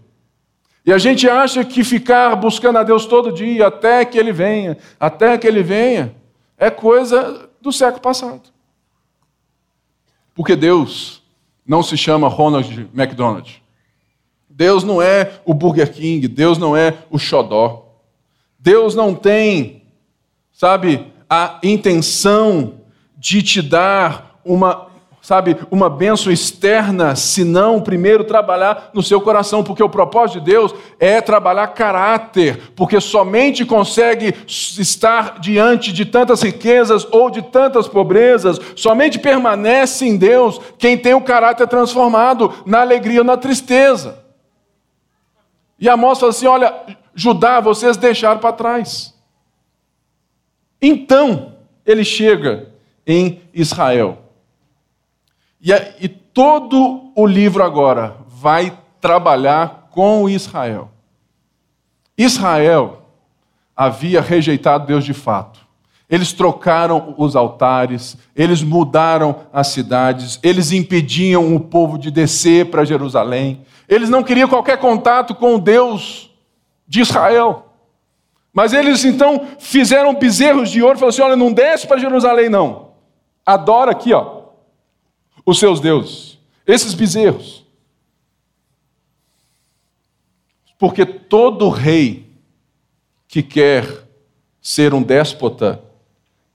E 0.84 0.92
a 0.92 0.98
gente 0.98 1.30
acha 1.30 1.64
que 1.64 1.84
ficar 1.84 2.34
buscando 2.34 2.80
a 2.80 2.82
Deus 2.82 3.06
todo 3.06 3.30
dia, 3.30 3.68
até 3.68 4.04
que 4.04 4.18
Ele 4.18 4.32
venha, 4.32 4.76
até 4.98 5.38
que 5.38 5.46
Ele 5.46 5.62
venha, 5.62 6.16
é 6.58 6.70
coisa 6.70 7.48
do 7.60 7.70
século 7.70 8.02
passado. 8.02 8.42
Porque 10.34 10.56
Deus 10.56 11.22
não 11.64 11.80
se 11.80 11.96
chama 11.96 12.26
Ronald 12.26 12.90
McDonald. 12.92 13.62
Deus 14.50 14.82
não 14.82 15.00
é 15.00 15.40
o 15.44 15.54
Burger 15.54 15.92
King, 15.92 16.26
Deus 16.26 16.58
não 16.58 16.76
é 16.76 16.98
o 17.08 17.20
Xodó. 17.20 17.86
Deus 18.58 18.96
não 18.96 19.14
tem, 19.14 19.84
sabe, 20.52 21.12
a 21.30 21.60
intenção 21.62 22.80
de 23.16 23.44
te 23.44 23.62
dar 23.62 24.40
uma 24.44 24.92
sabe, 25.24 25.56
uma 25.70 25.88
bênção 25.88 26.30
externa, 26.30 27.16
se 27.16 27.44
não 27.44 27.80
primeiro 27.80 28.24
trabalhar 28.24 28.90
no 28.92 29.02
seu 29.02 29.22
coração, 29.22 29.64
porque 29.64 29.82
o 29.82 29.88
propósito 29.88 30.38
de 30.38 30.44
Deus 30.52 30.74
é 31.00 31.18
trabalhar 31.18 31.68
caráter, 31.68 32.72
porque 32.76 33.00
somente 33.00 33.64
consegue 33.64 34.34
estar 34.46 35.40
diante 35.40 35.94
de 35.94 36.04
tantas 36.04 36.42
riquezas 36.42 37.08
ou 37.10 37.30
de 37.30 37.40
tantas 37.40 37.88
pobrezas, 37.88 38.60
somente 38.76 39.18
permanece 39.18 40.06
em 40.06 40.18
Deus 40.18 40.60
quem 40.76 40.98
tem 40.98 41.14
o 41.14 41.22
caráter 41.22 41.66
transformado 41.68 42.52
na 42.66 42.82
alegria 42.82 43.20
ou 43.20 43.24
na 43.24 43.38
tristeza. 43.38 44.22
E 45.80 45.88
Amós 45.88 46.18
fala 46.18 46.32
assim: 46.32 46.46
olha, 46.46 46.74
Judá, 47.14 47.60
vocês 47.60 47.96
deixaram 47.96 48.40
para 48.40 48.52
trás. 48.52 49.14
Então, 50.82 51.54
ele 51.86 52.04
chega 52.04 52.68
em 53.06 53.40
Israel. 53.54 54.23
E, 55.64 55.72
e 55.98 56.08
todo 56.08 57.10
o 57.16 57.26
livro 57.26 57.64
agora 57.64 58.18
vai 58.28 58.76
trabalhar 59.00 59.88
com 59.90 60.28
Israel. 60.28 60.90
Israel 62.18 63.06
havia 63.74 64.20
rejeitado 64.20 64.86
Deus 64.86 65.04
de 65.04 65.14
fato. 65.14 65.60
Eles 66.08 66.34
trocaram 66.34 67.14
os 67.16 67.34
altares, 67.34 68.14
eles 68.36 68.62
mudaram 68.62 69.36
as 69.50 69.68
cidades, 69.68 70.38
eles 70.42 70.70
impediam 70.70 71.56
o 71.56 71.58
povo 71.58 71.96
de 71.96 72.10
descer 72.10 72.66
para 72.70 72.84
Jerusalém, 72.84 73.64
eles 73.88 74.10
não 74.10 74.22
queriam 74.22 74.48
qualquer 74.48 74.76
contato 74.76 75.34
com 75.34 75.54
o 75.54 75.60
Deus 75.60 76.30
de 76.86 77.00
Israel. 77.00 77.72
Mas 78.52 78.74
eles 78.74 79.02
então 79.04 79.48
fizeram 79.58 80.14
bezerros 80.14 80.70
de 80.70 80.82
ouro 80.82 80.96
e 80.96 80.98
falaram 80.98 81.08
assim: 81.08 81.22
olha, 81.22 81.36
não 81.36 81.52
desce 81.52 81.86
para 81.86 81.98
Jerusalém, 81.98 82.50
não. 82.50 82.90
Adora 83.46 83.90
aqui, 83.92 84.12
ó 84.12 84.33
os 85.44 85.58
seus 85.58 85.80
deuses, 85.80 86.38
esses 86.66 86.94
bezerros. 86.94 87.64
Porque 90.78 91.04
todo 91.04 91.68
rei 91.68 92.32
que 93.28 93.42
quer 93.42 94.08
ser 94.60 94.94
um 94.94 95.02
déspota, 95.02 95.82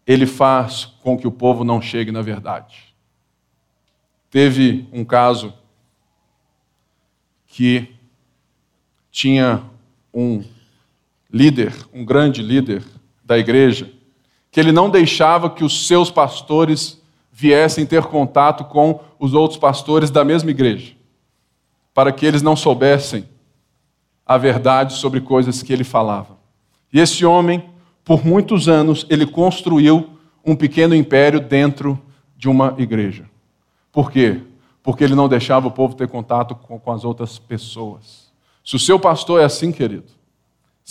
ele 0.05 0.25
faz 0.25 0.85
com 0.85 1.17
que 1.17 1.27
o 1.27 1.31
povo 1.31 1.63
não 1.63 1.81
chegue 1.81 2.11
na 2.11 2.21
verdade. 2.21 2.95
Teve 4.29 4.87
um 4.91 5.03
caso 5.03 5.53
que 7.47 7.93
tinha 9.11 9.63
um 10.13 10.43
líder, 11.31 11.73
um 11.93 12.05
grande 12.05 12.41
líder 12.41 12.83
da 13.23 13.37
igreja, 13.37 13.91
que 14.51 14.59
ele 14.59 14.71
não 14.71 14.89
deixava 14.89 15.49
que 15.49 15.63
os 15.63 15.87
seus 15.87 16.09
pastores 16.09 16.98
viessem 17.39 17.85
ter 17.85 18.03
contato 18.03 18.65
com 18.65 18.99
os 19.17 19.33
outros 19.33 19.57
pastores 19.57 20.11
da 20.11 20.25
mesma 20.25 20.51
igreja, 20.51 20.91
para 21.93 22.11
que 22.11 22.25
eles 22.25 22.41
não 22.41 22.53
soubessem 22.53 23.23
a 24.25 24.37
verdade 24.37 24.95
sobre 24.95 25.21
coisas 25.21 25.63
que 25.63 25.71
ele 25.71 25.85
falava. 25.85 26.37
E 26.91 26.99
esse 26.99 27.25
homem, 27.25 27.69
por 28.03 28.25
muitos 28.25 28.67
anos, 28.67 29.05
ele 29.09 29.25
construiu 29.25 30.09
um 30.45 30.53
pequeno 30.53 30.93
império 30.93 31.39
dentro 31.39 31.97
de 32.35 32.49
uma 32.49 32.75
igreja. 32.77 33.23
Por 33.89 34.11
quê? 34.11 34.41
Porque 34.83 35.05
ele 35.05 35.15
não 35.15 35.29
deixava 35.29 35.65
o 35.65 35.71
povo 35.71 35.95
ter 35.95 36.09
contato 36.09 36.53
com, 36.55 36.77
com 36.77 36.91
as 36.91 37.05
outras 37.05 37.39
pessoas. 37.39 38.33
Se 38.65 38.75
o 38.75 38.79
seu 38.79 38.99
pastor 38.99 39.39
é 39.39 39.45
assim, 39.45 39.71
querido, 39.71 40.11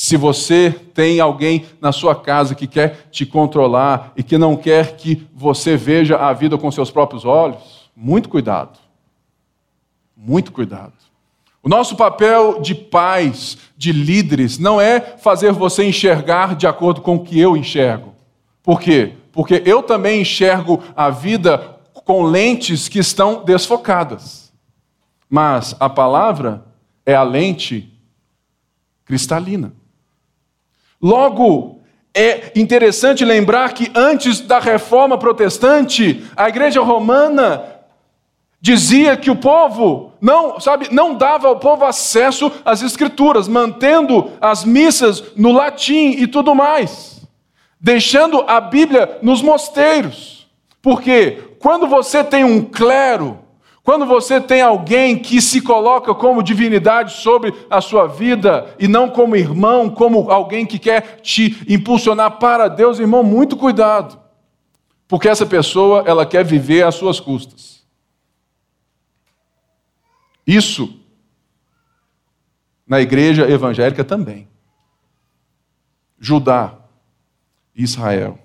se 0.01 0.16
você 0.16 0.70
tem 0.94 1.18
alguém 1.18 1.66
na 1.80 1.90
sua 1.90 2.14
casa 2.14 2.55
que 2.55 2.68
quer 2.68 3.09
te 3.11 3.26
controlar 3.26 4.12
e 4.16 4.22
que 4.22 4.38
não 4.38 4.57
quer 4.57 4.96
que 4.96 5.26
você 5.34 5.76
veja 5.76 6.16
a 6.16 6.32
vida 6.32 6.57
com 6.57 6.70
seus 6.70 6.88
próprios 6.88 7.24
olhos, 7.24 7.90
muito 7.96 8.28
cuidado. 8.28 8.78
Muito 10.16 10.53
cuidado. 10.53 10.92
O 11.61 11.68
nosso 11.68 11.96
papel 11.96 12.61
de 12.61 12.76
pais, 12.76 13.59
de 13.76 13.90
líderes, 13.90 14.57
não 14.57 14.80
é 14.80 15.01
fazer 15.01 15.51
você 15.51 15.82
enxergar 15.84 16.55
de 16.55 16.68
acordo 16.68 17.01
com 17.01 17.16
o 17.16 17.24
que 17.24 17.36
eu 17.36 17.57
enxergo. 17.57 18.14
Por 18.62 18.80
quê? 18.80 19.14
Porque 19.32 19.64
eu 19.66 19.82
também 19.82 20.20
enxergo 20.20 20.80
a 20.94 21.11
vida 21.11 21.76
com 21.92 22.22
lentes 22.22 22.88
que 22.88 23.01
estão 23.01 23.42
desfocadas. 23.42 24.53
Mas 25.28 25.74
a 25.80 25.90
palavra 25.90 26.64
é 27.05 27.16
a 27.16 27.24
lente 27.24 27.92
cristalina. 29.05 29.72
Logo, 31.01 31.80
é 32.14 32.53
interessante 32.57 33.24
lembrar 33.24 33.72
que 33.72 33.90
antes 33.94 34.40
da 34.40 34.59
reforma 34.59 35.16
protestante, 35.16 36.24
a 36.36 36.49
igreja 36.49 36.82
romana 36.82 37.78
dizia 38.61 39.16
que 39.16 39.30
o 39.30 39.36
povo 39.36 40.12
não, 40.20 40.59
sabe, 40.59 40.88
não 40.92 41.14
dava 41.14 41.46
ao 41.46 41.61
povo 41.61 41.84
acesso 41.84 42.51
às 42.64 42.82
escrituras, 42.82 43.46
mantendo 43.46 44.32
as 44.40 44.64
missas 44.64 45.22
no 45.36 45.53
latim 45.53 46.11
e 46.18 46.26
tudo 46.26 46.55
mais, 46.55 47.22
deixando 47.80 48.44
a 48.49 48.61
Bíblia 48.61 49.18
nos 49.22 49.40
mosteiros. 49.40 50.49
Porque 50.82 51.38
quando 51.61 51.86
você 51.86 52.24
tem 52.24 52.42
um 52.42 52.64
clero, 52.64 53.38
quando 53.89 54.05
você 54.05 54.39
tem 54.39 54.61
alguém 54.61 55.18
que 55.18 55.41
se 55.41 55.62
coloca 55.62 56.14
como 56.14 56.43
divindade 56.43 57.14
sobre 57.14 57.55
a 57.70 57.80
sua 57.80 58.07
vida 58.07 58.76
e 58.78 58.86
não 58.86 59.09
como 59.09 59.34
irmão, 59.34 59.89
como 59.89 60.30
alguém 60.30 60.66
que 60.66 60.78
quer 60.78 61.22
te 61.22 61.64
impulsionar 61.66 62.32
para 62.32 62.68
Deus, 62.68 62.99
irmão, 62.99 63.24
muito 63.24 63.57
cuidado. 63.57 64.20
Porque 65.09 65.26
essa 65.26 65.47
pessoa, 65.47 66.05
ela 66.07 66.26
quer 66.26 66.45
viver 66.45 66.84
às 66.84 66.97
suas 66.97 67.18
custas. 67.18 67.82
Isso 70.47 71.01
na 72.86 73.01
igreja 73.01 73.51
evangélica 73.51 74.05
também. 74.05 74.47
Judá 76.20 76.74
Israel. 77.74 78.39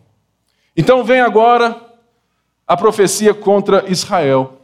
Então 0.74 1.04
vem 1.04 1.20
agora 1.20 1.86
a 2.66 2.78
profecia 2.78 3.34
contra 3.34 3.91
Israel, 3.91 4.62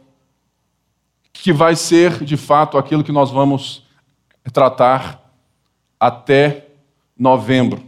que 1.42 1.52
vai 1.52 1.74
ser 1.74 2.22
de 2.22 2.36
fato 2.36 2.76
aquilo 2.76 3.02
que 3.02 3.12
nós 3.12 3.30
vamos 3.30 3.82
tratar 4.52 5.32
até 5.98 6.66
novembro. 7.18 7.82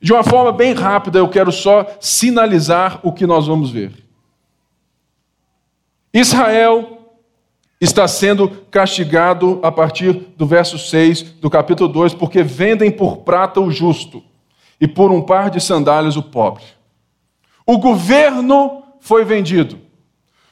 De 0.00 0.12
uma 0.12 0.24
forma 0.24 0.52
bem 0.52 0.72
rápida, 0.72 1.18
eu 1.18 1.28
quero 1.28 1.52
só 1.52 1.86
sinalizar 2.00 3.00
o 3.02 3.12
que 3.12 3.26
nós 3.26 3.46
vamos 3.46 3.70
ver. 3.70 3.92
Israel 6.12 7.16
está 7.80 8.08
sendo 8.08 8.48
castigado 8.70 9.60
a 9.62 9.70
partir 9.70 10.12
do 10.36 10.46
verso 10.46 10.78
6 10.78 11.22
do 11.22 11.48
capítulo 11.48 11.88
2, 11.88 12.14
porque 12.14 12.42
vendem 12.42 12.90
por 12.90 13.18
prata 13.18 13.60
o 13.60 13.70
justo 13.70 14.22
e 14.80 14.88
por 14.88 15.12
um 15.12 15.22
par 15.22 15.50
de 15.50 15.60
sandálias 15.60 16.16
o 16.16 16.22
pobre. 16.22 16.64
O 17.64 17.78
governo 17.78 18.82
foi 19.00 19.24
vendido. 19.24 19.78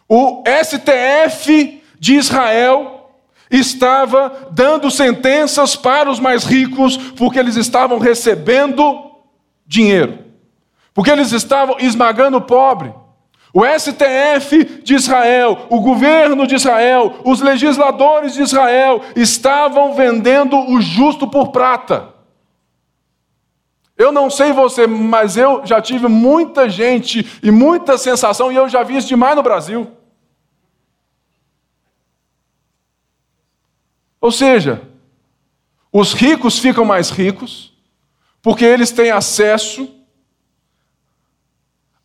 O 0.09 0.45
STF 0.63 1.83
de 2.07 2.15
Israel 2.15 3.11
estava 3.51 4.49
dando 4.53 4.93
sentenças 4.93 5.75
para 5.75 6.09
os 6.09 6.21
mais 6.21 6.45
ricos 6.45 6.97
porque 6.97 7.37
eles 7.37 7.57
estavam 7.57 7.99
recebendo 7.99 9.11
dinheiro, 9.67 10.21
porque 10.95 11.11
eles 11.11 11.33
estavam 11.33 11.77
esmagando 11.81 12.37
o 12.37 12.43
pobre. 12.43 12.95
O 13.53 13.65
STF 13.67 14.83
de 14.85 14.95
Israel, 14.95 15.67
o 15.69 15.81
governo 15.81 16.47
de 16.47 16.55
Israel, 16.55 17.17
os 17.25 17.41
legisladores 17.41 18.35
de 18.35 18.43
Israel 18.43 19.01
estavam 19.17 19.95
vendendo 19.95 20.57
o 20.57 20.81
justo 20.81 21.27
por 21.27 21.49
prata. 21.49 22.15
Eu 23.99 24.13
não 24.13 24.31
sei 24.31 24.53
você, 24.53 24.87
mas 24.87 25.37
eu 25.37 25.63
já 25.65 25.81
tive 25.81 26.07
muita 26.07 26.69
gente 26.69 27.27
e 27.43 27.51
muita 27.51 27.99
sensação, 27.99 28.53
e 28.53 28.55
eu 28.55 28.69
já 28.69 28.85
vi 28.85 28.97
isso 28.97 29.09
demais 29.09 29.35
no 29.35 29.43
Brasil. 29.43 29.96
Ou 34.21 34.31
seja, 34.31 34.83
os 35.93 36.13
ricos 36.13 36.59
ficam 36.59 36.85
mais 36.85 37.11
ricos, 37.11 37.73
porque 38.43 38.65
eles 38.65 38.91
têm 38.91 39.11
acesso 39.11 39.89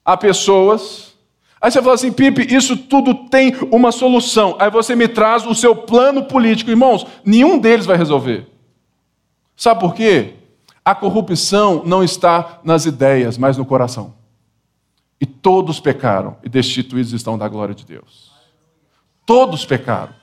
a 0.03 0.17
pessoas 0.17 1.11
Aí 1.61 1.69
você 1.69 1.79
fala 1.79 1.93
assim, 1.93 2.11
Pipe, 2.11 2.53
isso 2.53 2.75
tudo 2.75 3.13
tem 3.29 3.53
uma 3.71 3.91
solução. 3.91 4.55
Aí 4.59 4.71
você 4.71 4.95
me 4.95 5.07
traz 5.07 5.45
o 5.45 5.53
seu 5.53 5.75
plano 5.75 6.23
político. 6.23 6.71
Irmãos, 6.71 7.05
nenhum 7.23 7.59
deles 7.59 7.85
vai 7.85 7.95
resolver. 7.95 8.47
Sabe 9.55 9.79
por 9.79 9.93
quê? 9.93 10.33
A 10.83 10.95
corrupção 10.95 11.83
não 11.85 12.03
está 12.03 12.59
nas 12.63 12.87
ideias, 12.87 13.37
mas 13.37 13.57
no 13.59 13.65
coração. 13.65 14.15
E 15.19 15.25
todos 15.27 15.79
pecaram 15.79 16.35
e 16.43 16.49
destituídos 16.49 17.13
estão 17.13 17.37
da 17.37 17.47
glória 17.47 17.75
de 17.75 17.85
Deus. 17.85 18.31
Todos 19.23 19.63
pecaram. 19.63 20.15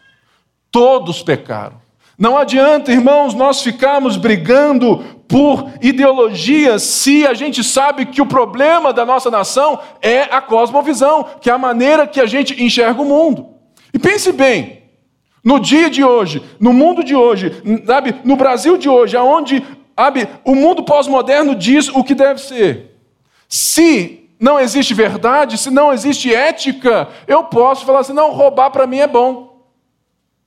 Todos 0.71 1.23
pecaram. 1.23 1.77
Não 2.19 2.37
adianta, 2.37 2.91
irmãos, 2.91 3.33
nós 3.33 3.63
ficarmos 3.63 4.17
brigando 4.17 5.05
por 5.29 5.71
ideologias 5.81 6.83
se 6.83 7.27
a 7.27 7.35
gente 7.35 7.63
sabe 7.63 8.07
que 8.07 8.21
o 8.21 8.27
problema 8.27 8.93
da 8.93 9.07
nossa 9.07 9.31
nação 9.31 9.79
é 10.03 10.23
a 10.23 10.41
cosmovisão, 10.41 11.25
que 11.41 11.49
é 11.49 11.53
a 11.53 11.59
maneira 11.59 12.07
que 12.07 12.21
a 12.21 12.27
gente 12.27 12.61
enxerga 12.63 13.01
o 13.01 13.05
mundo. 13.05 13.51
E 13.95 13.99
pense 13.99 14.33
bem, 14.33 14.83
no 15.45 15.61
dia 15.61 15.89
de 15.89 16.03
hoje, 16.03 16.43
no 16.59 16.73
mundo 16.73 17.05
de 17.05 17.15
hoje, 17.15 17.63
sabe, 17.87 18.15
no 18.25 18.37
Brasil 18.37 18.77
de 18.77 18.89
hoje, 18.89 19.17
aonde 19.17 19.65
sabe, 19.97 20.29
o 20.45 20.55
mundo 20.55 20.83
pós-moderno 20.83 21.55
diz 21.55 21.89
o 21.89 22.03
que 22.03 22.15
deve 22.15 22.41
ser. 22.41 22.97
Se 23.49 24.29
não 24.41 24.59
existe 24.59 24.95
verdade, 24.95 25.59
se 25.59 25.71
não 25.71 25.93
existe 25.93 26.35
ética, 26.35 27.09
eu 27.27 27.45
posso 27.45 27.85
falar 27.85 28.01
assim: 28.01 28.13
não, 28.13 28.33
roubar 28.33 28.71
para 28.71 28.87
mim 28.87 28.99
é 28.99 29.07
bom. 29.07 29.48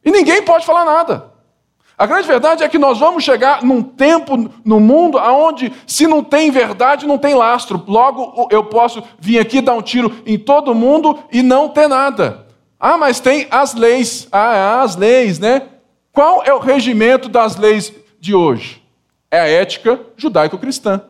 E 0.04 0.12
ninguém 0.12 0.43
pode 0.43 0.66
falar 0.66 0.86
nada. 0.86 1.32
A 1.97 2.08
grande 2.08 2.28
verdade 2.28 2.64
é 2.64 2.70
que 2.70 2.80
nós 2.80 2.97
vamos 2.97 3.24
chegar 3.24 3.64
num 3.64 3.84
tempo 3.84 4.49
no 4.66 4.80
mundo 4.80 5.20
onde, 5.20 5.72
se 5.86 6.08
não 6.08 6.24
tem 6.24 6.49
verdade, 6.49 7.06
não 7.06 7.20
tem 7.20 7.36
lastro. 7.36 7.84
Logo, 7.88 8.47
eu 8.49 8.64
posso 8.64 9.04
vir 9.20 9.38
aqui 9.38 9.62
dar 9.62 9.76
um 9.76 9.84
tiro 9.84 10.12
em 10.26 10.38
todo 10.38 10.74
mundo 10.74 11.20
e 11.32 11.43
não 11.43 11.70
ter 11.70 11.88
nada. 11.88 12.47
Ah, 12.80 12.97
mas 12.97 13.20
tem 13.20 13.45
as 13.52 13.76
leis. 13.76 14.28
Ah, 14.32 14.82
as 14.82 14.95
leis, 14.95 15.38
né? 15.38 15.68
Qual 16.12 16.43
é 16.43 16.52
o 16.52 16.58
regimento 16.58 17.30
das 17.30 17.56
leis 17.56 17.93
de 18.20 18.34
hoje? 18.34 18.82
É 19.30 19.39
a 19.39 19.47
ética 19.47 19.99
judaico-cristã. 20.18 21.02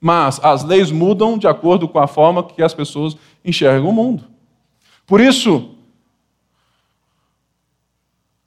Mas 0.00 0.40
as 0.42 0.64
leis 0.64 0.90
mudam 0.90 1.38
de 1.38 1.46
acordo 1.46 1.86
com 1.86 2.00
a 2.00 2.08
forma 2.08 2.42
que 2.42 2.60
as 2.60 2.74
pessoas 2.74 3.16
enxergam 3.44 3.90
o 3.90 3.92
mundo. 3.92 4.24
Por 5.06 5.20
isso, 5.20 5.76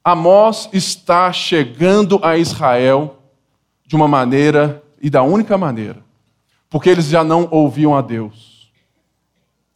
Amós 0.06 0.68
está 0.72 1.32
chegando 1.32 2.20
a 2.22 2.38
Israel 2.38 3.18
de 3.84 3.96
uma 3.96 4.06
maneira 4.06 4.80
e 5.02 5.10
da 5.10 5.24
única 5.24 5.58
maneira, 5.58 6.00
porque 6.70 6.88
eles 6.88 7.06
já 7.06 7.24
não 7.24 7.48
ouviam 7.50 7.92
a 7.92 8.00
Deus. 8.00 8.70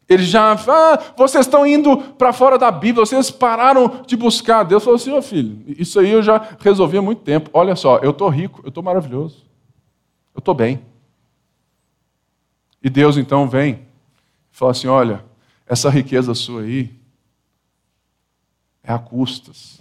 Eles 0.08 0.28
já, 0.28 0.52
ah, 0.52 1.14
vocês 1.16 1.46
estão 1.46 1.66
indo 1.66 1.96
para 2.12 2.32
fora 2.32 2.56
da 2.56 2.70
Bíblia, 2.70 3.04
vocês 3.04 3.28
pararam 3.28 4.02
de 4.06 4.16
buscar. 4.16 4.62
Deus 4.62 4.84
falou 4.84 4.94
assim: 4.98 5.10
ô 5.10 5.16
oh, 5.16 5.22
filho, 5.22 5.64
isso 5.66 5.98
aí 5.98 6.10
eu 6.10 6.22
já 6.22 6.56
resolvi 6.60 6.96
há 6.96 7.02
muito 7.02 7.22
tempo. 7.22 7.50
Olha 7.52 7.74
só, 7.74 7.98
eu 7.98 8.12
estou 8.12 8.28
rico, 8.28 8.60
eu 8.62 8.68
estou 8.68 8.84
maravilhoso, 8.84 9.44
eu 10.32 10.38
estou 10.38 10.54
bem. 10.54 10.80
E 12.80 12.88
Deus 12.88 13.16
então 13.16 13.48
vem 13.48 13.80
e 14.52 14.56
fala 14.56 14.70
assim: 14.70 14.86
olha, 14.86 15.24
essa 15.66 15.90
riqueza 15.90 16.36
sua 16.36 16.62
aí 16.62 16.94
é 18.84 18.92
a 18.92 18.98
custas 19.00 19.80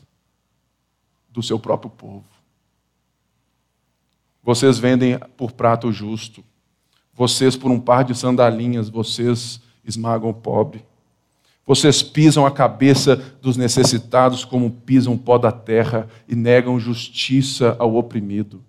do 1.40 1.44
seu 1.44 1.58
próprio 1.58 1.90
povo. 1.90 2.26
Vocês 4.44 4.78
vendem 4.78 5.18
por 5.38 5.54
prato 5.54 5.92
justo. 5.92 6.44
Vocês, 7.14 7.56
por 7.56 7.72
um 7.72 7.80
par 7.80 8.04
de 8.04 8.14
sandalinhas, 8.14 8.90
vocês 8.90 9.62
esmagam 9.86 10.30
o 10.30 10.34
pobre. 10.34 10.86
Vocês 11.66 12.04
pisam 12.04 12.46
a 12.46 12.52
cabeça 12.52 13.16
dos 13.42 13.56
necessitados 13.56 14.44
como 14.44 14.72
pisam 14.72 15.14
o 15.14 15.18
pó 15.18 15.38
da 15.38 15.52
terra 15.52 16.10
e 16.28 16.36
negam 16.36 16.80
justiça 16.80 17.76
ao 17.80 17.96
oprimido. 17.96 18.64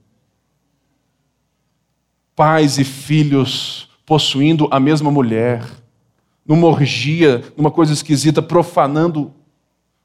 Pais 2.36 2.78
e 2.78 2.84
filhos 2.84 3.88
possuindo 4.06 4.68
a 4.70 4.78
mesma 4.78 5.10
mulher, 5.10 5.64
numa 6.46 6.66
orgia, 6.66 7.42
numa 7.56 7.70
coisa 7.70 7.92
esquisita, 7.92 8.42
profanando. 8.42 9.32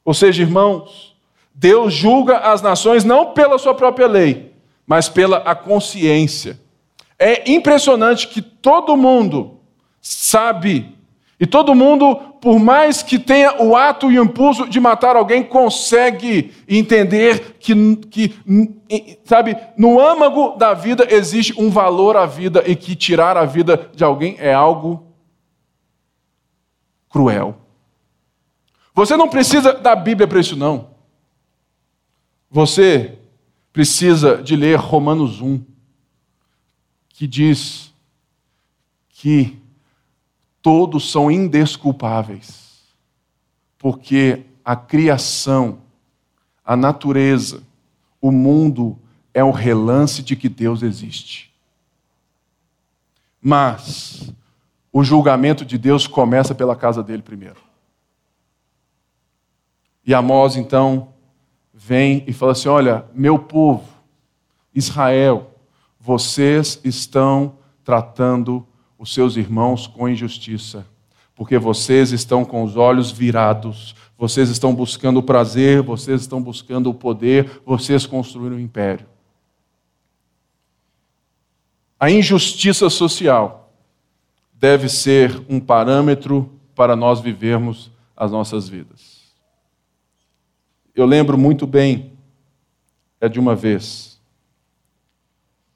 Ou 0.04 0.14
seja, 0.14 0.42
irmãos, 0.42 1.15
Deus 1.56 1.94
julga 1.94 2.40
as 2.40 2.62
nações 2.62 3.06
não 3.06 3.32
pela 3.32 3.58
sua 3.58 3.74
própria 3.74 4.08
lei, 4.08 4.54
mas 4.86 5.08
pela 5.08 5.38
a 5.38 5.56
consciência. 5.56 6.60
É 7.18 7.50
impressionante 7.50 8.28
que 8.28 8.42
todo 8.42 8.98
mundo 8.98 9.62
sabe, 10.02 10.94
e 11.40 11.48
todo 11.48 11.74
mundo, 11.74 12.18
por 12.42 12.60
mais 12.60 13.02
que 13.02 13.18
tenha 13.18 13.62
o 13.64 13.74
ato 13.74 14.12
e 14.12 14.20
o 14.20 14.24
impulso 14.24 14.68
de 14.68 14.82
matar 14.82 15.16
alguém, 15.16 15.44
consegue 15.44 16.54
entender 16.68 17.56
que, 17.58 17.96
que 18.10 18.36
sabe, 19.24 19.58
no 19.78 20.00
âmago 20.00 20.58
da 20.58 20.74
vida 20.74 21.08
existe 21.10 21.54
um 21.58 21.70
valor 21.70 22.18
à 22.18 22.26
vida 22.26 22.64
e 22.68 22.76
que 22.76 22.96
tirar 22.96 23.38
a 23.38 23.46
vida 23.46 23.90
de 23.96 24.04
alguém 24.04 24.36
é 24.40 24.54
algo 24.54 25.08
cruel. 27.10 27.56
Você 28.94 29.16
não 29.16 29.30
precisa 29.30 29.74
da 29.74 29.96
Bíblia 29.96 30.28
para 30.28 30.40
isso, 30.40 30.56
não. 30.58 30.95
Você 32.56 33.20
precisa 33.74 34.42
de 34.42 34.56
ler 34.56 34.80
Romanos 34.80 35.42
1, 35.42 35.62
que 37.10 37.28
diz 37.28 37.94
que 39.10 39.62
todos 40.62 41.12
são 41.12 41.30
indesculpáveis, 41.30 42.82
porque 43.78 44.46
a 44.64 44.74
criação, 44.74 45.82
a 46.64 46.78
natureza, 46.78 47.62
o 48.22 48.32
mundo 48.32 48.98
é 49.34 49.44
um 49.44 49.52
relance 49.52 50.24
de 50.24 50.38
que 50.38 50.48
Deus 50.48 50.82
existe. 50.82 51.54
Mas 53.42 54.34
o 54.94 55.04
julgamento 55.04 55.66
de 55.66 55.78
Deus 55.78 56.08
começa 56.08 56.56
pela 56.56 56.74
casa 56.74 57.04
dele 57.04 57.22
primeiro. 57.22 57.62
E 60.06 60.14
Amós 60.14 60.56
então 60.56 61.14
vem 61.76 62.24
e 62.26 62.32
fala 62.32 62.54
assim: 62.54 62.70
Olha, 62.70 63.06
meu 63.14 63.38
povo, 63.38 63.84
Israel, 64.74 65.52
vocês 66.00 66.80
estão 66.84 67.58
tratando 67.84 68.66
os 68.98 69.14
seus 69.14 69.36
irmãos 69.36 69.86
com 69.86 70.08
injustiça, 70.08 70.88
porque 71.36 71.58
vocês 71.58 72.12
estão 72.12 72.46
com 72.46 72.64
os 72.64 72.78
olhos 72.78 73.12
virados, 73.12 73.94
vocês 74.18 74.50
estão 74.50 74.74
buscando 74.74 75.20
o 75.20 75.24
prazer, 75.24 75.82
vocês 75.82 76.22
estão 76.22 76.42
buscando 76.42 76.90
o 76.90 76.94
poder, 76.94 77.62
vocês 77.66 78.06
construíram 78.06 78.56
um 78.56 78.60
império. 78.60 79.06
A 82.00 82.10
injustiça 82.10 82.90
social 82.90 83.74
deve 84.54 84.88
ser 84.88 85.44
um 85.50 85.60
parâmetro 85.60 86.52
para 86.74 86.96
nós 86.96 87.20
vivermos 87.20 87.92
as 88.16 88.32
nossas 88.32 88.68
vidas. 88.70 89.15
Eu 90.96 91.06
lembro 91.06 91.38
muito 91.38 91.68
bem, 91.68 92.14
é 93.20 93.28
de 93.28 93.38
uma 93.38 93.54
vez, 93.54 94.18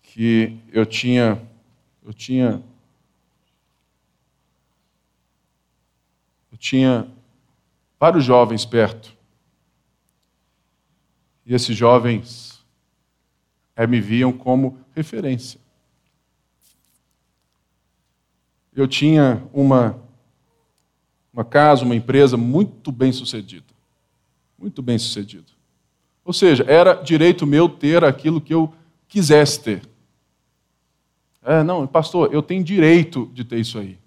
que 0.01 0.57
eu 0.71 0.85
tinha, 0.85 1.45
eu 2.01 2.13
tinha, 2.13 2.63
eu 6.49 6.57
tinha 6.57 7.11
vários 7.99 8.23
jovens 8.23 8.65
perto. 8.65 9.13
E 11.45 11.53
esses 11.53 11.75
jovens 11.75 12.65
é, 13.75 13.85
me 13.85 13.99
viam 13.99 14.31
como 14.31 14.79
referência. 14.95 15.59
Eu 18.73 18.87
tinha 18.87 19.45
uma, 19.51 20.01
uma 21.33 21.43
casa, 21.43 21.83
uma 21.83 21.95
empresa 21.95 22.37
muito 22.37 22.89
bem 22.89 23.11
sucedida. 23.11 23.78
Muito 24.59 24.81
bem 24.81 24.97
sucedida. 24.97 25.47
Ou 26.25 26.33
seja, 26.33 26.63
era 26.67 26.93
direito 26.93 27.47
meu 27.47 27.69
ter 27.69 28.03
aquilo 28.03 28.41
que 28.41 28.53
eu 28.53 28.73
quisesse 29.07 29.61
ter. 29.61 29.81
É, 31.41 31.63
não, 31.63 31.87
pastor, 31.87 32.33
eu 32.33 32.41
tenho 32.41 32.63
direito 32.63 33.31
de 33.33 33.43
ter 33.43 33.59
isso 33.59 33.79
aí. 33.79 33.97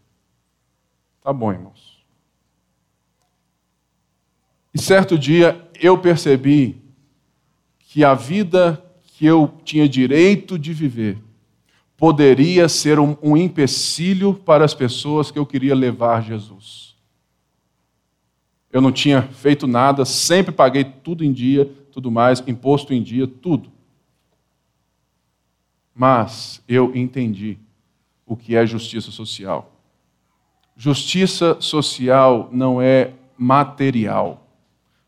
Tá 1.23 1.33
bom, 1.33 1.53
irmãos. 1.53 2.05
E 4.75 4.81
certo 4.81 5.19
dia 5.19 5.69
eu 5.81 5.99
percebi 5.99 6.81
que 7.79 8.05
a 8.05 8.15
vida 8.15 8.83
que 9.05 9.27
eu 9.27 9.53
tinha 9.65 9.89
direito 9.89 10.59
de 10.59 10.73
viver 10.73 11.19
poderia 11.97 12.69
ser 12.69 12.99
um, 12.99 13.17
um 13.23 13.37
empecilho 13.37 14.35
para 14.35 14.65
as 14.65 14.75
pessoas 14.75 15.31
que 15.31 15.39
eu 15.39 15.47
queria 15.47 15.75
levar 15.75 16.23
Jesus. 16.23 16.92
Eu 18.73 18.81
não 18.81 18.91
tinha 18.91 19.23
feito 19.23 19.67
nada, 19.67 20.05
sempre 20.05 20.51
paguei 20.51 20.83
tudo 20.83 21.23
em 21.23 21.33
dia, 21.33 21.71
tudo 21.93 22.11
mais, 22.11 22.43
imposto 22.47 22.95
em 22.95 23.03
dia, 23.03 23.27
tudo. 23.27 23.71
Mas 25.95 26.63
eu 26.67 26.97
entendi 26.97 27.59
o 28.27 28.35
que 28.35 28.57
é 28.57 28.67
justiça 28.67 29.11
social. 29.11 29.71
Justiça 30.75 31.59
social 31.61 32.49
não 32.51 32.81
é 32.81 33.13
material. 33.37 34.49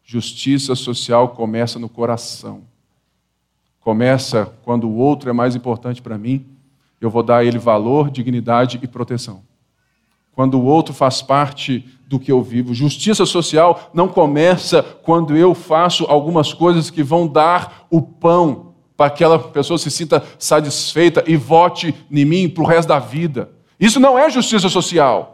Justiça 0.05 0.75
social 0.75 1.31
começa 1.31 1.79
no 1.79 1.89
coração. 1.89 2.63
Começa 3.81 4.47
quando 4.63 4.87
o 4.87 4.95
outro 4.95 5.31
é 5.31 5.33
mais 5.33 5.57
importante 5.57 6.03
para 6.03 6.19
mim 6.19 6.55
eu 7.05 7.11
vou 7.11 7.23
dar 7.23 7.39
a 7.39 7.45
ele 7.45 7.59
valor, 7.59 8.11
dignidade 8.11 8.81
e 8.83 8.89
proteção. 8.89 9.43
Quando 10.35 10.59
o 10.59 10.65
outro 10.65 10.93
faz 10.93 11.23
parte 11.23 11.85
do 12.07 12.19
que 12.19 12.31
eu 12.31 12.43
vivo. 12.43 12.75
Justiça 12.75 13.25
social 13.25 13.91
não 13.95 14.09
começa 14.09 14.83
quando 14.83 15.37
eu 15.37 15.55
faço 15.55 16.05
algumas 16.05 16.53
coisas 16.53 16.91
que 16.91 17.03
vão 17.03 17.27
dar 17.27 17.87
o 17.91 18.01
pão 18.03 18.75
para 18.97 19.11
que 19.11 19.25
aquela 19.25 19.39
pessoa 19.39 19.79
se 19.79 19.91
sinta 19.91 20.23
satisfeita 20.39 21.25
e 21.27 21.37
vote 21.37 21.95
em 22.11 22.25
mim 22.25 22.49
para 22.49 22.63
o 22.63 22.67
resto 22.67 22.89
da 22.89 22.99
vida. 22.99 23.51
Isso 23.79 23.99
não 23.99 24.19
é 24.19 24.31
justiça 24.31 24.69
social. 24.69 25.34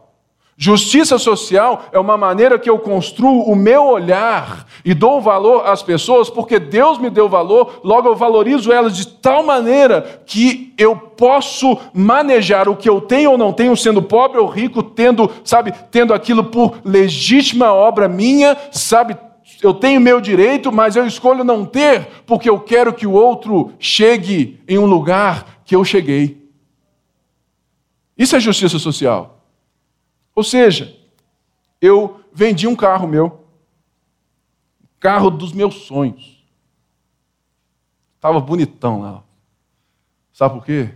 Justiça 0.63 1.19
social 1.19 1.87
é 1.91 1.99
uma 1.99 2.19
maneira 2.19 2.59
que 2.59 2.69
eu 2.69 2.79
construo 2.79 3.45
o 3.45 3.57
meu 3.57 3.87
olhar 3.87 4.67
e 4.85 4.93
dou 4.93 5.19
valor 5.19 5.67
às 5.67 5.83
pessoas, 5.83 6.29
porque 6.29 6.59
Deus 6.59 6.99
me 6.99 7.09
deu 7.09 7.31
valor, 7.31 7.81
logo 7.83 8.07
eu 8.07 8.15
valorizo 8.15 8.71
elas 8.71 8.95
de 8.95 9.09
tal 9.09 9.43
maneira 9.43 10.21
que 10.27 10.75
eu 10.77 10.95
posso 10.95 11.79
manejar 11.95 12.69
o 12.69 12.77
que 12.77 12.91
eu 12.91 13.01
tenho 13.01 13.31
ou 13.31 13.39
não 13.39 13.55
tenho, 13.55 13.75
sendo 13.75 14.03
pobre 14.03 14.39
ou 14.39 14.47
rico, 14.47 14.83
tendo, 14.83 15.31
sabe, 15.43 15.73
tendo 15.91 16.13
aquilo 16.13 16.45
por 16.45 16.77
legítima 16.85 17.73
obra 17.73 18.07
minha, 18.07 18.55
sabe, 18.71 19.17
eu 19.63 19.73
tenho 19.73 19.99
meu 19.99 20.21
direito, 20.21 20.71
mas 20.71 20.95
eu 20.95 21.07
escolho 21.07 21.43
não 21.43 21.65
ter, 21.65 22.07
porque 22.27 22.51
eu 22.51 22.61
quero 22.61 22.93
que 22.93 23.07
o 23.07 23.13
outro 23.13 23.73
chegue 23.79 24.61
em 24.69 24.77
um 24.77 24.85
lugar 24.85 25.63
que 25.65 25.75
eu 25.75 25.83
cheguei. 25.87 26.47
Isso 28.15 28.37
é 28.37 28.41
justiça 28.41 28.79
social. 28.79 29.40
Ou 30.41 30.45
seja, 30.45 30.99
eu 31.83 32.25
vendi 32.33 32.67
um 32.67 32.75
carro 32.75 33.07
meu, 33.07 33.45
carro 34.99 35.29
dos 35.29 35.53
meus 35.53 35.83
sonhos. 35.83 36.43
Estava 38.17 38.41
bonitão 38.41 39.03
lá. 39.03 39.23
Sabe 40.33 40.55
por 40.55 40.65
quê? 40.65 40.95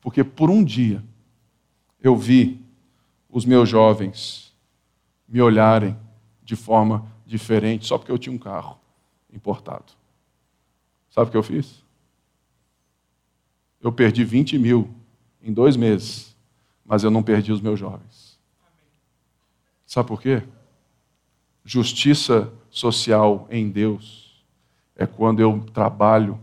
Porque 0.00 0.24
por 0.24 0.48
um 0.48 0.64
dia 0.64 1.04
eu 2.00 2.16
vi 2.16 2.64
os 3.28 3.44
meus 3.44 3.68
jovens 3.68 4.56
me 5.28 5.42
olharem 5.42 5.94
de 6.42 6.56
forma 6.56 7.12
diferente 7.26 7.84
só 7.84 7.98
porque 7.98 8.10
eu 8.10 8.16
tinha 8.16 8.34
um 8.34 8.38
carro 8.38 8.80
importado. 9.30 9.92
Sabe 11.10 11.28
o 11.28 11.30
que 11.30 11.36
eu 11.36 11.42
fiz? 11.42 11.84
Eu 13.82 13.92
perdi 13.92 14.24
20 14.24 14.56
mil 14.58 14.88
em 15.42 15.52
dois 15.52 15.76
meses, 15.76 16.34
mas 16.86 17.04
eu 17.04 17.10
não 17.10 17.22
perdi 17.22 17.52
os 17.52 17.60
meus 17.60 17.78
jovens. 17.78 18.07
Sabe 19.88 20.06
por 20.06 20.20
quê? 20.20 20.42
Justiça 21.64 22.52
social 22.68 23.48
em 23.50 23.70
Deus 23.70 24.44
é 24.94 25.06
quando 25.06 25.40
eu 25.40 25.64
trabalho, 25.72 26.38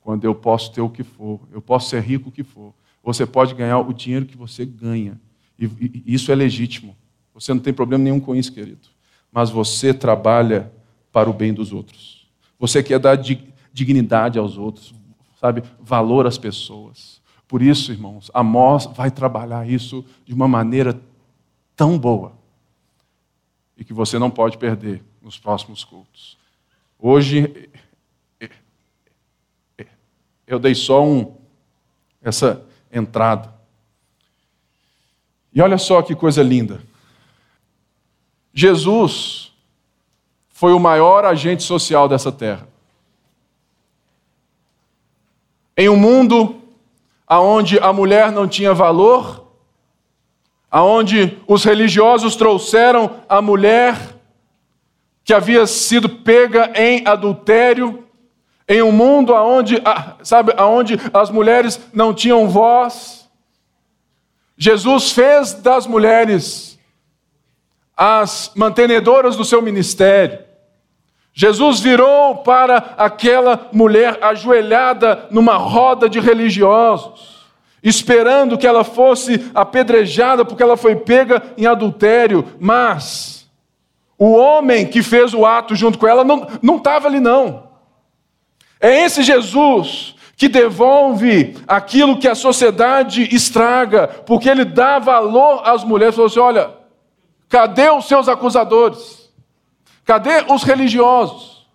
quando 0.00 0.24
eu 0.24 0.34
posso 0.34 0.72
ter 0.72 0.80
o 0.80 0.88
que 0.88 1.04
for, 1.04 1.38
eu 1.52 1.60
posso 1.60 1.90
ser 1.90 2.00
rico 2.00 2.30
o 2.30 2.32
que 2.32 2.42
for. 2.42 2.72
Você 3.04 3.26
pode 3.26 3.54
ganhar 3.54 3.80
o 3.80 3.92
dinheiro 3.92 4.24
que 4.24 4.36
você 4.36 4.64
ganha, 4.64 5.20
e, 5.58 6.02
isso 6.06 6.32
é 6.32 6.34
legítimo. 6.34 6.96
Você 7.34 7.52
não 7.52 7.60
tem 7.60 7.74
problema 7.74 8.02
nenhum 8.02 8.18
com 8.18 8.34
isso, 8.34 8.50
querido. 8.50 8.88
Mas 9.30 9.50
você 9.50 9.92
trabalha 9.92 10.72
para 11.12 11.28
o 11.28 11.34
bem 11.34 11.52
dos 11.52 11.74
outros. 11.74 12.26
Você 12.58 12.82
quer 12.82 12.98
dar 12.98 13.16
dignidade 13.74 14.38
aos 14.38 14.56
outros, 14.56 14.94
sabe, 15.38 15.62
valor 15.78 16.26
às 16.26 16.38
pessoas. 16.38 17.20
Por 17.46 17.60
isso, 17.60 17.92
irmãos, 17.92 18.30
Amós 18.32 18.86
vai 18.86 19.10
trabalhar 19.10 19.68
isso 19.68 20.02
de 20.24 20.32
uma 20.32 20.48
maneira 20.48 20.98
tão 21.76 21.98
boa 21.98 22.45
e 23.76 23.84
que 23.84 23.92
você 23.92 24.18
não 24.18 24.30
pode 24.30 24.56
perder 24.56 25.02
nos 25.20 25.38
próximos 25.38 25.84
cultos. 25.84 26.38
Hoje, 26.98 27.68
eu 30.46 30.58
dei 30.58 30.74
só 30.74 31.04
um, 31.04 31.36
essa 32.22 32.64
entrada. 32.90 33.54
E 35.52 35.60
olha 35.60 35.76
só 35.76 36.00
que 36.02 36.14
coisa 36.14 36.42
linda. 36.42 36.80
Jesus 38.52 39.52
foi 40.48 40.72
o 40.72 40.80
maior 40.80 41.24
agente 41.24 41.62
social 41.62 42.08
dessa 42.08 42.32
terra. 42.32 42.66
Em 45.76 45.88
um 45.88 45.96
mundo 45.96 46.62
onde 47.28 47.78
a 47.78 47.92
mulher 47.92 48.32
não 48.32 48.48
tinha 48.48 48.72
valor, 48.72 49.45
aonde 50.76 51.38
os 51.48 51.64
religiosos 51.64 52.36
trouxeram 52.36 53.22
a 53.30 53.40
mulher 53.40 53.96
que 55.24 55.32
havia 55.32 55.66
sido 55.66 56.06
pega 56.06 56.70
em 56.74 57.02
adultério, 57.08 58.04
em 58.68 58.82
um 58.82 58.92
mundo 58.92 59.34
aonde, 59.34 59.82
sabe, 60.22 60.52
aonde 60.54 61.00
as 61.14 61.30
mulheres 61.30 61.80
não 61.94 62.12
tinham 62.12 62.46
voz. 62.46 63.26
Jesus 64.54 65.12
fez 65.12 65.54
das 65.54 65.86
mulheres 65.86 66.78
as 67.96 68.52
mantenedoras 68.54 69.34
do 69.34 69.46
seu 69.46 69.62
ministério. 69.62 70.40
Jesus 71.32 71.80
virou 71.80 72.36
para 72.42 72.92
aquela 72.98 73.70
mulher 73.72 74.18
ajoelhada 74.22 75.26
numa 75.30 75.56
roda 75.56 76.06
de 76.06 76.20
religiosos 76.20 77.35
esperando 77.88 78.58
que 78.58 78.66
ela 78.66 78.82
fosse 78.82 79.48
apedrejada 79.54 80.44
porque 80.44 80.62
ela 80.62 80.76
foi 80.76 80.96
pega 80.96 81.40
em 81.56 81.66
adultério, 81.66 82.44
mas 82.58 83.48
o 84.18 84.32
homem 84.32 84.84
que 84.84 85.04
fez 85.04 85.32
o 85.32 85.46
ato 85.46 85.76
junto 85.76 85.96
com 85.96 86.08
ela 86.08 86.24
não 86.24 86.76
estava 86.76 87.06
ali, 87.06 87.20
não. 87.20 87.68
É 88.80 89.04
esse 89.04 89.22
Jesus 89.22 90.16
que 90.36 90.48
devolve 90.48 91.56
aquilo 91.66 92.18
que 92.18 92.26
a 92.28 92.34
sociedade 92.34 93.34
estraga, 93.34 94.08
porque 94.08 94.48
ele 94.48 94.64
dá 94.64 94.98
valor 94.98 95.62
às 95.64 95.84
mulheres. 95.84 96.16
Falou 96.16 96.26
assim: 96.26 96.40
olha, 96.40 96.70
cadê 97.48 97.88
os 97.88 98.06
seus 98.06 98.28
acusadores? 98.28 99.30
Cadê 100.04 100.44
os 100.48 100.64
religiosos? 100.64 101.66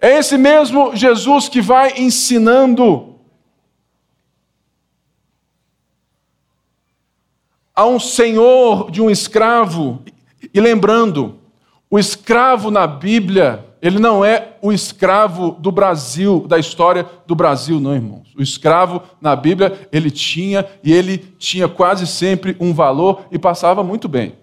É 0.00 0.18
esse 0.18 0.36
mesmo 0.36 0.94
Jesus 0.94 1.48
que 1.48 1.60
vai 1.60 1.94
ensinando 1.96 3.17
a 7.78 7.86
um 7.86 8.00
senhor 8.00 8.90
de 8.90 9.00
um 9.00 9.08
escravo, 9.08 10.00
e 10.52 10.60
lembrando, 10.60 11.36
o 11.88 11.96
escravo 11.96 12.72
na 12.72 12.88
Bíblia 12.88 13.64
ele 13.80 14.00
não 14.00 14.24
é 14.24 14.56
o 14.60 14.72
escravo 14.72 15.52
do 15.52 15.70
Brasil, 15.70 16.44
da 16.48 16.58
história 16.58 17.06
do 17.24 17.36
Brasil, 17.36 17.78
não, 17.78 17.94
irmãos. 17.94 18.34
O 18.36 18.42
escravo 18.42 19.00
na 19.20 19.36
Bíblia, 19.36 19.88
ele 19.92 20.10
tinha 20.10 20.66
e 20.82 20.92
ele 20.92 21.18
tinha 21.38 21.68
quase 21.68 22.04
sempre 22.04 22.56
um 22.58 22.74
valor 22.74 23.22
e 23.30 23.38
passava 23.38 23.84
muito 23.84 24.08
bem. 24.08 24.34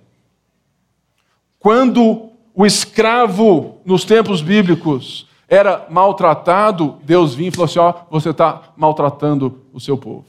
Quando 1.59 2.29
o 2.53 2.65
escravo, 2.65 3.81
nos 3.83 4.05
tempos 4.05 4.41
bíblicos, 4.41 5.27
era 5.49 5.86
maltratado, 5.89 6.99
Deus 7.03 7.36
vinha 7.36 7.49
e 7.49 7.51
falou 7.51 7.65
assim: 7.65 7.79
Ó, 7.79 7.93
você 8.09 8.29
está 8.29 8.61
maltratando 8.77 9.61
o 9.73 9.79
seu 9.81 9.97
povo. 9.97 10.23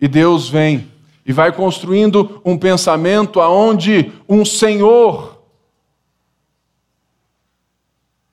E 0.00 0.08
Deus 0.08 0.48
vem 0.48 0.90
e 1.24 1.32
vai 1.32 1.52
construindo 1.52 2.40
um 2.44 2.58
pensamento 2.58 3.40
aonde 3.40 4.12
um 4.28 4.44
senhor 4.44 5.32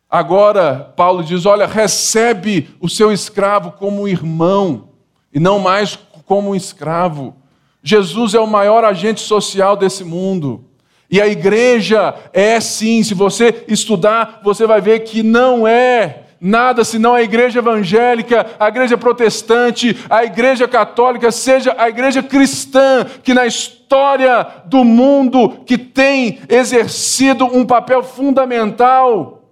Agora, 0.09 0.91
Paulo 0.95 1.23
diz: 1.23 1.45
olha, 1.45 1.67
recebe 1.67 2.69
o 2.81 2.89
seu 2.89 3.11
escravo 3.11 3.73
como 3.73 4.07
irmão 4.07 4.89
e 5.31 5.39
não 5.39 5.59
mais 5.59 5.99
como 6.25 6.49
um 6.49 6.55
escravo. 6.55 7.35
Jesus 7.83 8.33
é 8.33 8.39
o 8.39 8.47
maior 8.47 8.83
agente 8.83 9.21
social 9.21 9.77
desse 9.77 10.03
mundo. 10.03 10.65
E 11.11 11.21
a 11.21 11.27
igreja 11.27 12.15
é 12.33 12.59
sim, 12.59 13.03
se 13.03 13.13
você 13.13 13.65
estudar, 13.67 14.41
você 14.43 14.65
vai 14.65 14.81
ver 14.81 14.99
que 15.01 15.23
não 15.23 15.67
é 15.67 16.23
nada 16.39 16.83
senão 16.83 17.13
a 17.13 17.21
igreja 17.21 17.59
evangélica, 17.59 18.45
a 18.59 18.67
igreja 18.67 18.97
protestante, 18.97 19.97
a 20.09 20.23
igreja 20.23 20.67
católica, 20.67 21.31
seja 21.31 21.75
a 21.77 21.89
igreja 21.89 22.23
cristã, 22.23 23.05
que 23.23 23.33
na 23.33 23.45
história 23.45 24.47
do 24.65 24.83
mundo 24.83 25.63
que 25.65 25.77
tem 25.77 26.39
exercido 26.47 27.45
um 27.45 27.65
papel 27.65 28.03
fundamental 28.03 29.43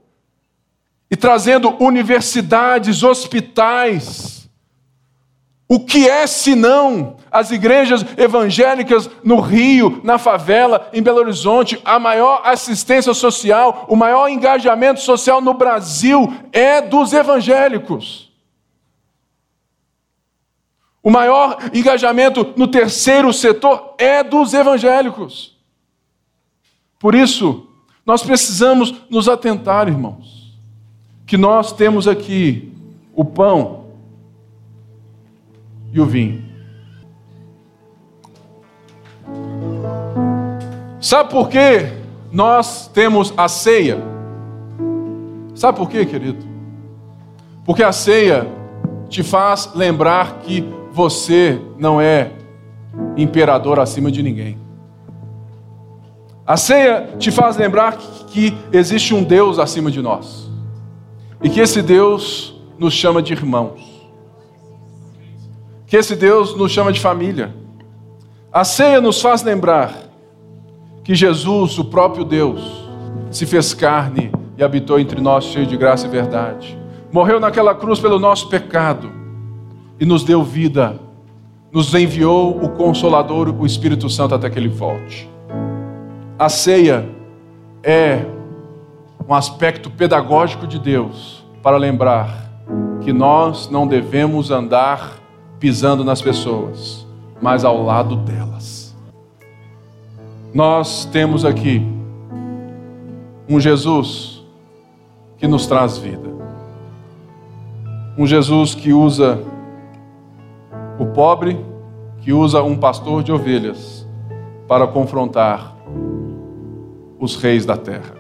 e 1.10 1.16
trazendo 1.16 1.76
universidades, 1.82 3.04
hospitais. 3.04 4.37
O 5.70 5.82
que 5.82 6.08
é 6.08 6.26
senão 6.26 7.18
as 7.30 7.52
igrejas 7.52 8.06
evangélicas 8.18 9.10
no 9.24 9.40
Rio, 9.40 10.00
na 10.04 10.18
favela, 10.18 10.90
em 10.94 11.02
Belo 11.02 11.20
Horizonte, 11.20 11.80
a 11.84 12.00
maior 12.00 12.42
assistência 12.46 13.14
social, 13.14 13.86
o 13.90 13.96
maior 13.96 14.30
engajamento 14.30 15.02
social 15.02 15.42
no 15.42 15.54
Brasil 15.54 16.34
é 16.54 16.82
dos 16.82 17.12
evangélicos. 17.12 18.32
O 21.04 21.12
maior 21.12 21.58
engajamento 21.74 22.54
no 22.56 22.68
terceiro 22.68 23.34
setor 23.34 23.96
é 23.98 24.24
dos 24.24 24.54
evangélicos. 24.54 25.58
Por 26.98 27.14
isso, 27.14 27.68
nós 28.06 28.24
precisamos 28.24 28.94
nos 29.10 29.28
atentar, 29.28 29.88
irmãos 29.88 30.38
que 31.28 31.36
nós 31.36 31.74
temos 31.74 32.08
aqui 32.08 32.72
o 33.14 33.26
pão 33.26 33.77
e 35.98 36.00
o 36.00 36.06
vinho. 36.06 36.44
Sabe 41.02 41.32
por 41.32 41.50
que 41.50 41.88
nós 42.32 42.88
temos 42.88 43.34
a 43.36 43.48
ceia? 43.48 43.98
Sabe 45.56 45.78
por 45.78 45.90
quê, 45.90 46.06
querido? 46.06 46.46
Porque 47.66 47.82
a 47.82 47.92
ceia 47.92 48.48
te 49.10 49.24
faz 49.24 49.72
lembrar 49.74 50.40
que 50.42 50.64
você 50.92 51.60
não 51.80 52.00
é 52.00 52.32
imperador 53.16 53.80
acima 53.80 54.12
de 54.12 54.22
ninguém. 54.22 54.58
A 56.46 56.56
ceia 56.58 57.16
te 57.18 57.32
faz 57.32 57.58
lembrar 57.58 57.98
que 58.28 58.56
existe 58.72 59.16
um 59.16 59.24
Deus 59.24 59.58
acima 59.58 59.90
de 59.90 60.02
nós. 60.02 60.48
E 61.42 61.50
que 61.50 61.60
esse 61.60 61.82
Deus 61.82 62.56
nos 62.78 62.94
chama 62.94 63.22
de 63.22 63.34
irmãos. 63.34 63.97
Que 65.88 65.96
esse 65.96 66.18
Deus 66.18 66.56
nos 66.56 66.72
chama 66.72 66.92
de 66.92 67.00
família. 67.00 67.56
A 68.52 68.66
ceia 68.66 69.00
nos 69.00 69.22
faz 69.22 69.42
lembrar 69.42 69.94
que 71.02 71.16
Jesus, 71.16 71.80
o 71.80 71.86
próprio 71.86 72.26
Deus, 72.26 72.90
se 73.32 73.46
fez 73.46 73.74
carne 73.74 74.30
e 74.58 74.64
habitou 74.64 75.00
entre 75.00 75.22
nós 75.22 75.46
cheio 75.46 75.66
de 75.66 75.78
graça 75.78 76.06
e 76.06 76.10
verdade. 76.10 76.78
Morreu 77.10 77.40
naquela 77.40 77.74
cruz 77.74 78.02
pelo 78.02 78.20
nosso 78.20 78.50
pecado 78.50 79.10
e 79.98 80.06
nos 80.06 80.26
deu 80.26 80.44
vida. 80.44 81.00
Nos 81.72 81.94
enviou 81.94 82.62
o 82.62 82.70
Consolador, 82.70 83.50
o 83.50 83.66
Espírito 83.66 84.10
Santo, 84.10 84.36
até 84.36 84.50
que 84.50 84.60
ele 84.60 84.68
volte. 84.68 85.30
A 86.38 86.50
ceia 86.50 87.10
é 87.82 88.26
um 89.28 89.34
aspecto 89.34 89.90
pedagógico 89.90 90.68
de 90.68 90.80
Deus 90.80 91.46
para 91.64 91.78
lembrar 91.78 92.52
que 93.02 93.14
nós 93.14 93.70
não 93.70 93.88
devemos 93.88 94.52
andar 94.52 95.17
pisando 95.60 96.04
nas 96.04 96.22
pessoas, 96.22 97.06
mas 97.42 97.66
ao 97.66 97.84
lado 97.84 98.16
delas. 98.18 98.96
Nós 100.54 101.06
temos 101.06 101.46
aqui 101.46 101.82
um 103.50 103.60
Jesus 103.60 104.44
que 105.38 105.48
nos 105.48 105.68
traz 105.68 105.98
vida. 105.98 106.28
Um 108.18 108.26
Jesus 108.26 108.74
que 108.74 108.92
usa 108.92 109.40
o 111.00 111.06
pobre, 111.06 111.58
que 112.22 112.34
usa 112.34 112.64
um 112.64 112.76
pastor 112.76 113.24
de 113.24 113.32
ovelhas 113.32 114.08
para 114.68 114.88
confrontar 114.88 115.76
os 117.20 117.36
reis 117.36 117.66
da 117.66 117.78
terra. 117.78 118.16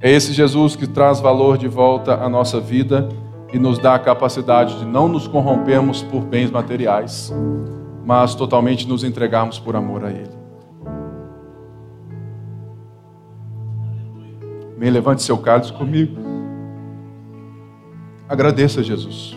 É 0.00 0.10
esse 0.10 0.32
Jesus 0.32 0.76
que 0.76 0.86
traz 0.86 1.20
valor 1.20 1.58
de 1.58 1.66
volta 1.66 2.14
à 2.14 2.28
nossa 2.28 2.60
vida 2.60 3.08
e 3.52 3.58
nos 3.58 3.78
dá 3.78 3.94
a 3.94 3.98
capacidade 3.98 4.78
de 4.78 4.84
não 4.84 5.08
nos 5.08 5.26
corrompermos 5.26 6.02
por 6.02 6.22
bens 6.22 6.50
materiais, 6.50 7.32
mas 8.04 8.34
totalmente 8.34 8.88
nos 8.88 9.04
entregarmos 9.04 9.58
por 9.58 9.76
amor 9.76 10.04
a 10.04 10.10
Ele. 10.10 10.36
Me 14.76 14.90
levante 14.90 15.22
seu 15.22 15.38
cálice 15.38 15.72
comigo. 15.72 16.16
Agradeça, 18.28 18.82
Jesus. 18.82 19.36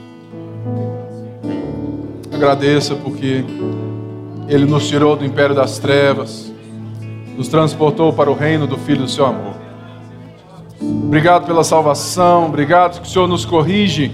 Agradeça 2.33 2.95
porque 2.95 3.43
Ele 4.47 4.65
nos 4.65 4.87
tirou 4.87 5.15
do 5.15 5.23
império 5.23 5.55
das 5.55 5.79
trevas, 5.79 6.51
nos 7.37 7.47
transportou 7.47 8.11
para 8.11 8.29
o 8.29 8.33
reino 8.33 8.67
do 8.67 8.77
Filho 8.77 9.03
do 9.03 9.09
seu 9.09 9.25
amor. 9.25 9.58
Obrigado 10.81 11.45
pela 11.45 11.63
salvação, 11.63 12.45
obrigado 12.45 13.01
que 13.01 13.07
o 13.07 13.09
Senhor 13.09 13.27
nos 13.27 13.43
corrige 13.43 14.11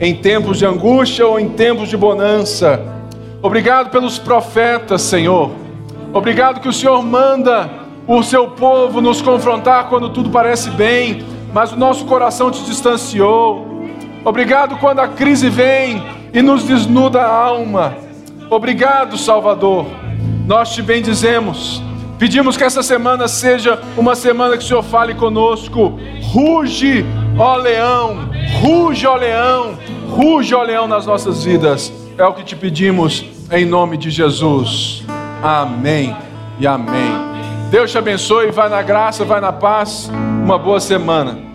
em 0.00 0.14
tempos 0.16 0.58
de 0.58 0.66
angústia 0.66 1.26
ou 1.26 1.38
em 1.38 1.50
tempos 1.50 1.88
de 1.88 1.96
bonança. 1.96 2.80
Obrigado 3.40 3.90
pelos 3.90 4.18
profetas, 4.18 5.02
Senhor. 5.02 5.50
Obrigado 6.12 6.60
que 6.60 6.68
o 6.68 6.72
Senhor 6.72 7.00
manda 7.02 7.70
o 8.06 8.22
seu 8.22 8.48
povo 8.48 9.00
nos 9.00 9.22
confrontar 9.22 9.88
quando 9.88 10.10
tudo 10.10 10.30
parece 10.30 10.70
bem, 10.70 11.24
mas 11.52 11.72
o 11.72 11.76
nosso 11.76 12.04
coração 12.06 12.50
te 12.50 12.64
distanciou. 12.64 13.84
Obrigado 14.24 14.76
quando 14.78 14.98
a 14.98 15.08
crise 15.08 15.48
vem 15.48 16.02
e 16.32 16.42
nos 16.42 16.64
desnuda 16.64 17.22
a 17.22 17.32
alma. 17.32 17.94
Obrigado, 18.50 19.16
Salvador. 19.16 19.86
Nós 20.46 20.74
te 20.74 20.82
bendizemos 20.82 21.80
Pedimos 22.18 22.56
que 22.56 22.64
essa 22.64 22.82
semana 22.82 23.26
seja 23.26 23.80
uma 23.96 24.14
semana 24.14 24.56
que 24.56 24.64
o 24.64 24.66
Senhor 24.66 24.82
fale 24.82 25.14
conosco. 25.14 25.98
Ruge, 26.22 27.04
ó 27.38 27.56
leão, 27.56 28.30
ruge, 28.60 29.06
ó 29.06 29.16
leão, 29.16 29.78
ruge, 30.08 30.54
ó 30.54 30.62
leão 30.62 30.86
nas 30.86 31.04
nossas 31.04 31.44
vidas. 31.44 31.92
É 32.16 32.24
o 32.24 32.32
que 32.32 32.44
te 32.44 32.54
pedimos 32.54 33.24
em 33.50 33.64
nome 33.64 33.96
de 33.96 34.10
Jesus. 34.10 35.04
Amém 35.42 36.16
e 36.60 36.66
amém. 36.66 37.12
Deus 37.70 37.90
te 37.90 37.98
abençoe, 37.98 38.50
vai 38.50 38.68
na 38.68 38.82
graça, 38.82 39.24
vai 39.24 39.40
na 39.40 39.52
paz. 39.52 40.10
Uma 40.44 40.58
boa 40.58 40.78
semana. 40.78 41.51